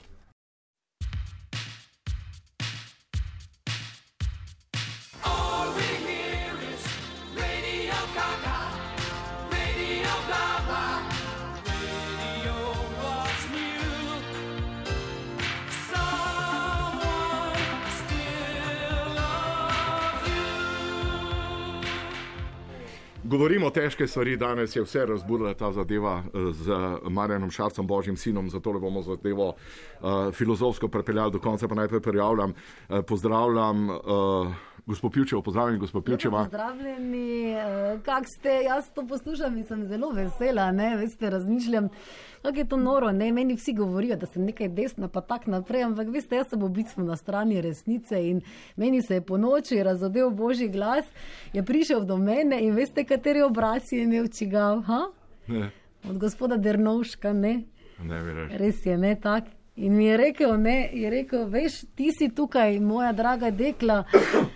Govorimo 23.68 23.84
težke 23.84 24.06
stvari, 24.06 24.36
danes 24.36 24.76
je 24.76 24.82
vse 24.82 25.02
razburila 25.06 25.52
ta 25.54 25.68
zadeva 25.72 26.22
eh, 26.24 26.52
z 26.52 26.72
Marjanom 27.10 27.50
Šarcem, 27.50 27.86
božjim 27.86 28.16
sinom, 28.16 28.48
zato 28.50 28.72
le 28.72 28.80
bomo 28.80 29.02
zadevo 29.02 29.48
uh, 29.48 30.32
filozofsko 30.32 30.88
prepeljali 30.88 31.32
do 31.32 31.38
konca. 31.38 31.68
Pa 31.68 31.74
najprej 31.74 32.00
prijavljam, 32.00 32.54
uh, 32.88 33.04
pozdravljam 33.04 33.90
uh, 33.90 33.98
gospod 34.88 35.12
Pivčev, 35.12 35.42
pozdravljam 35.42 35.78
gospod 35.78 36.04
Pivčeva. 36.04 36.38
Pozdravljeni, 36.44 37.52
eh, 37.52 37.98
kak 38.04 38.24
ste, 38.38 38.48
jaz 38.48 38.90
to 38.94 39.06
poslušam 39.06 39.56
in 39.58 39.64
sem 39.64 39.84
zelo 39.86 40.10
vesela, 40.10 40.72
ne, 40.72 40.96
veste, 40.96 41.30
razmišljam, 41.30 41.88
kako 42.42 42.58
je 42.58 42.68
to 42.68 42.76
noro, 42.76 43.12
ne, 43.12 43.32
meni 43.32 43.54
vsi 43.56 43.72
govorijo, 43.72 44.16
da 44.16 44.26
sem 44.26 44.44
nekaj 44.44 44.68
desna, 44.68 45.08
pa 45.08 45.20
tak 45.20 45.46
naprej, 45.46 45.82
ampak 45.82 46.08
veste, 46.08 46.36
jaz 46.36 46.48
sem 46.48 46.62
v 46.62 46.70
bistvu 46.70 47.04
na 47.04 47.16
strani 47.16 47.60
resnice 47.60 48.22
in 48.30 48.40
meni 48.76 49.02
se 49.02 49.14
je 49.14 49.20
po 49.20 49.36
noči 49.36 49.82
razodel 49.82 50.30
božji 50.30 50.68
glas, 50.68 51.04
je 51.52 51.62
prišel 51.62 52.04
do 52.04 52.16
mene 52.16 52.62
in 52.64 52.74
veste, 52.74 53.04
kateri 53.04 53.42
obraz 53.42 53.92
je 53.92 54.02
imel 54.02 54.26
čigav, 54.28 54.80
ha? 54.88 55.02
Ne, 55.48 55.70
Od 56.08 56.18
gospoda 56.18 56.56
Dernovška, 56.56 57.32
ne, 57.32 57.64
ne 58.02 58.24
rekel. 58.24 58.58
res 58.58 58.86
je, 58.86 58.98
ne, 58.98 59.14
tak. 59.20 59.44
In 59.76 59.96
mi 59.96 60.04
je 60.04 60.16
rekel, 60.16 60.56
ne, 60.60 60.90
je 60.92 61.10
rekel, 61.10 61.44
veš, 61.46 61.84
ti 61.94 62.10
si 62.10 62.28
tukaj, 62.34 62.80
moja 62.80 63.12
draga 63.12 63.50
dekla, 63.50 64.04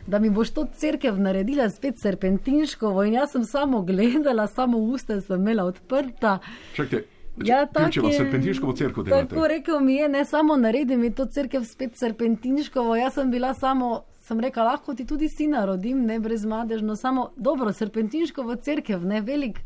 da 0.07 0.19
mi 0.19 0.31
boš 0.31 0.51
to 0.51 0.67
crkev 0.75 1.19
naredila 1.19 1.71
spet 1.71 1.99
serpentinškovo. 1.99 3.05
In 3.05 3.15
jaz 3.15 3.31
sem 3.31 3.45
samo 3.45 3.83
gledala, 3.83 4.47
samo 4.47 4.79
usta 4.79 5.21
sem 5.21 5.41
imela 5.41 5.65
odprta. 5.65 6.39
Čakajte, 6.75 7.05
Ja, 7.39 7.67
tak 7.67 7.85
Pivčeva, 7.85 8.09
je- 8.09 8.15
serpentinškovo 8.15 8.73
cerkev 8.73 9.05
delate. 9.05 9.29
Tako 9.29 9.47
rekel 9.49 9.81
mi 9.81 9.95
je, 9.95 10.09
ne 10.11 10.25
samo 10.25 10.57
naredi 10.57 10.97
mi 10.97 11.11
to 11.11 11.25
crkev 11.27 11.65
spet 11.65 11.97
serpentinškovo. 11.97 12.97
Jaz 12.97 13.15
sem 13.15 13.31
bila 13.31 13.55
samo, 13.55 13.89
sem 14.19 14.41
rekla, 14.41 14.63
lahko 14.65 14.95
ti 14.95 15.07
tudi 15.07 15.29
sina 15.29 15.65
rodim, 15.65 16.05
ne 16.05 16.21
brezmadežno, 16.21 16.97
samo 16.97 17.31
dobro, 17.37 17.73
serpentinškovo 17.73 18.57
crkev, 18.57 19.05
ne 19.05 19.21
velik. 19.21 19.61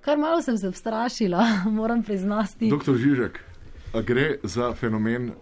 Kar 0.00 0.18
malo 0.18 0.42
sem 0.42 0.58
se 0.58 0.68
vstrašila, 0.68 1.42
moram 1.70 2.02
priznati. 2.02 2.70
Doktor 2.70 2.94
Žižek, 2.96 3.38
a 3.92 4.02
gre 4.02 4.36
za 4.44 4.72
fenomen 4.72 5.32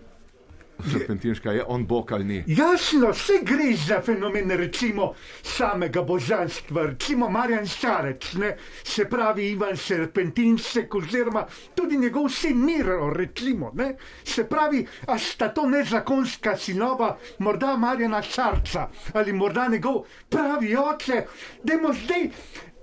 serpentinška, 0.93 1.53
je 1.53 1.65
on 1.67 1.87
bog 1.87 2.13
ali 2.13 2.25
ni? 2.25 2.45
Jasno, 2.47 3.11
vse 3.11 3.41
gre 3.43 3.75
za 3.87 4.01
fenomen 4.03 4.51
recimo 4.51 5.15
samega 5.43 6.03
božanstva, 6.03 6.87
recimo 6.87 7.29
Marjan 7.31 7.67
Šarec, 7.67 8.33
ne, 8.33 8.57
se 8.85 9.05
pravi 9.05 9.51
Ivan 9.51 9.77
Serpentinsek 9.77 10.95
oziroma 10.95 11.47
tudi 11.75 11.99
njegov 11.99 12.29
sin 12.29 12.65
Miro, 12.65 13.13
recimo, 13.15 13.73
ne, 13.75 13.97
se 14.25 14.45
pravi, 14.49 14.87
a 15.07 15.19
sta 15.19 15.49
to 15.49 15.67
nezakonska 15.67 16.57
sinova, 16.57 17.17
morda 17.39 17.77
Marjana 17.77 18.23
Šarca 18.23 18.89
ali 19.13 19.33
morda 19.33 19.69
njegov 19.69 20.05
pravi 20.29 20.77
oče, 20.77 21.25
dajmo 21.63 21.93
zdaj. 22.05 22.31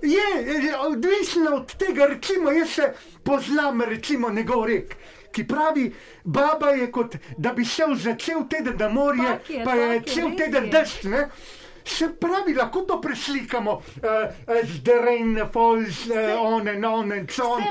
Je 0.01 0.27
je 0.63 0.77
odvisno 0.77 1.55
od 1.55 1.75
tega, 1.75 2.05
recimo, 2.05 2.51
jaz 2.51 2.69
se 2.69 2.93
poznam, 3.23 3.81
recimo, 3.81 4.29
njegov 4.29 4.65
rek. 4.65 4.95
Ki 5.37 5.45
pravi, 5.47 5.91
baba 6.23 6.73
je 6.73 6.89
kot 6.91 7.15
da 7.37 7.53
bi 7.53 7.65
šel 7.65 7.95
za 7.95 8.15
cel 8.17 8.47
teden 8.49 8.77
na 8.79 8.89
morje, 8.89 9.27
Tak 9.37 9.49
je, 9.49 9.63
pa 9.65 9.75
je 9.75 10.01
cel 10.09 10.33
teden 10.37 10.69
dež. 10.73 10.97
Se 11.87 12.09
pravi, 12.11 12.53
lahko 12.53 12.81
to 12.81 12.97
preslikamo, 13.01 13.71
uh, 13.71 13.81
uh, 14.03 14.53
the 14.83 14.95
rain 14.99 15.39
falls 15.47 16.07
uh, 16.07 16.15
on 16.37 16.67
and 16.67 16.85
on 16.85 17.11
and 17.11 17.31
so 17.31 17.43
on. 17.45 17.63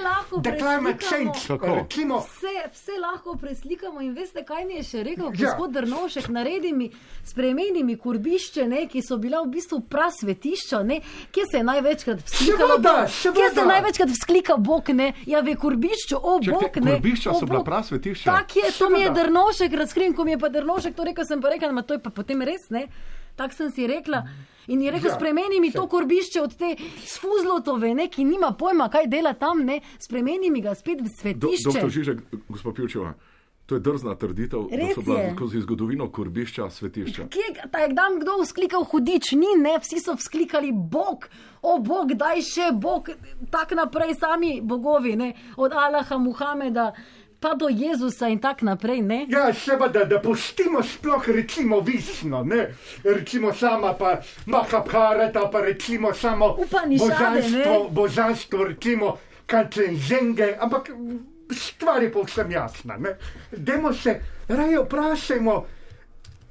The 0.43 0.53
climate 0.53 1.01
change, 1.01 1.49
recimo, 1.51 2.19
Vse, 2.21 2.55
vse 2.69 2.97
lahko 2.99 3.37
preslikamo 3.37 4.01
in 4.01 4.15
veste, 4.15 4.41
kaj 4.43 4.65
mi 4.65 4.75
je 4.75 4.83
še 4.85 5.03
rekel 5.03 5.27
Ja. 5.29 5.33
gospod 5.43 5.73
Drnovšek, 5.73 6.29
naredi 6.29 6.73
mi, 6.73 6.91
spremeni 7.25 7.85
mi 7.85 7.97
kurbišče, 7.97 8.67
ne, 8.67 8.87
ki 8.87 9.03
so 9.03 9.19
bila 9.19 9.43
v 9.43 9.51
bistvu 9.51 9.81
prasvetišča, 9.81 10.83
ne, 10.83 11.01
kje 11.31 11.45
se 11.51 11.57
je 11.57 11.65
največkrat 11.65 12.23
vzklikalo, 12.23 12.77
Seveda, 12.77 12.93
Bog? 12.93 13.35
kje 13.37 13.49
se 13.49 13.55
seveda. 13.55 13.67
največkrat 13.67 14.09
vzklika 14.11 14.57
Bog, 14.57 14.89
ne, 14.91 15.13
ja 15.27 15.41
v 15.41 15.57
kurbišču, 15.57 16.17
o 16.17 16.39
Čakaj, 16.41 16.53
Bog, 16.53 16.77
ne. 16.85 16.93
kurbišča 16.93 17.31
o 17.31 17.35
so 17.35 17.47
bila 17.47 17.65
prasvetišča? 17.65 18.31
Tak 18.33 18.57
je, 18.57 18.73
to 18.79 18.91
mi 18.91 19.01
je 19.01 19.07
Seveda. 19.07 19.23
Drnovšek 19.23 19.73
razkril, 19.75 20.15
ko 20.15 20.25
mi 20.25 20.31
je 20.31 20.39
pa 20.39 20.49
Drnovšek 20.49 20.95
to 20.97 21.05
rekel, 21.05 21.25
sem 21.25 21.41
pa 21.41 21.53
rekel, 21.53 21.73
ma 21.73 21.83
to 21.83 21.95
je 21.95 22.01
pa 22.01 22.11
potem 22.11 22.43
res, 22.43 22.71
ne. 22.71 22.87
Tako 23.37 23.55
sem 23.55 23.71
si 23.71 23.87
rekla. 23.87 24.25
In 24.67 24.81
je 24.83 24.91
rekel, 24.91 25.11
Ja, 25.11 25.15
spremeni 25.15 25.61
mi 25.61 25.71
to 25.71 25.85
korbišče 25.87 26.41
od 26.43 26.57
te 26.59 26.73
sfuzlotove, 27.07 27.95
ne, 27.95 28.09
ki 28.09 28.25
nima 28.25 28.51
pojma, 28.53 28.89
kaj 28.91 29.07
dela 29.07 29.33
tam, 29.35 29.63
ne, 29.63 29.77
spremeni 29.99 30.51
mi 30.51 30.61
ga 30.61 30.75
spet 30.75 31.01
v 31.01 31.07
Do, 31.07 31.15
svetišče. 31.15 31.65
doktor 31.65 31.91
Žižek, 31.91 32.19
gospod 32.49 32.75
Pivčeva, 32.75 33.13
to 33.67 33.75
je 33.75 33.81
drzna 33.81 34.15
trditev, 34.15 34.67
da 34.71 34.77
Res 34.77 34.95
so 34.95 35.03
bila 35.03 35.21
je. 35.21 35.31
skozi 35.37 35.61
zgodovino 35.61 36.11
kurbišča 36.11 36.67
svetišča. 36.71 37.29
Kje 37.29 37.47
je 37.47 37.55
kdaj 37.63 38.19
kdo 38.21 38.41
vzklikal 38.43 38.85
hudič, 38.85 39.33
ni, 39.39 39.55
ne, 39.59 39.79
vsi 39.79 40.01
so 40.03 40.15
vzklikali 40.15 40.73
Bog, 40.75 41.29
o 41.63 41.79
Bog, 41.79 42.15
daj 42.15 42.43
še 42.43 42.71
Bog, 42.75 43.11
tako 43.51 43.75
naprej, 43.75 44.15
sami 44.19 44.61
bogovi, 44.63 45.17
ne, 45.17 45.33
od 45.57 45.73
Allaha, 45.73 46.19
Muhameda, 46.19 46.93
pa 47.41 47.55
do 47.55 47.69
Jezusa 47.69 48.29
in 48.29 48.39
tako 48.39 48.65
naprej, 48.65 49.03
ne. 49.03 49.27
Ja, 49.29 49.55
seveda, 49.55 50.05
da 50.05 50.21
pustimo 50.23 50.83
sploh 50.83 51.29
recimo 51.29 51.81
visno, 51.81 52.45
ne? 52.45 52.75
recimo 53.05 53.53
sama 53.55 53.93
pa 53.93 54.21
Mahabharata, 54.47 55.51
pa 55.53 55.61
recimo 55.61 56.15
samo 56.15 56.57
Upanišade, 56.59 57.43
božanstvo, 57.43 57.85
ne? 57.85 57.91
božanstvo 57.91 58.65
recimo 58.65 59.19
Kancenzenge, 59.47 60.57
ampak 60.61 60.91
stvar 61.51 62.03
je 62.03 62.13
povsem 62.13 62.51
jasna. 62.51 62.97
Ne? 62.99 63.17
Dajmo 63.53 63.93
se, 63.93 64.21
raje 64.49 64.79
vprašajmo, 64.79 65.65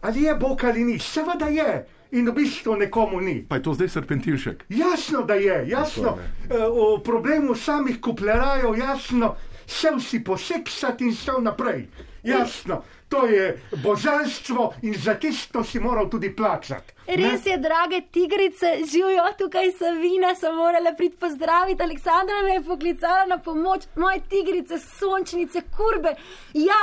ali 0.01 0.21
je 0.21 0.35
Bog 0.35 0.63
ali 0.63 0.83
ni. 0.83 0.99
Seveda 0.99 1.47
je 1.47 1.85
in 2.11 2.29
v 2.29 2.33
bistvu 2.33 2.75
nekomu 2.75 3.19
ni. 3.21 3.45
Pa 3.49 3.55
je 3.55 3.63
to 3.63 3.73
zdaj 3.73 3.89
serpentinšek. 3.89 4.65
Jasno, 4.69 5.23
da 5.23 5.33
je, 5.33 5.65
jasno. 5.67 6.17
Eh, 6.49 6.63
O 6.63 6.97
problemu 7.03 7.55
samih 7.55 8.01
kuplerajev, 8.01 8.77
jasno, 8.77 9.35
šel 9.67 9.99
si 9.99 10.23
poseksati 10.23 11.03
in 11.03 11.15
šel 11.15 11.41
naprej. 11.41 11.87
Jasno, 12.25 12.83
to 13.09 13.25
je 13.25 13.61
božanstvo 13.83 14.73
in 14.81 14.93
za 14.97 15.13
tisto 15.13 15.63
si 15.63 15.79
moral 15.79 16.09
tudi 16.09 16.35
plačati. 16.35 16.93
ne? 17.07 17.15
Res 17.15 17.45
je, 17.45 17.57
drage 17.57 18.01
tigrice, 18.11 18.65
živijo 18.91 19.23
tukaj 19.37 19.71
Savina, 19.71 20.35
sem 20.35 20.55
morala 20.55 20.93
priti 20.97 21.17
pozdraviti. 21.17 21.83
Aleksandra 21.83 22.41
me 22.43 22.53
je 22.53 22.63
poklicala 22.63 23.25
na 23.25 23.37
pomoč, 23.37 23.83
moje 23.95 24.19
tigrice, 24.29 24.79
sončnice, 24.79 25.61
kurbe. 25.77 26.15
Ja, 26.53 26.81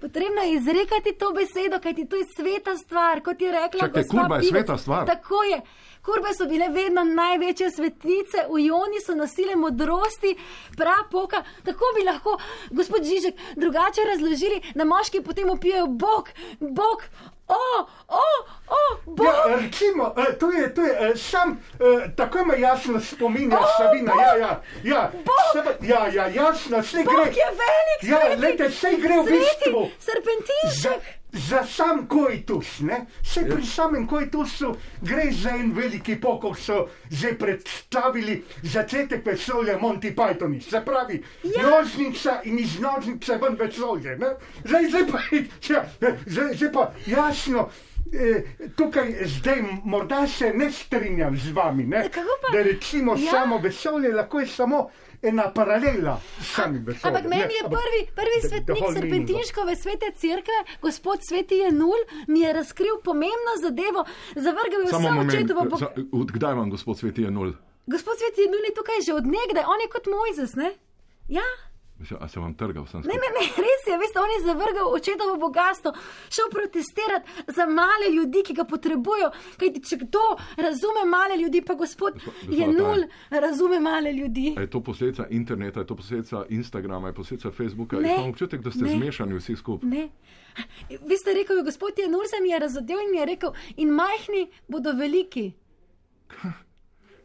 potrebno 0.00 0.42
je 0.42 0.54
izrekati 0.54 1.14
to 1.18 1.30
besedo, 1.32 1.78
kajti 1.82 2.08
to 2.08 2.16
je 2.16 2.24
sveta 2.36 2.76
stvar, 2.76 3.22
kot 3.22 3.40
je 3.40 3.52
rekla 3.52 3.80
Čakaj, 3.80 4.02
gospa 4.02 4.18
kurba 4.18 4.36
je 4.36 4.40
Pivec. 4.40 4.50
sveta 4.50 4.78
stvar? 4.78 5.06
Tako 5.06 5.42
je. 5.42 5.60
Kurbe 6.04 6.34
so 6.34 6.46
bile 6.48 6.68
vedno 6.68 7.04
največje 7.04 7.70
svetnice, 7.70 8.46
v 8.48 8.62
Joni 8.66 9.00
so 9.04 9.14
nosile 9.14 9.56
modrosti, 9.56 10.36
prapoka. 10.76 11.42
Tako 11.64 11.84
bi 11.96 12.04
lahko, 12.06 12.38
gospod 12.70 13.04
Žižek, 13.04 13.34
drugače 13.56 14.06
razložili, 14.08 14.62
da 14.74 14.84
moški 14.84 15.20
potem 15.22 15.50
opijajo 15.50 15.86
Bog, 15.86 16.28
Bog, 16.60 17.04
o, 17.48 17.84
o, 18.08 18.24
o, 18.68 18.80
Bog. 19.06 19.26
Ja, 19.26 19.56
recimo, 19.56 20.14
eh, 20.16 20.38
to 20.38 20.50
je, 20.52 20.74
to 20.74 20.82
je 20.82 21.10
eh, 21.10 21.16
sam, 21.16 21.60
eh, 21.80 22.08
tako 22.16 22.44
me 22.44 22.60
jasno 22.60 23.00
spominja 23.00 23.58
Savina. 23.78 24.12
Ja, 24.22 24.36
ja, 24.36 24.62
ja, 24.84 25.10
seveda, 25.52 25.76
ja, 25.82 26.06
ja, 26.08 26.26
jasno, 26.26 26.78
vse 26.80 27.04
Bog 27.04 27.14
gre. 27.14 27.22
je 27.22 27.48
velik, 27.60 28.00
Ja, 28.02 28.20
sveti, 28.20 28.36
glejte, 28.36 28.68
vse 28.68 28.90
gre 28.96 29.20
v 29.20 29.26
sveti, 29.26 29.38
bistvu. 29.38 29.82
Za, 29.98 30.12
serpentinček. 30.12 31.19
Za 31.32 31.64
sam 31.64 32.06
koitus, 32.06 32.80
ne? 32.80 32.96
Vse 33.22 33.44
pri 33.44 33.66
samem 33.66 34.06
koitusu 34.06 34.72
gre 35.02 35.28
za 35.32 35.50
en 35.50 35.72
veliki 35.72 36.16
pokol, 36.16 36.54
so 36.54 36.80
že 37.10 37.34
predstavili 37.34 38.34
začetek 38.62 39.26
vesolja 39.26 39.78
Monty 39.78 40.10
Pythoni. 40.12 40.60
Se 40.60 40.80
pravi, 40.80 41.22
ja. 41.44 41.62
nožnica 41.62 42.40
in 42.44 42.58
iz 42.58 42.80
nožnice 42.80 43.36
ven 43.36 43.56
vesolje, 43.56 44.16
ne? 44.16 44.34
Zdaj, 44.64 44.84
zdaj 44.86 45.06
pa, 45.06 45.18
ja, 45.70 45.84
zdaj, 46.26 46.54
zdaj 46.54 46.72
pa 46.72 46.92
jasno. 47.06 47.68
eh, 48.12 48.42
Tukaj 48.76 49.14
zdaj 49.26 49.62
morda 49.84 50.26
se 50.26 50.52
ne 50.54 50.70
strinjam 50.72 51.36
z 51.36 51.52
vami, 51.52 51.84
ne? 51.84 52.02
Kako 52.04 52.28
pa- 52.42 52.52
da 52.52 52.62
recimo 52.62 53.12
ja. 53.14 53.30
samo 53.30 53.58
vesolje 53.58 54.08
lahko 54.10 54.40
je 54.40 54.46
samo 54.46 54.88
ena 55.22 55.52
paralela 55.54 56.20
s 56.40 56.54
samim 56.54 56.84
vesoljem. 56.84 57.16
Ampak 57.16 57.30
meni 57.30 57.42
ne, 57.42 57.54
je 57.54 57.62
prvi, 57.62 58.00
prvi 58.14 58.38
svetnik 58.48 58.84
Serpentinškove 58.92 59.76
svete 59.76 60.12
cerkve, 60.16 60.58
gospod 60.82 61.22
Sveti 61.22 61.54
Jenul, 61.54 62.00
mi 62.26 62.40
je 62.40 62.52
razkril 62.52 63.00
pomembno 63.04 63.52
zadevo, 63.62 64.04
zavrgal 64.34 64.80
je 64.80 64.86
vse 64.86 64.98
moment, 64.98 65.32
očetovo. 65.32 65.64
Bo... 65.64 65.76
za, 65.76 65.88
od 66.12 66.30
kdaj 66.32 66.54
vam 66.54 66.70
gospod 66.70 66.98
sveti 66.98 67.22
je 67.22 67.30
nul? 67.30 67.52
Gospod 67.86 68.18
Sveti 68.18 68.40
Jenul 68.40 68.64
je 68.68 68.74
tukaj 68.74 69.00
že 69.06 69.12
od 69.14 69.26
nekdaj, 69.26 69.64
on 69.66 69.80
je 69.80 69.88
kot 69.88 70.06
Mojzes, 70.06 70.54
ne? 70.54 70.72
Ja. 71.28 71.46
A 72.20 72.28
se 72.28 72.40
vam 72.40 72.54
trga 72.54 72.80
vsem 72.82 73.04
Ne, 73.04 73.16
ne, 73.22 73.30
ne, 73.36 73.44
res 73.60 73.86
je, 73.86 73.98
veste, 73.98 74.18
on 74.20 74.30
je 74.34 74.40
zavrgal 74.46 74.88
očetovo 74.94 75.36
bogatstvo, 75.36 75.92
šel 76.30 76.48
protestirati 76.50 77.52
za 77.56 77.66
male 77.66 78.08
ljudi, 78.14 78.42
ki 78.46 78.54
ga 78.56 78.64
potrebujejo. 78.64 79.30
Kajti, 79.60 79.82
če 79.88 80.00
kdo 80.04 80.24
razume 80.56 81.04
male 81.06 81.36
ljudi, 81.36 81.60
pa 81.60 81.74
gospod 81.74 82.00
gospod 82.00 82.58
je 82.58 82.68
nul, 82.68 83.04
razume 83.30 83.80
male 83.80 84.12
ljudi. 84.12 84.54
A 84.56 84.60
je 84.60 84.70
to 84.70 84.80
posledica 84.80 85.26
interneta, 85.30 85.80
je 85.80 85.86
to 85.86 85.96
posledica 85.96 86.44
Instagrama, 86.48 87.08
je 87.08 87.14
posledica 87.14 87.50
Facebooka? 87.50 88.00
Ne, 88.00 88.14
Imam 88.14 88.30
občutek, 88.30 88.60
da 88.60 88.70
ste 88.70 88.84
ne. 88.84 88.90
zmešani 88.90 89.34
vsi 89.34 89.56
skupaj. 89.56 89.88
Ne. 89.88 90.08
Vi 90.88 91.16
ste 91.16 91.34
rekel, 91.34 91.64
gospod 91.64 91.98
je 91.98 92.08
nul, 92.08 92.24
se 92.26 92.42
mi 92.42 92.50
je 92.50 92.58
razodel 92.58 92.98
in 93.00 93.10
mi 93.10 93.18
je 93.18 93.26
rekel, 93.26 93.52
in 93.76 93.90
majhni 93.90 94.48
bodo 94.68 94.92
veliki. 94.92 95.52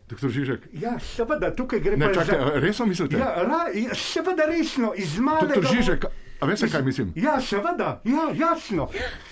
Doktor 0.09 0.29
Žižek, 0.29 0.67
Ja, 0.77 0.99
seveda, 1.01 1.49
tukaj 1.55 1.79
gre 1.81 1.97
ne 1.97 2.11
čakaj, 2.13 2.37
za... 2.39 2.59
resno 2.61 2.85
mislite? 2.85 3.17
Ja, 3.17 3.31
ra, 3.41 3.63
ja, 3.73 3.95
seveda 3.95 4.45
resno, 4.45 4.93
iz 4.93 5.17
malega... 5.17 5.55
Doktor 5.55 5.75
Žižek, 5.75 6.05
a 6.39 6.45
veste, 6.45 6.69
kaj 6.69 6.83
mislim? 6.85 7.09
Ja, 7.17 7.39
seveda, 7.41 8.01
ja, 8.05 8.27
jasno. 8.37 8.85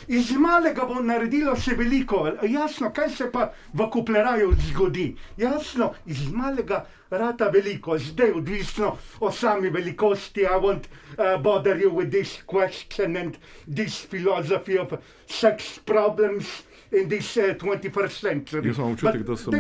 Iz 0.08 0.32
malega 0.32 0.88
bo 0.90 0.98
naredilo 1.06 1.54
še 1.54 1.78
veliko, 1.78 2.26
jasno, 2.50 2.90
kaj 2.90 3.10
se 3.14 3.30
pa 3.32 3.52
v 3.74 3.90
kupleraju 3.94 4.50
zgodi. 4.72 5.12
Jasno, 5.38 5.94
iz 6.10 6.26
malega 6.34 6.88
rata 7.14 7.54
veliko, 7.54 8.00
zdaj 8.02 8.34
odvisno 8.42 8.96
od 9.20 9.36
sami 9.36 9.70
velikosti. 9.70 10.42
I 10.42 10.58
won't 10.58 10.90
uh, 10.90 11.38
bother 11.38 11.78
you 11.78 11.94
with 11.94 12.10
this 12.10 12.40
question 12.50 13.18
and 13.18 13.38
this 13.70 14.02
philosophy 14.10 14.80
of 14.80 14.98
sex 15.28 15.78
problems 15.86 16.64
in 16.92 17.10
this 17.10 17.38
uh, 17.38 17.54
21st 17.54 18.20
century. 18.20 18.68
Jaz 18.74 18.78
imam 18.78 18.98
občutek, 18.98 19.22
da 19.22 19.38
sem 19.38 19.54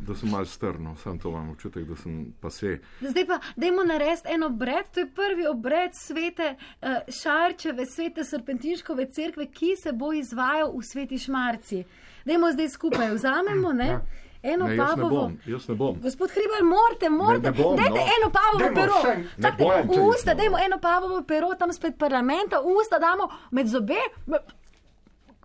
da 0.00 0.14
sem 0.14 0.30
mal 0.30 0.44
strno, 0.46 0.96
sam 0.96 1.18
to 1.18 1.28
imam 1.28 1.50
občutek, 1.50 1.84
da 1.84 1.96
sem 1.96 2.34
pa 2.40 2.50
se. 2.50 2.78
Zdaj 3.00 3.26
pa, 3.26 3.38
dajmo 3.56 3.84
narediti 3.84 4.28
en 4.28 4.42
obred, 4.42 4.84
to 4.94 5.00
je 5.00 5.06
prvi 5.08 5.46
obred 5.46 5.90
svete 5.94 6.54
uh, 6.54 6.88
Šarčeve, 7.12 7.86
svete 7.86 8.24
Serpentinškove 8.24 9.06
cerkve, 9.06 9.46
ki 9.46 9.76
se 9.76 9.92
bo 9.92 10.12
izvajal 10.12 10.72
v 10.72 10.82
sveti 10.82 11.18
Šmarci. 11.18 11.84
Dajmo 12.24 12.52
zdaj 12.52 12.68
skupaj, 12.68 13.14
vzamemo, 13.14 13.72
ne? 13.72 14.00
Eno 14.42 14.64
Ne, 14.66 14.76
jaz 14.76 14.88
ne 14.88 14.96
pavovo. 14.96 15.20
bom, 15.20 15.38
jaz 15.46 15.68
ne 15.68 15.74
bom. 15.74 15.98
Gospod 16.00 16.30
Hribar, 16.30 16.62
morate, 16.64 17.08
morate. 17.10 17.50
ne 17.50 17.52
bom, 17.52 17.76
Dajte 17.76 17.90
no. 17.90 18.06
eno 18.16 18.30
pavovo 18.30 18.58
Dajmo, 18.58 18.74
pero. 18.74 19.14
ne 19.36 19.42
Čakajte, 19.42 20.00
usta, 20.00 20.34
dajmo 20.34 20.58
eno 20.58 20.78
pavovo 20.78 21.22
pero 21.22 21.54
tam 21.54 21.72
spred 21.72 21.96
parlamenta, 21.98 22.60
usta 22.60 22.98
damo 22.98 23.28
med 23.50 23.66
zobe. 23.66 24.00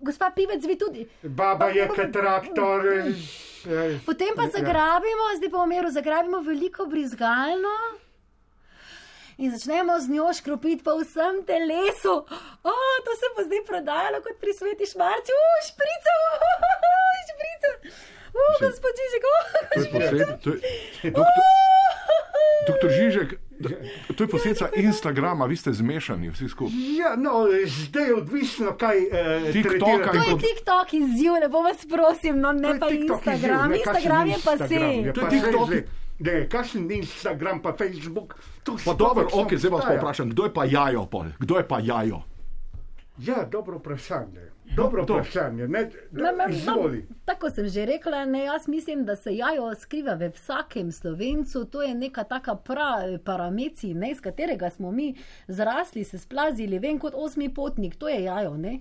Gospa 0.05 0.29
Pivec, 0.29 0.61
vi 0.63 0.77
tudi. 0.77 1.01
Baba 1.23 1.69
je 1.69 1.87
kot 1.89 2.11
traktor. 2.11 2.85
eh, 2.87 3.99
Potem 4.05 4.35
pa 4.35 4.43
Ja. 4.43 4.49
zagrabimo, 4.51 5.25
zdaj 5.35 5.49
pa 5.49 5.57
v 5.57 5.67
meru, 5.67 5.89
zagrabimo 5.91 6.41
veliko 6.41 6.85
brizgalno. 6.85 7.75
In 9.37 9.51
začnemo 9.51 9.99
z 9.99 10.07
njo 10.09 10.29
škropiti 10.31 10.79
po 10.81 10.93
vsem 10.95 11.43
telesu. 11.43 12.13
O, 12.63 12.73
to 13.01 13.11
se 13.13 13.27
bo 13.31 13.43
zdaj 13.43 13.61
prodajalo 13.63 14.21
kot 14.21 14.37
pri 14.37 14.53
sveti 14.53 14.85
šmarci. 14.85 15.31
Uf, 15.35 15.65
šprica, 15.65 16.11
uf, 16.21 16.63
šprica. 17.25 17.69
Uf, 18.33 18.55
gospod 18.61 18.93
Žižek, 18.95 19.25
posledica. 19.73 20.37
to 20.37 20.49
je- 20.51 21.11
Doktor, 21.11 21.43
doktor 22.67 22.89
To 24.15 24.23
je 24.23 24.27
posledica 24.27 24.69
Instagrama, 24.75 25.45
vi 25.45 25.55
ste 25.55 25.73
zmešani 25.73 26.29
vsi 26.29 26.49
skupaj. 26.49 26.75
Ja, 26.99 27.15
no, 27.15 27.47
zdaj 27.65 28.05
je 28.05 28.15
odvisno, 28.15 28.77
kaj 28.77 28.97
eh, 28.97 29.51
TikToka 29.53 30.11
To 30.11 30.17
in 30.17 30.23
je 30.23 30.37
TikTok 30.37 30.93
izziv, 30.93 31.33
lepo 31.41 31.61
vas 31.61 31.85
prosim, 31.85 32.39
no 32.39 32.53
To 32.53 32.59
ne 32.59 32.67
je 32.67 32.79
pa 32.79 32.87
TikTok 32.87 33.21
izziv, 33.21 33.33
Instagram. 33.33 33.69
ne, 33.71 33.77
kakšen 33.77 33.95
Instagram 33.95 34.27
je 34.27 34.37
pa 34.45 34.51
Instagram, 34.51 34.67
se. 34.67 35.07
je 35.07 35.13
To 35.13 35.21
je 35.21 35.25
pa 35.25 35.29
TikTok. 35.29 35.69
Ne, 36.19 36.49
kakšen 36.49 36.91
Instagram, 36.91 37.61
pa 37.61 37.73
Facebook. 37.77 38.35
to 38.63 38.77
Pa 38.85 38.93
dobro, 38.93 39.23
ne 39.23 39.41
ok, 39.41 39.53
zdaj 39.53 39.71
vas 39.71 39.85
pa 39.87 39.95
vprašam, 39.95 40.29
kdo 40.29 40.43
je 40.43 40.53
pa 40.53 40.65
jajo 40.65 41.05
pol? 41.05 41.25
Kdo 41.39 41.57
je 41.57 41.67
pa 41.67 41.79
jajo? 41.79 42.21
Ja, 43.17 43.45
dobro 43.51 43.77
vprašanje. 43.77 44.54
Dobro 44.67 45.05
To. 45.05 45.13
vprašanje. 45.13 45.67
Ne, 45.67 45.89
Ma, 46.11 46.31
ma, 46.33 46.45
izvoli. 46.49 46.97
ma, 46.99 47.15
tako 47.25 47.49
sem 47.49 47.67
že 47.67 47.85
rekla, 47.85 48.25
ne, 48.25 48.43
jaz 48.43 48.67
mislim, 48.67 49.05
da 49.05 49.15
se 49.15 49.35
jajo 49.35 49.75
skriva 49.75 50.13
v 50.13 50.29
vsakem 50.29 50.91
slovencu. 50.91 51.65
To 51.65 51.81
je 51.81 51.95
neka 51.95 52.23
taka 52.23 52.55
pra, 52.55 52.91
parameci, 53.25 53.93
ne, 53.93 54.11
iz 54.11 54.21
katerega 54.21 54.69
smo 54.69 54.91
mi 54.91 55.15
zrasli, 55.47 56.03
se 56.03 56.17
splazili, 56.17 56.79
vem 56.79 56.99
kot 56.99 57.13
osmi 57.15 57.49
potnik, 57.49 57.95
to 57.95 58.09
je 58.09 58.23
jajo. 58.23 58.57
Ne? 58.57 58.79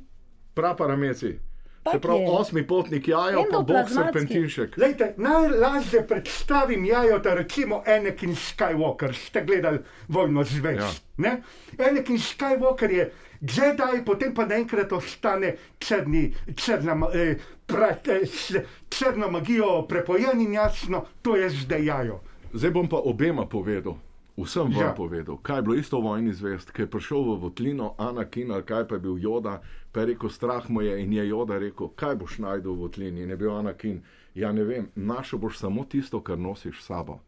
Prav 0.54 0.76
parameci. 0.76 1.38
Tak 1.84 1.92
Se 1.92 2.00
pravi, 2.00 2.20
je. 2.20 2.30
osmi 2.30 2.66
potnik 2.66 3.08
jajo, 3.08 3.44
pa 3.50 3.58
bog 3.58 3.76
serpentinšek. 3.88 4.76
Lejte, 4.76 5.14
najlažje 5.16 6.06
predstavim 6.08 6.84
jajo, 6.84 7.18
da 7.18 7.34
recimo 7.34 7.82
Anakin 7.88 8.30
Skywalker, 8.30 9.14
ste 9.16 9.44
gledali 9.44 9.78
Vojno 10.08 10.44
zvezd. 10.44 11.02
Ja. 11.18 11.36
Anakin 11.80 12.16
Skywalker 12.18 12.90
je 12.90 13.12
Jedi, 13.44 14.04
potem 14.06 14.34
pa 14.34 14.46
naenkrat 14.46 14.92
ostane 14.92 15.56
črni, 15.78 16.32
črna, 16.56 16.96
eh, 17.14 17.36
pra, 17.66 17.90
eh, 18.08 18.64
črno 18.88 19.30
magijo 19.30 19.86
prepojen 19.88 20.40
in 20.40 20.52
jasno, 20.52 21.04
to 21.22 21.36
je 21.36 21.50
zdaj 21.50 21.84
jajo. 21.84 22.20
Zdaj 22.52 22.70
bom 22.70 22.88
pa 22.88 22.96
obema 22.96 23.46
povedal. 23.46 23.96
Vsem 24.36 24.62
vam 24.62 24.72
Ja. 24.72 24.78
ja. 24.86 24.94
povedal, 24.94 25.36
kaj 25.36 25.58
je 25.58 25.62
bilo 25.62 25.74
isto 25.74 25.98
v 26.00 26.02
vojni 26.02 26.32
zvest, 26.32 26.70
ki 26.72 26.82
je 26.82 26.90
prišel 26.90 27.22
v 27.22 27.38
Votlino, 27.40 27.94
Anakin 27.98 28.50
ali 28.50 28.62
kaj 28.62 28.88
pa 28.88 28.94
je 28.94 29.00
bil 29.00 29.18
Joda, 29.18 29.60
pa 29.92 30.00
je 30.00 30.06
rekel, 30.06 30.30
strah 30.30 30.70
mu 30.70 30.82
je 30.82 31.02
in 31.02 31.12
je 31.12 31.28
Joda 31.28 31.58
rekel, 31.58 31.88
kaj 31.94 32.16
boš 32.16 32.38
najdel 32.38 32.72
v 32.72 32.78
Votlini 32.78 33.22
in 33.22 33.30
je 33.30 33.36
bil 33.36 33.54
Anakin, 33.54 34.02
ja 34.34 34.52
ne 34.52 34.64
vem, 34.64 34.88
našel 34.94 35.38
boš 35.38 35.58
samo 35.58 35.84
tisto, 35.84 36.20
kar 36.20 36.38
nosiš 36.38 36.82
s 36.82 36.86
sabo. 36.86 37.20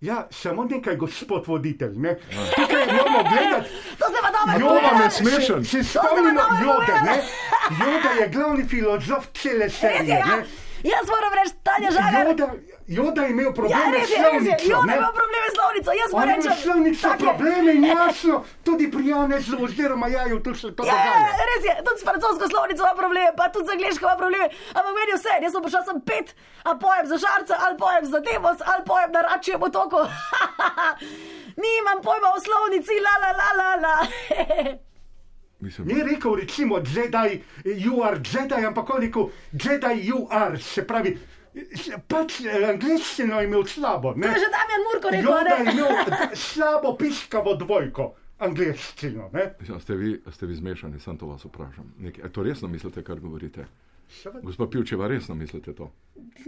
Ja, 0.00 0.28
samo 0.30 0.64
nekaj, 0.64 0.96
gospod 0.96 1.46
voditelj. 1.46 1.92
Ne? 1.96 2.18
Tukaj 2.54 2.86
moramo 2.86 3.22
gledati. 3.30 3.68
To 3.98 4.04
se 4.06 4.18
pa 4.22 4.30
dobro 4.30 4.74
Joda 4.74 4.98
me 5.04 5.10
smešen. 5.10 5.64
Se 5.64 5.84
spomnimo 5.84 6.40
Jode, 6.62 6.92
ne? 7.04 7.22
Joda 7.80 8.10
je 8.20 8.28
glavni 8.28 8.64
filozof 8.68 9.26
cele 9.34 9.64
je, 9.64 9.70
serije. 9.70 10.14
ja. 10.14 10.36
Jaz 10.82 11.08
moram 11.08 11.32
reči, 11.44 11.54
Tanja 11.62 11.90
Žagar. 11.90 12.26
Joda, 12.26 12.52
Joda 12.88 13.22
je 13.22 13.30
imel 13.30 13.44
Ja, 13.46 13.52
probleme 13.52 13.92
res 13.92 14.06
s 14.06 14.10
je, 14.10 14.16
je, 14.16 14.22
slovnico. 14.22 14.64
Jon 14.66 14.86
ne. 14.86 14.96
ima 14.96 15.10
probleme 15.12 15.46
s 15.46 15.54
slovnico, 15.54 15.90
jaz 15.92 16.08
ima 16.08 16.24
reči. 16.24 16.50
slovnico 16.62 17.06
je. 17.06 17.18
probleme 17.18 17.70
in 17.74 17.84
jasno, 17.94 18.34
tudi 18.64 18.90
pri 18.90 19.06
Janezu 19.06 19.56
oziroma 19.60 20.08
Jaju 20.08 20.40
tu 20.40 20.54
se 20.54 20.68
to 20.70 20.82
Ja, 20.82 20.88
ja, 20.88 21.04
dogaja. 21.04 21.28
ja, 21.30 21.46
res 21.46 21.62
je, 21.64 21.74
tudi 21.78 21.98
s 21.98 22.04
francosko 22.04 22.44
slovnico 22.48 22.82
ima 22.82 22.94
probleme, 22.94 23.30
pa 23.36 23.44
tudi 23.48 23.66
z 23.66 23.70
angliško 23.70 24.04
ima 24.04 24.16
probleme. 24.16 24.46
Ampak 24.70 24.92
meni 24.94 25.10
je 25.10 25.16
vse, 25.16 25.32
jaz 25.42 25.52
sem 25.52 25.62
prišel 25.62 25.82
sem 25.84 25.98
pet, 26.02 26.28
a 26.64 26.70
pojem 26.76 27.06
za 27.06 27.16
žarca, 27.18 27.54
ali 27.58 27.74
pojem 27.76 28.04
za 28.06 28.18
demos, 28.20 28.58
ali 28.64 28.82
pojem 28.84 29.10
na 29.12 29.20
račjem 29.22 29.60
otoku. 29.62 30.00
Nimam 31.62 31.98
pojma 32.00 32.28
o 32.30 32.40
slovnici, 32.40 32.94
la 32.98 33.14
la 33.18 33.30
la 33.32 33.48
la 33.54 33.70
la. 33.76 33.94
Mislim, 35.60 35.86
Ni 35.86 36.02
rekel 36.04 36.34
recimo 36.36 36.78
Jedi, 36.78 37.42
you 37.64 38.02
are 38.02 38.16
Jedi, 38.24 38.64
ampak 38.64 38.90
on 38.90 39.00
rekel 39.00 39.24
Jedi, 39.54 39.94
you 40.02 40.26
are, 40.32 40.58
se 40.58 40.86
pravi, 40.86 41.18
pač 42.08 42.40
eh, 42.40 42.64
angliščino 42.68 43.40
je 43.40 43.46
imel 43.48 43.66
slabo. 43.66 44.12
To 44.12 44.18
Ne? 44.18 44.26
je 44.28 44.42
že 44.44 44.48
Damjan 44.54 44.86
Murko 44.86 45.08
rekel, 45.10 45.30
Joda 45.30 45.54
je 45.56 45.72
imel 45.72 46.34
slabo 46.34 46.96
piskavo 46.96 47.54
dvojko, 47.54 48.14
angliščino. 48.38 49.30
Ne? 49.32 49.54
mislim, 49.60 49.76
a 49.76 49.80
ste, 49.80 49.96
vi, 49.96 50.14
ste 50.32 50.46
vi 50.46 50.54
zmešani, 50.54 51.00
sem 51.00 51.18
to 51.18 51.26
vas 51.26 51.44
vprašam. 51.44 51.92
Nekaj, 51.98 52.24
a 52.24 52.28
to 52.28 52.42
resno 52.42 52.68
mislite, 52.68 53.02
kar 53.02 53.20
govorite? 53.20 53.66
Gospa 54.42 54.66
Pivčeva, 54.66 55.08
resno 55.08 55.34
mislite 55.34 55.72
to? 55.74 55.90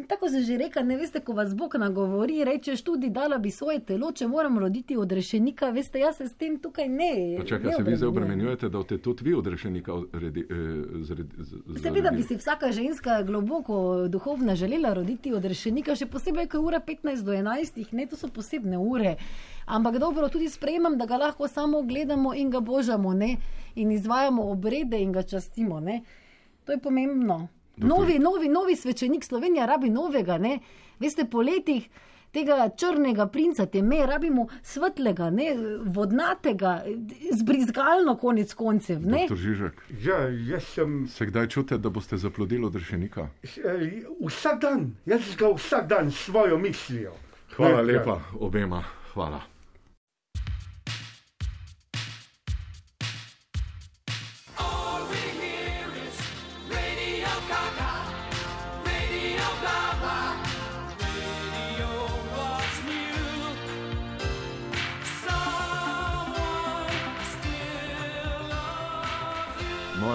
Tako 0.08 0.28
sem 0.28 0.42
že 0.42 0.56
rekel, 0.58 0.86
ne 0.86 0.96
veste, 0.96 1.20
ko 1.20 1.32
vas 1.32 1.54
Bog 1.54 1.74
nagovori, 1.78 2.44
rečeš 2.44 2.82
tudi, 2.82 3.10
dala 3.10 3.38
bi 3.38 3.50
svoje 3.50 3.80
telo, 3.86 4.12
če 4.12 4.26
moram 4.28 4.58
roditi 4.58 4.96
od 4.96 5.12
rešenika, 5.12 5.70
veste, 5.70 5.98
jaz 5.98 6.16
se 6.16 6.28
s 6.28 6.34
tem 6.34 6.58
tukaj 6.58 6.88
ne. 6.88 7.10
Pa 7.38 7.44
čakaj, 7.44 7.70
ne 7.70 7.76
se 7.76 7.82
vi 7.82 7.96
zdaj 7.96 8.08
obremenjujete, 8.08 8.68
da 8.68 8.78
boste 8.78 8.98
tudi 8.98 9.24
vi 9.24 9.34
odrešenika 9.34 9.98
redi, 10.12 10.46
eh, 10.50 11.02
zredi, 11.02 11.44
z, 11.44 11.82
Seveda 11.82 12.10
bi 12.10 12.22
si 12.22 12.36
vsaka 12.36 12.72
ženska 12.72 13.22
globoko 13.22 14.08
duhovna 14.08 14.54
želela 14.54 14.94
roditi 14.94 15.32
od 15.32 15.44
rešenika, 15.44 15.94
še 15.94 16.06
posebej, 16.06 16.48
ko 16.48 16.58
je 16.58 16.66
ura 16.70 16.80
15 16.86 17.24
do 17.24 17.32
11, 17.32 17.92
ne, 17.92 18.06
to 18.06 18.16
so 18.16 18.28
posebne 18.28 18.78
ure. 18.78 19.16
Ampak 19.66 19.98
dobro, 19.98 20.28
tudi 20.28 20.48
sprejemam, 20.48 20.98
da 20.98 21.06
ga 21.06 21.16
lahko 21.16 21.48
samo 21.48 21.82
gledamo 21.82 22.34
in 22.34 22.50
ga 22.50 22.60
božamo, 22.60 23.14
ne, 23.14 23.36
in 23.74 23.92
izvajamo 23.92 24.50
obrede 24.50 24.98
in 24.98 25.12
ga 25.12 25.22
častimo, 25.22 25.80
ne. 25.80 26.02
To 26.64 26.72
je 26.72 26.78
pomembno. 26.78 27.48
Novi, 27.76 28.18
novi, 28.18 28.48
novi 28.48 28.76
svečenik 28.76 29.24
Slovenija 29.24 29.66
rabi 29.66 29.90
novega, 29.90 30.38
ne. 30.38 30.58
Veste, 30.98 31.24
po 31.24 31.42
letih 31.42 31.88
tega 32.30 32.68
črnega 32.76 33.26
princa, 33.26 33.66
te 33.66 33.82
me 33.82 34.06
rabimo 34.06 34.46
svetlega, 34.62 35.30
ne, 35.30 35.54
vodnatega, 35.84 36.82
zbrizgalno 37.32 38.16
konec 38.16 38.54
koncev, 38.54 39.06
ne. 39.06 39.26
Doktor 39.28 39.38
Ja, 40.02 40.18
jaz 40.28 40.64
sem 40.74 41.08
se 41.08 41.26
kdaj 41.26 41.48
čutite, 41.48 41.78
da 41.78 41.90
boste 41.90 42.16
zaplodili 42.16 42.64
odrešenika? 42.66 43.28
vsak 44.26 44.60
dan, 44.60 44.90
jaz 45.06 45.34
ga 45.38 45.54
vsak 45.56 45.88
dan 45.88 46.10
s 46.10 46.24
svojo 46.24 46.58
mislijo. 46.58 47.12
Hvala 47.56 47.82
Ne, 47.82 47.92
lepa 47.92 48.20
obema, 48.40 48.84
hvala. 49.14 49.40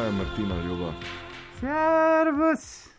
Moja 0.05 0.17
Martina 0.17 0.55
Ljuba, 0.61 0.93
Servus. 1.59 2.89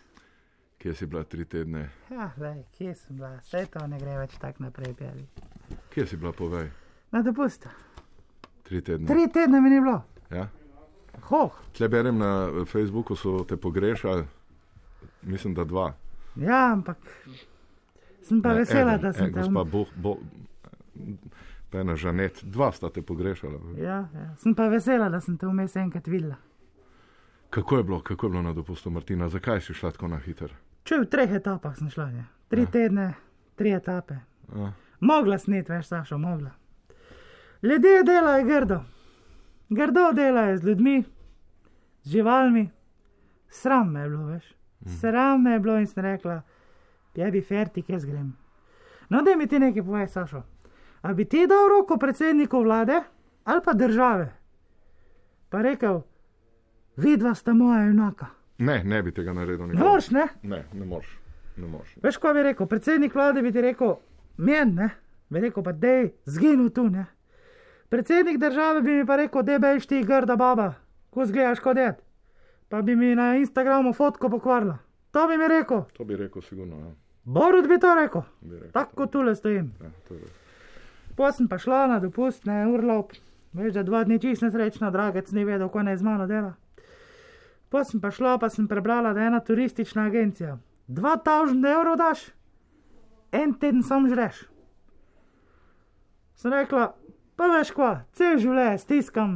kje 0.79 0.95
si 0.95 1.07
bila 1.07 1.25
tri 1.25 1.45
tedne? 1.45 1.89
Ja, 2.11 2.31
lej, 2.37 2.65
kje 2.79 2.95
sem 2.95 3.17
bila? 3.17 3.29
Vse 3.39 3.67
to 3.71 3.87
ne 3.87 3.99
gre 3.99 4.17
več 4.19 4.33
tako 4.43 4.65
naprej, 4.65 4.95
peli. 4.99 5.27
Kje 5.95 6.07
si 6.07 6.17
bila, 6.17 6.33
povej? 6.33 6.67
Na 7.15 7.23
dopustu. 7.23 7.69
Tri 8.67 8.81
tedne. 8.83 9.07
Tri 9.07 9.29
tedne 9.31 9.61
mi 9.61 9.71
ni 9.71 9.79
bilo. 9.81 10.01
Ja? 10.31 10.49
Hoh, 11.29 11.55
Tle 11.79 11.89
berem 11.89 12.19
na 12.19 12.49
eh, 12.49 12.65
Facebooku, 12.67 13.15
so 13.15 13.45
te 13.45 13.57
pogrešali, 13.57 14.25
mislim, 15.23 15.55
da 15.55 15.65
dva. 15.65 15.93
ja, 16.35 16.73
ampak 16.73 16.99
sem 18.23 18.43
pa 18.43 18.49
Ne, 18.49 18.65
vesela, 18.65 18.97
eden, 18.99 19.03
da 19.03 19.13
sem 19.13 19.27
en, 19.27 19.33
te 19.33 19.41
Gospa 19.41 19.63
um... 19.63 19.71
Boh, 19.71 19.95
bo, 19.95 20.17
pa 21.71 21.87
ena 21.87 21.95
žanet, 21.95 22.43
dva 22.43 22.73
sta 22.73 22.91
te 22.91 23.03
pogrešala. 23.03 23.63
ja, 23.79 24.09
ja. 24.15 24.29
Sem 24.43 24.55
pa 24.59 24.67
vesela, 24.69 25.09
da 25.09 25.21
sem 25.21 25.39
te 25.39 25.47
vmes 25.47 25.77
enkrat 25.77 26.11
videla. 26.11 26.43
Kako 27.57 27.77
je 27.77 27.83
bilo, 27.83 28.01
kako 28.01 28.27
je 28.27 28.31
bilo 28.31 28.43
na 28.43 28.53
dopustu, 28.53 28.91
Martina? 28.91 29.29
Zakaj 29.29 29.61
si 29.61 29.75
šla 29.75 29.91
tako 29.91 30.09
na 30.09 30.19
hiter? 30.19 30.53
Če 30.85 30.99
v 31.01 31.07
treh 31.09 31.31
etapah 31.39 31.73
sem 31.73 31.89
šla, 31.89 32.05
ne. 32.13 32.25
Tri 32.53 32.67
ja. 32.67 32.69
tedne, 32.71 33.05
tri 33.57 33.71
etape. 33.73 34.19
Ja. 34.53 34.67
Mogla 35.01 35.39
snet, 35.41 35.71
veš, 35.73 35.87
Sašo, 35.89 36.19
mogla. 36.21 36.51
Ljudje 37.63 38.03
delajo 38.05 38.45
grdo. 38.45 38.77
Grdo 39.73 40.11
delajo 40.13 40.59
z 40.59 40.69
ljudmi, 40.69 40.99
z 42.03 42.11
živalmi. 42.11 42.67
Sram 43.49 43.89
me 43.93 44.03
je 44.05 44.11
bilo, 44.11 44.27
veš. 44.27 44.51
Sram 45.01 45.43
me 45.43 45.55
je 45.55 45.61
bilo 45.61 45.79
in 45.81 45.87
sem 45.87 46.05
rekla, 46.05 46.43
je 47.15 47.31
bi 47.31 47.41
fertik, 47.41 47.89
jaz 47.89 48.05
grem. 48.05 48.35
No, 49.09 49.23
da 49.23 49.37
mi 49.37 49.47
ti 49.47 49.59
nekaj 49.59 49.83
povej, 49.83 50.11
Sašo. 50.13 50.43
A 51.03 51.15
bi 51.15 51.25
ti 51.25 51.47
dal 51.49 51.73
roko 51.73 51.97
predsedniku 51.97 52.61
vlade 52.61 53.01
ali 53.45 53.65
pa 53.65 53.73
države? 53.73 54.29
Pa 55.49 55.63
rekel, 55.63 56.03
vidva 56.97 57.35
sta 57.35 57.55
moja 57.55 57.85
junaka. 57.87 58.27
Ne, 58.59 58.85
ne 58.85 59.03
bi 59.03 59.13
tega 59.13 59.33
naredil. 59.33 59.67
Ne 59.67 59.75
nikoli. 59.75 59.89
moreš, 59.89 60.11
ne? 60.11 60.29
Ne, 60.43 60.65
ne 60.73 60.85
moreš. 60.85 61.19
Ne 61.57 61.67
moreš. 61.67 61.97
Veš, 62.03 62.17
kaj 62.17 62.35
bi 62.35 62.43
rekel? 62.43 62.67
Predsednik 62.67 63.15
vlade 63.15 63.43
bi 63.43 63.53
ti 63.53 63.61
rekel, 63.61 63.97
men, 64.37 64.75
ne, 64.75 64.91
bi 65.29 65.41
rekel, 65.41 65.65
pa 65.65 65.73
dej, 65.73 66.11
zginil 66.25 66.71
tu, 66.71 66.89
ne. 66.91 67.07
Predsednik 67.89 68.39
države 68.39 68.83
bi 68.83 68.99
mi 68.99 69.07
pa 69.07 69.17
rekel, 69.17 69.43
da 69.43 69.59
bejš 69.59 69.87
ti 69.87 70.03
grda 70.05 70.37
baba, 70.37 70.73
ko 71.11 71.27
zgledaš 71.27 71.61
kot 71.61 71.77
ded. 71.77 72.01
Pa 72.69 72.83
bi 72.83 72.97
mi 72.97 73.15
na 73.15 73.37
Instagramu 73.37 73.93
fotko 73.93 74.29
pokvarila. 74.29 74.79
To 75.11 75.29
bi 75.29 75.37
mi 75.39 75.49
rekel. 75.49 75.85
To 75.97 76.05
bi 76.05 76.17
rekel, 76.17 76.43
sigurno. 76.43 76.77
Ja. 76.77 76.91
Borut 77.25 77.69
bi 77.69 77.79
to 77.81 77.95
rekel. 77.95 78.23
Bi 78.41 78.55
rekel, 78.55 78.73
Tako 78.73 78.97
kot 78.97 79.13
tule 79.13 79.35
stojim. 79.35 79.73
Ja, 79.81 79.91
to 80.09 80.15
je 80.15 80.21
res. 80.21 81.47
Pa 81.51 81.59
šla 81.59 81.87
na 81.87 82.01
dopust, 82.01 82.45
ne 82.45 82.67
urlop. 82.67 83.13
Veš, 83.53 83.73
da 83.73 83.83
dva 83.83 84.05
dni 84.05 84.19
čist 84.21 84.43
nesrečna, 84.43 84.91
dragec 84.91 85.31
ni 85.33 85.45
vedel, 85.45 85.69
kaj 85.69 85.85
naj 85.85 85.97
z 85.97 86.03
mano 86.05 86.27
dela. 86.27 86.53
Pa 87.77 87.85
sem 87.85 88.01
pa 88.01 88.09
šla, 88.09 88.39
pa 88.41 88.49
sem 88.49 88.65
prebrala, 88.69 89.13
da 89.13 89.21
je 89.21 89.27
ena 89.27 89.41
turistična 89.41 90.07
agencija. 90.07 90.59
2000 90.89 91.73
evrov 91.73 91.97
daš, 91.97 92.21
en 93.33 93.51
teden 93.53 93.83
sam 93.83 94.07
žreš. 94.09 94.39
Sem 96.41 96.53
rekla, 96.53 96.95
pa 97.37 97.49
veš 97.53 97.75
kva, 97.77 97.91
cel 98.17 98.39
življenje 98.41 98.79
stiskam, 98.81 99.35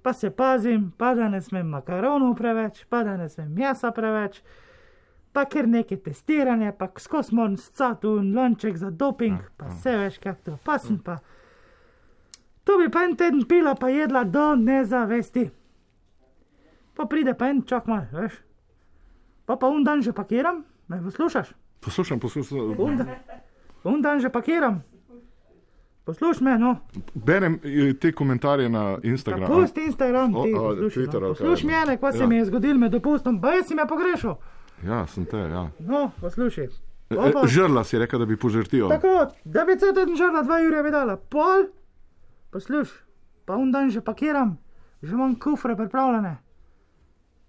pa 0.00 0.14
se 0.16 0.30
pazim, 0.30 0.86
pa 0.96 1.10
da 1.14 1.28
ne 1.28 1.42
smem 1.44 1.68
makaronov 1.68 2.32
preveč, 2.38 2.86
pa 2.88 3.02
da 3.04 3.18
ne 3.20 3.28
smem 3.28 3.50
mesa 3.58 3.90
preveč, 3.92 4.38
pa 5.36 5.44
ker 5.44 5.68
neke 5.68 5.98
testiranje, 6.00 6.72
pa 6.78 6.88
skozi 6.96 7.36
moram 7.36 7.58
scati 7.60 8.14
in 8.22 8.30
lonček 8.32 8.78
za 8.80 8.88
doping, 8.88 9.36
pa 9.60 9.68
vse 9.68 9.98
veš, 10.00 10.16
kako 10.24 10.40
to, 10.46 10.56
pa 10.64 10.78
sem 10.78 10.96
pa. 10.96 11.18
To 12.64 12.78
bi 12.80 12.88
pa 12.88 13.04
en 13.04 13.18
teden 13.20 13.44
pila, 13.44 13.76
pa 13.76 13.92
jedla 13.92 14.24
do 14.24 14.54
nezavesti. 14.56 15.44
Pa 16.94 17.04
pride 17.04 17.34
pa 17.34 17.48
en 17.48 17.62
čak 17.62 17.86
mal, 17.86 18.06
veš. 18.12 18.32
Pa 19.44 19.56
pa 19.56 19.66
un 19.68 19.84
dan 19.84 20.02
že 20.02 20.12
pakiram, 20.12 20.64
me 20.88 21.02
poslušaš? 21.02 21.52
Poslušam, 21.80 22.20
poslušam. 22.20 22.74
Un, 22.78 22.96
da, 22.96 23.04
un 23.84 24.00
dan 24.00 24.20
že 24.20 24.28
pakiram. 24.28 24.82
Poslušaj 26.04 26.44
me, 26.44 26.58
no. 26.58 26.76
Berem 27.16 27.58
eh, 27.62 27.94
te 27.94 28.12
komentarje 28.12 28.68
na 28.68 28.98
Instagramu. 29.02 29.54
Pusti 29.54 29.80
Instagram, 29.82 30.32
ti 30.32 30.36
O, 30.50 30.60
o, 30.60 30.68
poslušaj. 30.68 30.90
Twitter, 30.94 31.20
No. 31.20 31.26
ali 31.26 31.34
kaj? 31.34 31.40
Poslušaj 31.40 31.66
mene, 31.66 31.96
kaj 31.98 32.12
se 32.12 32.18
Ja. 32.18 32.26
mi 32.26 32.36
je 32.36 32.44
zgodilo 32.44 32.78
med 32.78 32.92
dopustom, 32.92 33.40
pa 33.40 33.50
jaz 33.50 33.66
si 33.66 33.74
me 33.74 33.86
pogrešal. 33.86 34.36
Ja, 34.82 35.06
sem 35.06 35.24
te, 35.24 35.36
ja. 35.38 35.68
No, 35.80 36.10
poslušaj. 36.20 36.64
E, 37.10 37.16
Opa. 37.18 37.46
Žrla 37.46 37.84
si 37.84 37.98
rekel, 37.98 38.18
da 38.18 38.26
bi 38.26 38.36
požrtil. 38.36 38.88
Tako, 38.88 39.14
da 39.44 39.64
bi 39.64 39.76
cel 39.76 39.94
teden 39.94 40.16
žrla 40.16 40.42
dva 40.42 40.58
jurja 40.58 40.82
bi 40.82 40.90
dala, 40.90 41.16
pol, 41.18 41.68
poslušaj, 42.50 42.96
pa 43.44 43.56
un 43.56 43.72
dan 43.72 43.90
že 43.90 44.00
pakiram, 44.00 44.58
že 45.02 45.12
imam 45.12 45.34
kufre 45.34 45.76
pripravljene. 45.76 46.36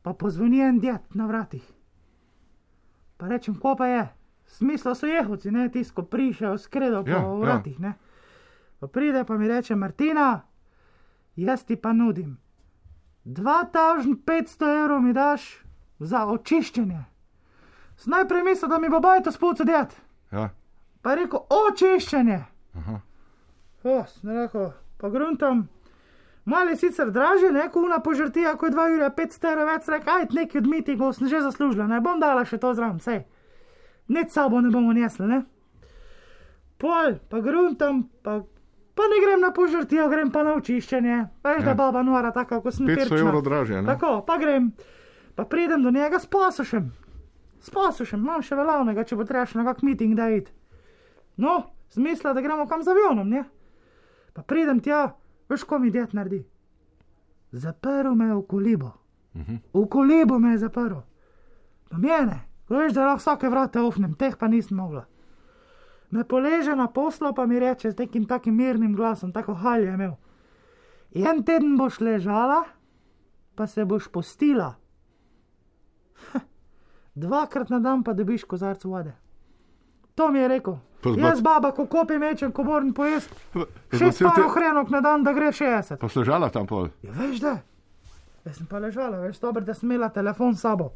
Pa 0.06 0.14
pozvoni 0.14 0.62
en 0.62 0.78
djed 0.80 1.02
na 1.18 1.26
vratih. 1.26 1.66
Pa 3.18 3.28
rečem, 3.28 3.56
ko 3.58 3.74
pa 3.76 3.88
je, 3.90 4.04
smisla 4.46 4.94
so 4.96 5.08
jehovci, 5.10 5.52
ne 5.52 5.66
tisko 5.70 6.04
prišel, 6.04 6.58
skredo 6.58 7.02
po 7.04 7.10
Ja, 7.10 7.18
ja, 7.18 7.26
ja. 7.26 7.40
vratih, 7.42 7.80
ne. 7.80 7.94
Pa 8.80 8.88
pride 8.88 9.24
pa 9.26 9.38
mi 9.38 9.48
reče, 9.48 9.76
Martina, 9.76 10.42
jaz 11.36 11.64
ti 11.66 11.76
pa 11.76 11.94
nudim. 11.94 12.38
2500 13.26 14.84
evrov 14.84 15.02
mi 15.02 15.14
daš 15.14 15.64
za 16.00 16.26
očiščenje. 16.28 17.02
Najprej 18.06 18.44
mislil, 18.44 18.70
da 18.70 18.78
mi 18.78 18.90
bo 18.90 19.00
bajto 19.00 19.32
spucu 19.32 19.64
djed. 19.66 19.96
Ja. 20.32 20.50
Pa 21.02 21.12
je 21.12 21.24
rekel, 21.24 21.40
očiščenje. 21.50 22.44
Aha. 22.76 23.00
O, 23.84 24.04
sem 24.08 24.30
rekel, 24.30 24.70
pa 24.98 25.10
gruntam. 25.10 25.66
Malo 26.46 26.70
je 26.70 26.76
sicer 26.76 27.12
dražje, 27.12 27.52
ne 27.52 27.70
kuna 27.74 28.00
požrtija, 28.00 28.54
kot 28.58 28.74
2 28.74 28.96
ure, 28.96 29.10
500 29.18 29.52
evrov 29.52 29.70
več, 29.72 29.88
rekel, 29.90 30.14
aj 30.14 30.28
neki 30.38 30.60
od 30.62 30.68
mitingov 30.70 31.16
sem 31.18 31.28
že 31.28 31.42
zaslužila, 31.42 31.88
ne 31.90 32.02
bom 32.06 32.22
dala 32.22 32.46
še 32.46 32.60
to 32.62 32.74
zraven, 32.78 33.02
sej. 33.02 33.24
Nič 34.14 34.30
sabo 34.30 34.62
ne 34.62 34.70
bomo 34.70 34.94
nesli, 34.94 35.26
ne. 35.26 35.40
Pol, 36.78 37.18
pa 37.32 37.42
gruntam, 37.42 38.04
pa, 38.22 38.44
pa 38.94 39.08
ne 39.10 39.24
grem 39.24 39.42
na 39.42 39.50
požrtijo, 39.56 40.06
grem 40.12 40.30
pa 40.30 40.44
na 40.46 40.54
očiščenje. 40.60 41.18
Veš, 41.42 41.60
ja. 41.64 41.66
da 41.66 41.74
baba 41.74 42.06
nora, 42.06 42.30
tako 42.36 42.62
kot 42.62 42.78
sem 42.78 42.86
500 42.86 43.02
firčna. 43.02 43.24
evrov 43.26 43.42
dražje, 43.48 43.82
ne? 43.82 43.90
Tako, 43.90 44.22
pa 44.28 44.38
grem, 44.38 44.70
pa 45.34 45.48
pridem 45.50 45.82
do 45.82 45.90
njega 45.90 46.22
s 46.22 46.30
posušem. 46.30 46.92
S 47.66 47.74
posušem, 47.74 48.22
imam 48.22 48.46
še 48.46 48.54
velavnega, 48.54 49.08
če 49.08 49.18
bo 49.18 49.26
treba 49.26 49.50
še 49.50 49.58
na 49.58 49.66
kak 49.66 49.82
miting 49.82 50.14
da 50.14 50.30
iti. 50.30 50.54
No, 51.42 51.74
smisla, 51.90 52.38
da 52.38 52.46
gremo 52.46 52.70
kam 52.70 52.86
z 52.86 52.94
avionom, 52.94 53.34
ne? 53.34 53.48
Pa 54.38 54.46
pridem 54.46 54.78
tja, 54.86 55.16
veš, 55.50 55.64
ko 55.64 55.80
mi 55.80 55.92
ded 55.92 56.14
naredi. 56.14 56.44
Zaprl 57.52 58.16
me 58.16 58.26
je 58.26 58.36
v 58.36 58.46
kolibo. 58.48 58.92
Mhm. 59.36 59.56
V 59.74 59.88
kolibo 59.90 60.40
me 60.40 60.52
je 60.52 60.58
zaprl. 60.58 61.02
Pa 61.90 61.98
mene, 61.98 62.40
ko 62.68 62.78
veš, 62.78 62.94
da 62.94 63.06
lahko 63.06 63.24
vsake 63.24 63.50
vrate 63.50 63.82
ofnem, 63.82 64.14
teh 64.14 64.38
pa 64.38 64.48
nisem 64.48 64.78
mogla. 64.78 65.06
Me 66.12 66.24
poleže 66.24 66.76
na 66.76 66.88
poslo, 66.88 67.34
pa 67.34 67.46
mi 67.46 67.60
reče 67.60 67.92
z 67.92 67.98
nekim 67.98 68.26
takim 68.26 68.56
mirnim 68.56 68.96
glasom, 68.96 69.32
tako 69.32 69.54
halje 69.54 69.88
je 69.88 69.94
imel. 69.94 70.16
En 71.16 71.44
teden 71.44 71.78
boš 71.78 72.00
ležala, 72.00 72.64
pa 73.56 73.68
se 73.68 73.86
boš 73.86 74.08
postila. 74.08 74.76
Dvakrat 77.16 77.70
na 77.70 77.80
dan 77.80 78.04
pa 78.04 78.14
dobiš 78.14 78.44
kozarc 78.44 78.84
vode. 78.84 79.14
To 80.16 80.32
mi 80.32 80.40
je 80.40 80.48
rekel. 80.48 80.78
Pa 81.06 81.10
zba- 81.12 81.28
Jaz, 81.28 81.42
baba, 81.42 81.70
ko 81.72 81.86
kopi 81.86 82.18
mečem, 82.18 82.50
ko 82.50 82.64
moram 82.64 82.90
pojesti. 82.92 83.30
Šest 83.92 84.18
cel 84.18 84.32
te- 84.32 84.50
hrenok 84.50 84.90
na 84.90 85.02
dan, 85.02 85.22
da 85.22 85.32
gre 85.32 85.52
60. 85.54 85.98
Pa 85.98 86.10
sležala 86.10 86.50
tam 86.50 86.66
pol. 86.66 86.90
Ja, 87.02 87.12
veš 87.14 87.40
da. 87.40 87.60
Jaz 88.44 88.58
sem 88.58 88.66
pa 88.66 88.80
ležala, 88.80 89.20
veš, 89.20 89.38
dobro, 89.40 89.62
da 89.62 89.74
sem 89.74 89.86
imela 89.86 90.10
telefon 90.10 90.52
s 90.52 90.62
sabo. 90.62 90.92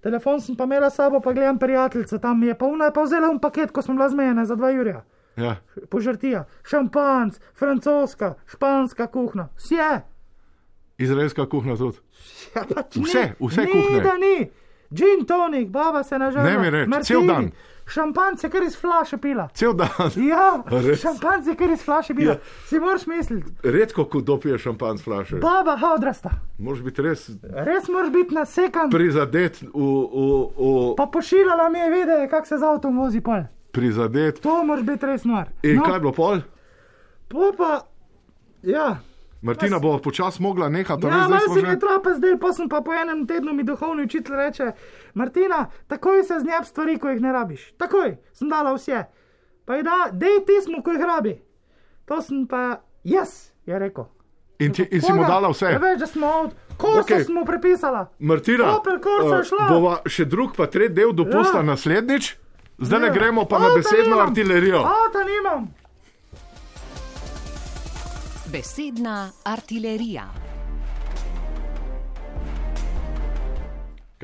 Telefon 0.00 0.38
sem 0.38 0.54
pa 0.54 0.64
imela 0.64 0.86
s 0.86 0.94
sabo, 0.94 1.18
pa 1.18 1.32
gledam 1.32 1.56
prijateljico, 1.56 2.18
tam 2.18 2.38
mi 2.38 2.46
je 2.46 2.54
pa 2.54 2.66
una 2.66 2.84
je 2.84 2.92
pa 2.92 3.02
vzela 3.02 3.28
un 3.28 3.38
paket, 3.38 3.70
ko 3.70 3.82
smo 3.82 3.94
bila 3.94 4.08
zmejena 4.08 4.44
za 4.44 4.54
dva 4.54 4.70
jurja. 4.70 5.02
Ja. 5.36 5.56
Požrtija, 5.88 6.44
šampanc, 6.62 7.38
francoska, 7.54 8.34
španska 8.46 9.06
kuhna, 9.08 9.48
vse. 9.56 10.00
Izraelska 10.98 11.46
kuhna 11.46 11.76
tudi. 11.76 11.98
Ja, 12.54 12.62
pač 12.64 12.96
Vse, 12.96 13.22
ni, 13.34 13.46
vse 13.48 13.62
ni, 13.62 13.72
kuhne. 13.72 14.00
da 14.00 14.14
ni. 14.16 14.50
Gin 14.92 15.24
tonik, 15.26 15.68
baba 15.68 16.02
se 16.02 16.18
nažala. 16.18 16.44
Ne 16.44 16.58
mi 16.58 16.70
reč, 16.70 16.88
cel 17.02 17.26
dan. 17.26 17.50
Šampanc 17.86 18.44
je 18.44 18.50
kar 18.50 18.62
iz 18.62 18.76
flaše 18.76 19.16
pila. 19.18 19.48
Cel 19.50 19.72
dan. 19.74 19.88
Ja, 20.18 20.62
res? 20.82 21.00
šampanc 21.00 21.46
je 21.46 21.54
kar 21.54 21.70
iz 21.70 21.82
flaše 21.82 22.14
pila. 22.14 22.32
Ja. 22.32 22.38
Si 22.66 22.80
moraš 22.80 23.06
misliti, 23.06 23.50
Redko, 23.64 24.04
ko 24.04 24.20
dopije 24.22 24.58
šampan 24.58 24.98
s 24.98 25.02
flaše. 25.02 25.36
baba 25.36 25.76
ha 25.76 25.92
odrasta. 25.92 26.30
Moraš 26.58 26.82
biti 26.82 27.02
res 27.02 27.30
Res 27.44 27.88
moraš 27.88 28.10
biti 28.10 28.34
nasekan. 28.34 28.90
prizadet, 28.90 29.62
v, 29.62 29.66
v, 29.66 30.24
v, 30.56 30.94
Pa 30.96 31.06
pošiljala 31.06 31.68
mi 31.68 31.78
je 31.78 31.90
videe, 31.90 32.28
kako 32.28 32.46
se 32.46 32.58
z 32.58 32.62
avtom 32.64 32.98
vozi 32.98 33.20
pol. 33.20 33.42
prizadet. 33.70 34.40
To 34.40 34.64
moraš 34.64 34.84
biti 34.84 35.06
res 35.06 35.24
nor. 35.24 35.44
In 35.62 35.76
no, 35.76 35.82
kaj 35.82 36.00
bilo 36.00 36.12
pol? 36.12 36.40
po 37.28 37.52
pa, 37.58 37.80
ja. 38.62 38.96
Martina 39.42 39.78
bo 39.78 39.98
počasi 39.98 40.42
mogla 40.42 40.68
nehati, 40.68 41.04
Ja, 41.04 41.28
malo 41.28 41.38
se 41.48 41.60
mi 41.62 41.68
že. 41.68 41.78
trapa 41.78 42.10
zdaj, 42.12 42.38
pa 42.40 42.52
sem 42.52 42.68
pa 42.68 42.80
po 42.80 42.92
enem 42.94 43.26
tednu 43.26 43.52
mi 43.52 43.62
duhovni 43.62 44.02
učitelj 44.02 44.36
reče: 44.36 44.72
Martina, 45.14 45.66
takoj 45.86 46.22
se 46.24 46.40
znjab 46.40 46.64
stvari, 46.64 46.98
ko 46.98 47.08
jih 47.08 47.20
ne 47.22 47.32
rabiš. 47.32 47.72
Takoj 47.78 48.16
sem 48.32 48.48
dala 48.48 48.72
vse. 48.74 49.04
Pa 49.64 49.74
je 49.74 49.82
da, 49.82 50.08
dej 50.12 50.40
pismo, 50.46 50.82
ko 50.82 50.92
jih 50.92 51.00
rabi. 51.00 51.36
To 52.04 52.22
sem 52.22 52.46
pa 52.46 52.80
jaz, 53.04 53.52
je 53.66 53.78
rekel. 53.78 54.04
In, 54.58 54.72
ti, 54.72 54.86
in 54.90 55.02
si 55.02 55.12
mu 55.12 55.24
dala 55.24 55.48
vse. 55.50 55.66
Ja, 55.72 55.78
veš, 55.78 55.98
da 55.98 56.06
smo 56.06 56.26
od 56.26 56.50
Okej. 56.78 57.00
okay. 57.00 57.24
smo 57.24 57.44
prepisala. 57.44 58.06
Martina, 58.18 58.76
Opel 58.76 58.98
Corsa 58.98 59.36
je 59.36 59.40
eh, 59.40 59.44
šla. 59.44 59.68
bova 59.68 59.94
še 60.06 60.24
drug, 60.24 60.52
pa 60.56 60.66
tretji 60.66 60.94
del 60.94 61.12
dopusta 61.12 61.58
Ja. 61.58 61.62
naslednjič. 61.62 62.36
Zdaj 62.78 63.00
Ja. 63.00 63.06
ne 63.06 63.10
gremo 63.14 63.44
pa 63.44 63.58
na 63.58 63.66
Avta 63.66 63.76
besedno 63.78 64.18
artilerijo. 64.18 64.78
Avta 64.82 65.24
nimam. 65.24 65.70
Besedna 68.52 69.30
artilerija. 69.44 70.26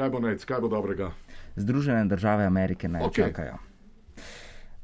Kaj 0.01 0.09
bo 0.11 0.21
nec, 0.21 0.45
kaj 0.49 0.61
bo 0.65 0.69
dobrega? 0.73 1.11
Združene 1.57 2.07
države 2.09 2.47
Amerike 2.47 2.89
naj 2.89 3.03
okay. 3.03 3.27
čakajo. 3.27 3.59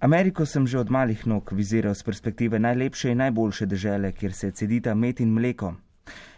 Ameriko 0.00 0.44
sem 0.46 0.66
že 0.66 0.78
od 0.78 0.90
malih 0.90 1.26
nog 1.26 1.52
viziral 1.52 1.94
z 1.94 2.02
perspektive 2.02 2.58
najlepše 2.58 3.10
in 3.10 3.18
najboljše 3.18 3.66
dežele, 3.66 4.12
kjer 4.12 4.32
se 4.32 4.50
cedita 4.50 4.94
med 4.94 5.20
in 5.20 5.32
mleko. 5.32 5.72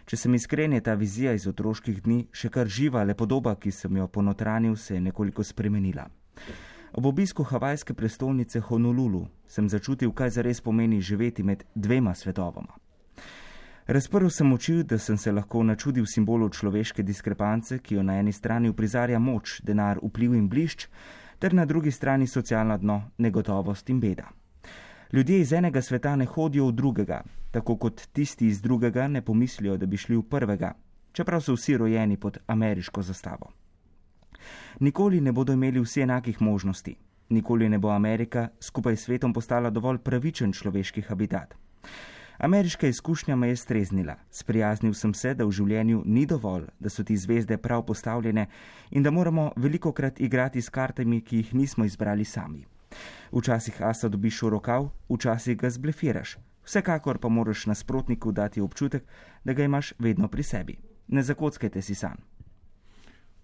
Če 0.07 0.17
sem 0.17 0.35
iskren, 0.35 0.73
je 0.73 0.81
ta 0.81 0.95
vizija 0.95 1.33
iz 1.35 1.47
otroških 1.51 2.03
dni 2.03 2.29
še 2.33 2.53
kar 2.55 2.71
živa, 2.71 3.03
le 3.03 3.19
podoba, 3.19 3.57
ki 3.59 3.75
sem 3.75 3.97
jo 3.97 4.07
ponotranil, 4.07 4.77
se 4.77 4.95
je 4.95 5.01
nekoliko 5.01 5.43
spremenila. 5.43 6.07
Ob 6.93 7.07
obisku 7.07 7.43
havajske 7.43 7.95
prestolnice 7.95 8.61
Honolulu 8.61 9.27
sem 9.49 9.69
začutil, 9.69 10.15
kaj 10.15 10.39
zares 10.39 10.61
pomeni 10.61 11.03
živeti 11.03 11.43
med 11.43 11.67
dvema 11.75 12.15
svetovoma. 12.15 12.79
Razprl 13.89 14.29
sem 14.29 14.53
oči, 14.53 14.83
da 14.85 14.99
sem 14.99 15.17
se 15.17 15.33
lahko 15.33 15.63
načudil 15.65 16.05
simbolu 16.07 16.51
človeške 16.53 17.03
diskrepance, 17.03 17.79
ki 17.79 17.95
jo 17.95 18.03
na 18.05 18.19
eni 18.21 18.33
strani 18.37 18.69
uprizarja 18.69 19.17
moč, 19.19 19.63
denar, 19.65 19.97
vpliv 20.05 20.35
in 20.37 20.49
blišč, 20.49 20.85
ter 21.41 21.55
na 21.57 21.65
drugi 21.65 21.91
strani 21.91 22.27
socialno 22.27 22.77
dno, 22.79 22.97
negotovost 23.19 23.89
in 23.89 24.01
beda. 24.01 24.27
Ljudje 25.13 25.39
iz 25.41 25.53
enega 25.53 25.83
sveta 25.83 26.13
ne 26.17 26.27
hodijo 26.27 26.67
v 26.67 26.75
drugega, 26.77 27.23
tako 27.51 27.77
kot 27.77 28.03
tisti 28.13 28.47
iz 28.47 28.61
drugega 28.61 29.09
ne 29.09 29.23
pomislijo, 29.25 29.79
da 29.81 29.87
bi 29.87 29.97
šli 29.97 30.17
v 30.17 30.27
prvega, 30.29 30.75
čeprav 31.13 31.41
so 31.41 31.57
vsi 31.57 31.77
rojeni 31.77 32.21
pod 32.21 32.39
ameriško 32.47 33.03
zastavo. 33.03 33.53
Nikoli 34.81 35.21
ne 35.21 35.33
bodo 35.33 35.57
imeli 35.57 35.81
vsi 35.81 36.05
enakih 36.05 36.43
možnosti, 36.43 36.97
nikoli 37.29 37.69
ne 37.69 37.79
bo 37.79 37.89
Amerika 37.89 38.49
skupaj 38.61 38.97
s 38.97 39.09
svetom 39.09 39.33
postala 39.33 39.71
dovolj 39.71 40.05
pravičen 40.05 40.53
človeški 40.53 41.09
habitat. 41.09 41.57
Ameriška 42.39 42.87
izkušnja 42.87 43.37
me 43.37 43.49
je 43.49 43.57
streznila. 43.57 44.15
Sprijaznil 44.31 44.95
sem 44.95 45.15
se, 45.15 45.35
da 45.35 45.45
v 45.45 45.51
življenju 45.51 46.03
ni 46.07 46.27
dovolj, 46.27 46.69
da 46.79 46.91
so 46.91 47.03
ti 47.05 47.17
zvezde 47.17 47.57
prav 47.59 47.83
postavljene 47.83 48.47
in 48.91 49.03
da 49.03 49.11
moramo 49.11 49.51
veliko 49.57 49.93
krat 49.93 50.21
igrati 50.21 50.63
s 50.63 50.71
kartami, 50.71 51.21
ki 51.21 51.37
jih 51.37 51.55
nismo 51.55 51.85
izbrali 51.85 52.25
sami. 52.25 52.65
Včasih 53.33 53.83
asa 53.83 54.09
dobiš 54.09 54.43
v 54.43 54.53
rokav, 54.55 54.91
včasih 55.11 55.59
ga 55.59 55.71
zblefiraš. 55.71 56.37
Vsekakor 56.65 57.19
pa 57.19 57.29
moraš 57.29 57.67
nasprotniku 57.67 58.33
dati 58.33 58.61
občutek, 58.61 59.05
da 59.45 59.53
ga 59.53 59.65
imaš 59.65 59.93
vedno 59.99 60.29
pri 60.29 60.43
sebi. 60.43 60.79
Ne 61.09 61.23
zakockajte 61.23 61.83
si 61.83 61.95
san. 61.95 62.23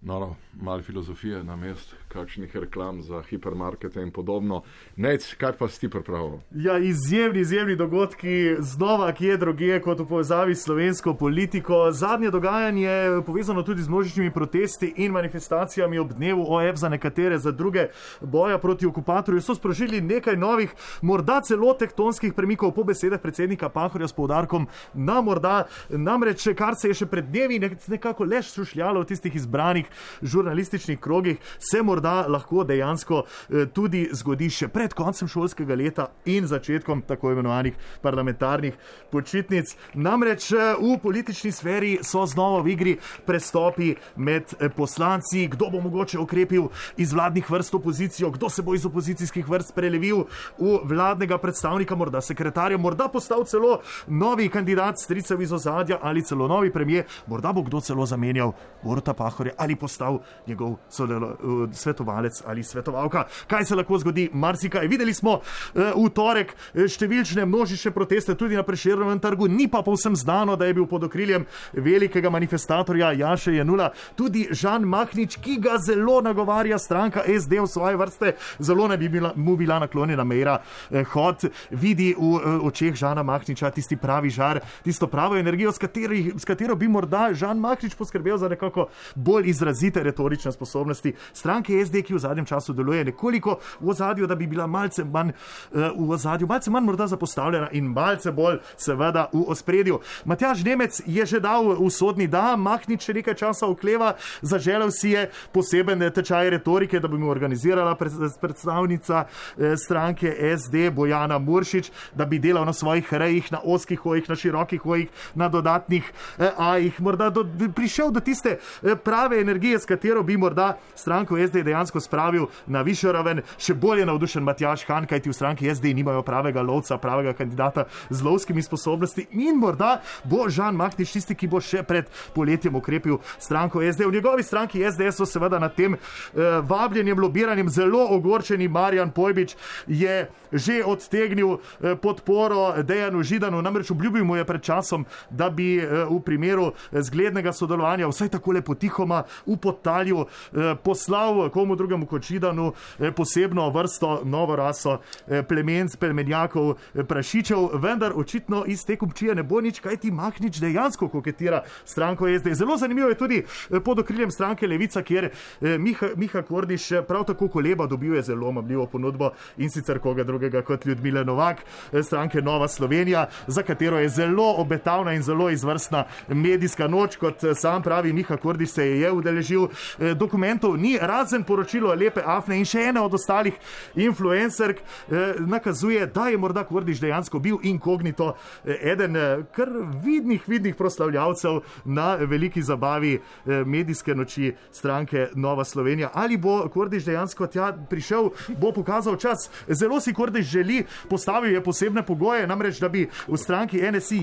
No, 0.05 0.19
no, 0.19 0.35
malo 0.61 0.81
filozofije 0.81 1.43
na 1.43 1.55
mest, 1.55 1.95
kakšnih 2.07 2.55
reklam 2.55 3.01
za 3.01 3.21
hipermarkete 3.21 4.01
in 4.01 4.11
podobno. 4.11 4.61
Nec, 4.95 5.33
kaj 5.33 5.57
pa 5.57 5.67
si 5.67 5.79
ti 5.79 5.89
pripravil? 5.89 6.37
Ja, 6.51 6.77
izjemni, 6.77 7.39
izjemni 7.39 7.75
dogodki, 7.75 8.55
znova 8.59 9.11
kje 9.11 9.37
druge 9.37 9.79
kot 9.81 9.99
v 9.99 10.05
povezavi 10.05 10.55
s 10.55 10.63
slovensko 10.63 11.13
politiko. 11.13 11.91
Zadnje 11.91 12.31
dogajanje 12.31 12.83
je 12.83 13.23
povezano 13.25 13.63
tudi 13.63 13.81
z 13.81 13.89
množičnimi 13.89 14.33
protesti 14.33 14.93
in 14.97 15.11
manifestacijami 15.11 15.99
ob 15.99 16.13
dnevu 16.13 16.45
OF 16.53 16.75
za 16.75 16.89
nekatere, 16.89 17.37
za 17.37 17.51
druge 17.51 17.87
boja 18.21 18.57
proti 18.57 18.85
okupatorju. 18.85 19.41
So 19.41 19.55
sprožili 19.55 20.01
nekaj 20.01 20.37
novih, 20.37 20.73
morda 21.01 21.41
celo 21.41 21.73
tektonskih 21.73 22.33
premikov 22.33 22.71
po 22.71 22.83
besedah 22.83 23.21
predsednika 23.21 23.69
Pahorja 23.69 24.07
s 24.07 24.13
poudarkom 24.13 24.67
na 24.93 25.21
morda. 25.21 25.65
Namreč, 25.89 26.47
kar 26.57 26.77
se 26.77 26.93
je 26.93 27.01
še 27.01 27.09
pred 27.09 27.25
dnevi 27.25 27.59
nekako 27.87 28.23
le 28.23 28.41
šušljalo 28.45 29.01
v 29.01 29.09
tistih 29.09 29.35
izbranih 29.35 29.94
žurnalističnih 30.21 30.99
krogih, 30.99 31.37
se 31.59 31.81
morda 31.83 32.25
lahko 32.27 32.63
dejansko 32.63 33.23
eh, 33.23 33.65
tudi 33.73 34.09
zgodi 34.13 34.49
še 34.49 34.67
pred 34.67 34.93
koncem 34.93 35.27
šolskega 35.27 35.75
leta 35.75 36.07
in 36.25 36.47
začetkom 36.47 37.01
tako 37.07 37.31
imenovanih 37.31 37.75
parlamentarnih 38.01 38.77
počitnic. 39.11 39.75
Namreč 39.93 40.51
eh, 40.51 40.75
v 40.79 40.97
politični 41.01 41.51
sferi 41.51 41.97
so 42.03 42.25
znova 42.25 42.61
v 42.65 42.73
igri 42.73 42.95
prestopi 43.25 43.93
med 44.15 44.55
eh, 44.59 44.69
poslanci, 44.69 45.47
kdo 45.51 45.69
bo 45.73 45.81
mogoče 45.85 46.19
okrepil 46.19 46.69
iz 46.97 47.13
vladnih 47.13 47.49
vrst 47.49 47.75
opozicijo, 47.75 48.31
kdo 48.31 48.49
se 48.49 48.61
bo 48.61 48.75
iz 48.75 48.85
opozicijskih 48.85 49.47
vrst 49.49 49.75
prelevil 49.75 50.25
v 50.59 50.79
vladnega 50.83 51.37
predstavnika, 51.37 51.95
morda 51.95 52.21
sekretarja, 52.21 52.77
morda 52.77 53.07
postal 53.11 53.45
celo 53.45 53.79
novi 54.07 54.49
kandidat 54.49 54.99
stricev 54.99 55.41
iz 55.41 55.51
ozadja 55.51 55.99
ali 56.01 56.23
celo 56.23 56.47
novi 56.47 56.71
premijer, 56.73 57.05
morda 57.27 57.53
bo 57.53 57.63
kdo 57.63 57.81
celo 57.81 58.05
zamenjal 58.05 58.53
Boruta 58.83 59.13
Pahorja 59.13 59.53
ali 59.57 59.74
postal 59.75 60.19
njegov 60.47 60.77
sodelo, 60.89 61.35
svetovalec 61.71 62.41
ali 62.45 62.63
svetovalka. 62.63 63.25
Kaj 63.47 63.65
se 63.65 63.75
lahko 63.75 63.97
zgodi? 63.97 64.29
Marsikaj. 64.33 64.87
Videli 64.87 65.13
smo 65.13 65.39
uh, 65.39 65.95
v 65.95 66.09
torek 66.15 66.53
eh, 66.55 66.87
številčne 66.89 67.45
množične 67.45 67.91
proteste 67.95 68.35
tudi 68.35 68.57
na 68.57 68.63
Prešernovem 68.65 69.19
trgu, 69.19 69.47
ni 69.47 69.67
pa 69.71 69.81
povsem 69.85 70.15
znano, 70.15 70.55
da 70.55 70.65
je 70.65 70.73
bil 70.77 70.87
pod 70.89 71.03
okriljem 71.07 71.45
velikega 71.73 72.29
manifestatorja 72.29 73.11
Jaša 73.15 73.55
Janula 73.59 73.91
tudi 74.15 74.47
Žan 74.51 74.85
Mahnič, 74.89 75.37
ki 75.41 75.57
ga 75.63 75.77
zelo 75.81 76.19
nagovarja 76.25 76.79
stranka 76.81 77.23
SD 77.27 77.61
v 77.61 77.67
svoje 77.69 77.99
vrste, 77.99 78.35
zelo 78.59 78.87
ne 78.87 78.97
bi 78.97 79.09
bila, 79.09 79.33
mu 79.35 79.55
bila 79.57 79.79
naklonjena 79.83 80.23
mera 80.23 80.59
eh, 80.91 81.03
hod, 81.13 81.47
vidi 81.71 82.13
v 82.17 82.31
eh, 82.39 82.59
očeh 82.69 82.95
Žana 82.95 83.23
Mahniča 83.23 83.71
tisti 83.75 83.97
pravi 83.97 84.29
žar, 84.29 84.61
tisto 84.83 85.07
pravo 85.07 85.37
energijo, 85.37 85.71
s, 85.71 85.81
kateri, 85.81 86.31
s 86.37 86.45
katero 86.45 86.75
bi 86.75 86.89
morda 86.91 87.29
Žan 87.33 87.59
Mahnič 87.59 87.95
poskrbel 87.95 88.37
za 88.41 88.49
nekako 88.51 88.89
bolj 89.15 89.49
izrazite 89.65 90.03
retorične 90.03 90.51
sposobnosti 90.51 91.13
stranke 91.33 91.85
SD, 91.85 92.03
ki 92.05 92.13
v 92.13 92.19
zadnjem 92.19 92.45
času 92.45 92.73
deluje 92.73 93.03
nekoliko 93.05 93.57
v 93.79 93.89
ozadju, 93.89 94.27
da 94.27 94.35
bi 94.35 94.47
bila 94.47 94.67
malce 94.67 95.03
manj 95.03 95.31
uh, 95.31 95.89
v 95.97 96.09
ozadju, 96.11 96.47
malce 96.47 96.71
manj 96.71 96.85
morda 96.85 97.07
zapostavljena 97.07 97.69
in 97.71 97.85
malce 97.85 98.31
bolj 98.31 98.59
seveda 98.77 99.27
v 99.33 99.43
ospredju. 99.47 99.99
Matjaž 100.25 100.63
Nemec 100.63 101.01
je 101.05 101.25
že 101.25 101.39
dal 101.39 101.65
usodni 101.81 102.27
da, 102.27 102.55
Mahnič 102.55 103.07
še 103.07 103.13
nekaj 103.13 103.35
časa 103.35 103.67
okleva, 103.67 104.13
zaželel 104.41 104.91
si 104.91 105.15
je 105.15 105.29
poseben 105.53 105.99
tečaj 105.99 106.49
retorike, 106.49 106.99
da 106.99 107.07
bi 107.07 107.17
mu 107.17 107.29
organizirala 107.29 107.95
pred- 107.97 108.37
predstavnica 108.41 109.25
eh, 109.25 109.75
stranke 109.77 110.29
SD 110.57 110.91
Bojana 110.91 111.39
Muršič, 111.39 111.91
da 112.13 112.25
bi 112.25 112.39
delal 112.39 112.65
na 112.65 112.73
svojih 112.73 113.13
rejih, 113.13 113.51
na 113.51 113.59
oskih 113.63 113.99
hojih, 113.99 114.29
na 114.29 114.35
širokih 114.35 114.81
hojih, 114.81 115.09
na 115.35 115.49
dodatnih 115.49 116.05
eh, 116.37 116.51
ajih, 116.57 117.01
morda 117.01 117.29
do, 117.29 117.45
prišel 117.75 118.11
do 118.11 118.19
tiste 118.19 118.57
prave 119.03 119.41
energije, 119.41 119.54
s 119.63 119.85
katero 119.85 120.23
bi 120.23 120.37
morda 120.37 120.77
stranko 120.95 121.37
SD 121.47 121.63
dejansko 121.63 121.99
spravil 121.99 122.47
na 122.67 122.81
višjo 122.81 123.11
raven. 123.11 123.41
Še 123.57 123.73
bolj 123.73 123.99
je 123.99 124.05
navdušen 124.05 124.43
Matjaš 124.43 124.85
Han, 124.87 125.05
kajti 125.05 125.29
v 125.29 125.33
stranki 125.33 125.75
SD 125.75 125.93
nimajo 125.93 126.21
pravega 126.23 126.61
lovca, 126.61 126.97
pravega 126.97 127.33
kandidata 127.33 127.85
z 128.09 128.21
lovskimi 128.23 128.61
sposobnosti 128.61 129.27
in 129.31 129.59
morda 129.59 130.01
bo 130.23 130.49
Žan 130.49 130.75
Mahnič 130.75 131.11
tisti, 131.11 131.35
ki 131.35 131.47
bo 131.47 131.61
še 131.61 131.83
pred 131.83 132.09
poletjem 132.33 132.75
okrepil 132.75 133.19
stranko 133.39 133.83
SD. 133.83 134.05
V 134.05 134.17
njegovi 134.17 134.43
stranki 134.43 134.83
SDS 134.83 135.21
so 135.21 135.25
seveda 135.25 135.59
nad 135.59 135.75
tem 135.75 135.95
eh, 135.95 136.61
vabljenjem, 136.61 137.19
lobiranjem 137.19 137.69
zelo 137.69 138.07
ogorčeni 138.15 138.67
Marjan 138.67 139.11
Pojbič 139.11 139.55
je 139.87 140.25
že 140.55 140.79
odtegnil 140.85 141.59
eh, 141.59 141.95
podporo 141.99 142.79
Dejanu 142.83 143.23
Židanu, 143.23 143.61
namreč 143.61 143.91
obljubil 143.91 144.25
mu 144.25 144.35
je 144.35 144.45
pred 144.45 144.61
časom, 144.61 145.05
da 145.29 145.49
bi 145.49 145.77
eh, 145.77 146.07
v 146.09 146.19
primeru 146.23 146.71
eh, 146.71 147.01
zglednega 147.01 147.53
sodelovanja 147.53 148.07
vsaj 148.07 148.39
takole 148.39 148.61
potihoma 148.61 149.23
v 149.45 149.57
podtalju 149.57 150.25
eh, 150.25 150.75
poslal 150.83 151.49
komu 151.49 151.75
drugemu 151.75 152.05
kot 152.05 152.23
Židanu 152.23 152.73
eh, 152.99 153.11
posebno 153.11 153.69
vrsto, 153.69 154.21
novo 154.23 154.55
raso 154.55 154.97
eh, 155.27 155.43
plemenc, 155.43 155.95
plemenjakov, 155.95 156.75
eh, 156.95 157.03
prašičev, 157.03 157.69
vendar 157.73 158.13
očitno 158.15 158.63
iz 158.67 158.85
te 158.85 158.97
kupčije 158.97 159.35
ne 159.35 159.43
bo 159.43 159.61
nič, 159.61 159.79
kaj 159.79 159.97
ti 159.97 160.11
Mahnič 160.11 160.59
dejansko 160.59 161.09
koketira 161.09 161.63
stranko 161.85 162.27
SD. 162.39 162.53
Zelo 162.53 162.77
zanimivo 162.77 163.09
je 163.09 163.17
tudi 163.17 163.43
pod 163.83 163.99
okriljem 163.99 164.31
stranke 164.31 164.67
Levica, 164.67 165.01
kjer 165.01 165.29
Miha, 165.61 166.07
Miha 166.15 166.41
Kordiš 166.41 166.89
prav 167.07 167.23
tako 167.25 167.47
koleba 167.47 167.87
dobil 167.87 168.15
je 168.15 168.21
zelo 168.21 168.51
mamljivo 168.51 168.85
ponudbo 168.87 169.29
in 169.57 169.69
sicer 169.69 169.99
koga 169.99 170.23
drugega 170.23 170.61
kot 170.61 170.85
Ljudmila 170.85 171.23
Novak, 171.23 171.63
stranke 172.03 172.41
Nova 172.41 172.67
Slovenija, 172.67 173.27
za 173.47 173.63
katero 173.63 173.99
je 173.99 174.09
zelo 174.09 174.53
obetavna 174.57 175.13
in 175.13 175.21
zelo 175.21 175.49
izvrstna 175.49 176.03
medijska 176.27 176.87
noč, 176.87 177.15
kot 177.15 177.43
sam 177.55 177.83
pravi 177.83 178.13
Miha 178.13 178.37
Kordiš 178.37 178.69
se 178.69 178.87
je 178.89 179.11
udeležil. 179.11 179.34
Eh, 179.35 180.13
Dokumentov 180.15 180.77
ni, 180.77 180.97
razen 181.01 181.43
poročilo 181.43 181.93
Lepe 181.93 182.21
Afne 182.25 182.57
in 182.57 182.65
še 182.65 182.89
ena 182.89 183.03
od 183.03 183.13
ostalih 183.13 183.53
influencerk 183.95 184.79
eh, 184.79 185.35
nakazuje, 185.39 186.05
da 186.07 186.27
je 186.29 186.37
morda 186.37 186.63
Kordiš 186.63 186.99
dejansko 186.99 187.39
bil 187.39 187.57
inkognito 187.63 188.33
eh, 188.63 188.91
eden 188.91 189.15
eh, 189.15 189.43
kar 189.55 189.69
vidnih, 190.03 190.43
vidnih 190.47 190.75
proslavljavcev 190.75 191.59
na 191.85 192.15
veliki 192.15 192.61
zabavi 192.61 193.13
eh, 193.15 193.63
medijske 193.65 194.15
noči 194.15 194.53
stranke 194.71 195.27
Nova 195.35 195.63
Slovenija. 195.63 196.09
Ali 196.13 196.37
bo 196.37 196.69
Kordiš 196.69 197.05
dejansko 197.05 197.47
tja 197.47 197.73
prišel, 197.89 198.29
bo 198.61 198.71
pokazal 198.71 199.17
čas. 199.17 199.49
Zelo 199.67 199.99
si 200.01 200.13
Kordiš 200.13 200.45
želi, 200.45 200.83
postavil 201.09 201.53
je 201.53 201.63
posebne 201.63 202.05
pogoje, 202.05 202.47
namreč 202.47 202.79
da 202.79 202.89
bi 202.89 203.07
v 203.27 203.37
stranki 203.37 203.81
NSI 203.91 204.21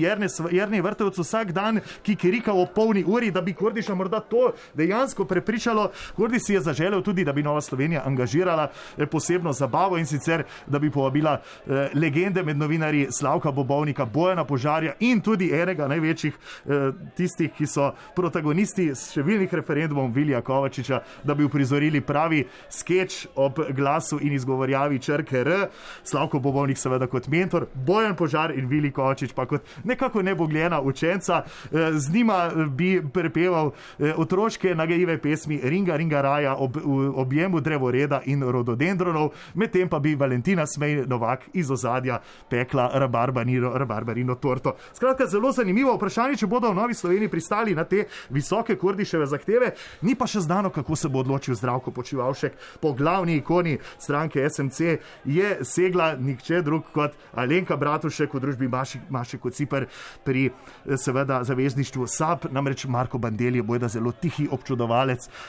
Jernej 0.51 0.81
Vrtovec 0.81 1.17
vsak 1.17 1.51
dan 1.51 1.79
kikirikal 2.03 2.59
o 2.59 2.65
polni 2.65 3.03
uri, 3.07 3.31
da 3.31 3.41
bi 3.41 3.53
Kordiša 3.53 3.95
morda 3.95 4.19
to 4.19 4.51
dejansko 4.73 5.02
prepričalo. 5.27 5.91
Kordiš 6.15 6.43
si 6.45 6.53
je 6.53 6.61
zaželel 6.61 7.01
tudi, 7.01 7.23
da 7.23 7.33
bi 7.33 7.43
Nova 7.43 7.61
Slovenija 7.61 8.03
angažirala 8.05 8.69
eh, 8.97 9.05
posebno 9.05 9.53
zabavo 9.53 9.97
in 9.97 10.05
sicer, 10.05 10.43
da 10.67 10.79
bi 10.79 10.91
povabila 10.91 11.39
eh, 11.41 11.89
legende 11.93 12.43
med 12.43 12.57
novinarji 12.57 13.07
Slavka 13.11 13.51
Bobovnika, 13.51 14.05
Bojana 14.05 14.43
Požarja 14.45 14.93
in 14.99 15.21
tudi 15.21 15.51
enega 15.53 15.87
največjih 15.87 16.33
eh, 16.33 16.91
tistih, 17.17 17.51
ki 17.53 17.67
so 17.67 17.91
protagonisti 18.15 18.89
številnih 18.95 19.53
referendumov 19.53 20.11
Vilija 20.15 20.41
Kovačiča, 20.41 21.01
da 21.23 21.35
bi 21.35 21.43
uprizorili 21.43 22.01
pravi 22.01 22.43
sketch 22.69 23.27
ob 23.35 23.59
glasu 23.75 24.19
in 24.21 24.33
izgovorjavi 24.33 24.99
črke 24.99 25.43
R. 25.43 25.67
Slavko 26.03 26.39
Bobovnik 26.39 26.77
seveda 26.77 27.07
kot 27.07 27.27
mentor, 27.27 27.67
Bojan 27.73 28.15
Požar 28.15 28.53
in 28.55 28.67
Vili 28.67 28.91
Kovačič 28.91 29.33
pa 29.33 29.45
kot 29.45 29.61
nekako 29.83 30.21
nebogljena 30.21 30.81
učenca. 30.81 31.43
Eh, 31.71 31.91
Z 31.93 32.13
njima 32.13 32.45
eh, 32.45 32.65
bi 32.65 33.01
prepeval 33.13 33.71
eh, 33.99 34.13
otroške 34.17 34.75
nagajive 34.93 35.17
pesmi 35.17 35.59
Ringa 35.63 35.95
Ringa 35.95 36.21
Raja 36.21 36.55
ob 36.55 36.77
v 36.77 37.13
objemu 37.15 37.59
drevoreda 37.61 38.21
in 38.25 38.43
rododendronov, 38.43 39.31
medtem 39.55 39.89
pa 39.89 39.99
bi 39.99 40.15
Valentina 40.15 40.65
Smej 40.67 41.05
Novak 41.07 41.49
iz 41.53 41.71
ozadja 41.71 42.19
pekla 42.49 42.91
rabarbarino, 42.93 43.73
rabarbarino 43.77 44.35
torto. 44.35 44.75
Skratka, 44.93 45.25
zelo 45.27 45.51
zanimivo 45.51 45.95
vprašanje, 45.95 46.37
če 46.37 46.47
bodo 46.47 46.69
v 46.71 46.77
Novi 46.77 46.93
Sloveniji 46.93 47.29
pristali 47.29 47.75
na 47.75 47.83
te 47.83 48.05
visoke 48.29 48.75
kurdiševe 48.77 49.25
zahteve. 49.25 49.71
Ni 50.01 50.15
pa 50.15 50.27
še 50.27 50.43
znano, 50.45 50.69
kako 50.69 50.95
se 50.95 51.09
bo 51.09 51.23
odločil 51.23 51.55
zdravko 51.55 51.91
počivalšek. 51.91 52.53
Po 52.81 52.93
glavni 52.93 53.39
ikoni 53.41 53.77
stranke 53.97 54.45
SMC 54.49 54.97
je 55.25 55.57
segla 55.65 56.13
nihče 56.19 56.61
drug 56.61 56.91
kot 56.93 57.17
Alenka 57.33 57.77
Bratušek 57.77 58.33
v 58.33 58.43
družbi 58.45 58.69
Maši, 58.69 59.01
Maši 59.09 59.41
Kociper 59.41 59.87
pri 60.23 60.49
seveda 60.97 61.43
zavezništvu 61.43 62.07
SAP, 62.07 62.51
namreč 62.51 62.85
Marko 62.85 63.17
Bandeli 63.17 63.61
je 63.61 63.65
bojda 63.65 63.87
zelo 63.87 64.11
tihi 64.11 64.47
občudovalec 64.51 64.82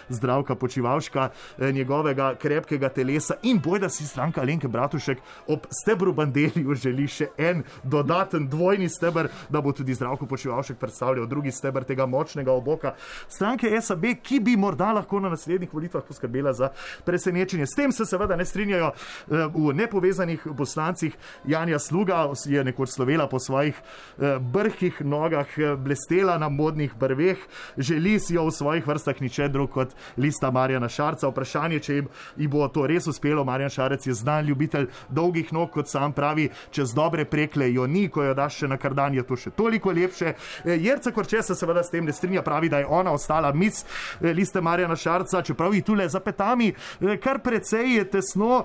zdravka 0.08 0.54
počivalška, 0.54 1.28
eh, 1.58 1.72
njegovega 1.72 2.34
krepkega 2.34 2.88
telesa 2.88 3.34
in 3.42 3.60
bojda 3.64 3.88
si 3.88 4.06
stranka 4.06 4.40
Alenke 4.40 4.68
Bratušek 4.68 5.18
ob 5.46 5.66
stebru 5.70 6.12
Bandeliju 6.12 6.74
želi 6.74 7.06
še 7.08 7.28
en 7.38 7.62
dodaten 7.82 8.48
dvojni 8.48 8.88
stebr, 8.88 9.28
da 9.48 9.60
bo 9.60 9.72
tudi 9.72 9.94
zdravko 9.94 10.26
počivalšek 10.26 10.78
predstavljal 10.78 11.26
drugi 11.26 11.50
stebr 11.50 11.84
tega 11.84 12.06
močnega 12.06 12.52
oboka 12.52 12.94
stranke 13.28 13.80
SAB, 13.80 14.04
ki 14.22 14.40
bi 14.40 14.56
morda 14.56 14.92
lahko 14.92 15.20
na 15.20 15.28
naslednjih 15.28 15.74
volitvah 15.74 16.04
poskrbela 16.04 16.52
za 16.52 16.70
presenečenje. 17.04 17.66
S 17.66 17.76
tem 17.76 17.92
se 17.92 18.06
seveda 18.06 18.36
ne 18.36 18.44
strinjajo 18.44 18.92
eh, 18.92 19.46
v 19.54 19.74
nepovezanih 19.74 20.46
poslancih. 20.56 21.16
Janja 21.44 21.78
Sluga 21.78 22.28
je 22.46 22.64
nekoč 22.64 22.94
slovela 22.94 23.28
po 23.28 23.38
svojih 23.38 23.74
eh, 23.74 24.38
brhkih 24.38 25.00
nogah, 25.00 25.48
blestela 25.78 26.38
na 26.38 26.48
modnih 26.48 26.94
brveh, 26.94 27.38
želi 27.76 28.18
si 28.20 28.34
jo 28.34 28.46
v 28.46 28.52
svojih 28.52 28.86
vrstah 28.86 29.20
niče 29.24 29.48
drug 29.48 29.70
kot 29.70 29.94
lista 30.16 30.50
Marjana 30.50 30.88
Šarca. 30.88 31.28
Vprašanje, 31.28 31.80
če 31.80 31.94
jim, 32.00 32.08
jim 32.36 32.50
bo 32.50 32.68
to 32.68 32.86
res 32.86 33.08
uspelo. 33.10 33.44
Marjan 33.44 33.70
Šarec 33.70 34.06
je 34.06 34.14
znan 34.14 34.46
ljubitelj 34.46 34.86
dolgih 35.08 35.52
nog, 35.52 35.70
kot 35.74 35.88
sam 35.88 36.12
pravi, 36.12 36.48
čez 36.70 36.94
dobre 36.94 37.24
prekle 37.24 37.72
jo 37.72 37.86
ni, 37.86 38.08
ko 38.08 38.22
jo 38.24 38.34
daš 38.34 38.62
še 38.62 38.70
na 38.70 38.78
kardan, 38.80 39.14
je 39.14 39.24
to 39.26 39.36
še 39.36 39.50
toliko 39.56 39.92
lepše. 39.94 40.34
Eh, 40.64 40.78
Jerca 40.84 41.12
Korče 41.14 41.42
se 41.42 41.54
seveda 41.54 41.82
s 41.84 41.90
tem 41.90 42.04
ne 42.04 42.12
strinja, 42.12 42.42
pravi, 42.42 42.68
da 42.68 42.82
je 42.82 42.86
ona 42.86 43.12
ostala 43.14 43.52
mis 43.52 43.84
eh, 43.84 44.32
liste 44.32 44.60
Marjana 44.60 44.96
Šarca, 44.96 45.42
čeprav 45.42 45.74
ji 45.74 45.82
tule 45.82 46.08
za 46.08 46.20
petami 46.20 46.72
eh, 46.72 47.16
kar 47.16 47.40
precej 47.44 47.96
je 47.96 48.04
tesno 48.10 48.64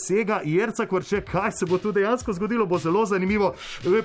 sega 0.00 0.40
Jerca 0.44 0.86
Korče, 0.86 1.20
kaj 1.26 1.52
se 1.52 1.66
bo 1.66 1.78
tu 1.78 1.92
dejansko 1.92 2.32
zgodilo, 2.32 2.66
bo 2.66 2.78
zelo 2.78 3.04
zanimivo. 3.06 3.52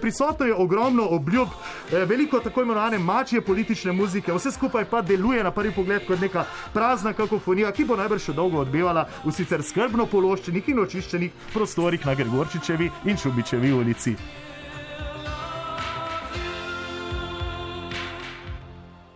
Prisotno 0.02 0.46
je 0.46 0.56
ogromno 0.56 1.06
obljub, 1.16 1.48
veliko 1.92 2.40
tako 2.40 2.64
imenovane 2.64 3.00
mačje 3.00 3.42
politične 3.42 3.92
muzike, 3.92 4.34
vse 4.34 4.52
skupaj 4.52 4.86
pa 4.90 5.02
deluje 5.02 5.44
na 5.44 5.52
prvi 5.52 5.72
pogled 5.82 6.06
kot 6.06 6.22
neka 6.22 6.46
prazna 6.74 7.14
kakofonija, 7.14 7.72
ki 7.74 7.88
bo 7.90 7.98
najbrž 7.98 8.30
še 8.30 8.38
dolgo 8.38 8.62
odbevala 8.62 9.08
v 9.26 9.34
sicer 9.34 9.64
skrbno 9.66 10.06
pološčenih 10.12 10.70
in 10.70 10.86
očiščenih 10.86 11.50
prostorih 11.56 12.06
na 12.06 12.16
Gregorčičevi 12.16 12.92
in 13.10 13.18
Šubičevi 13.18 13.74
ulici. 13.74 14.16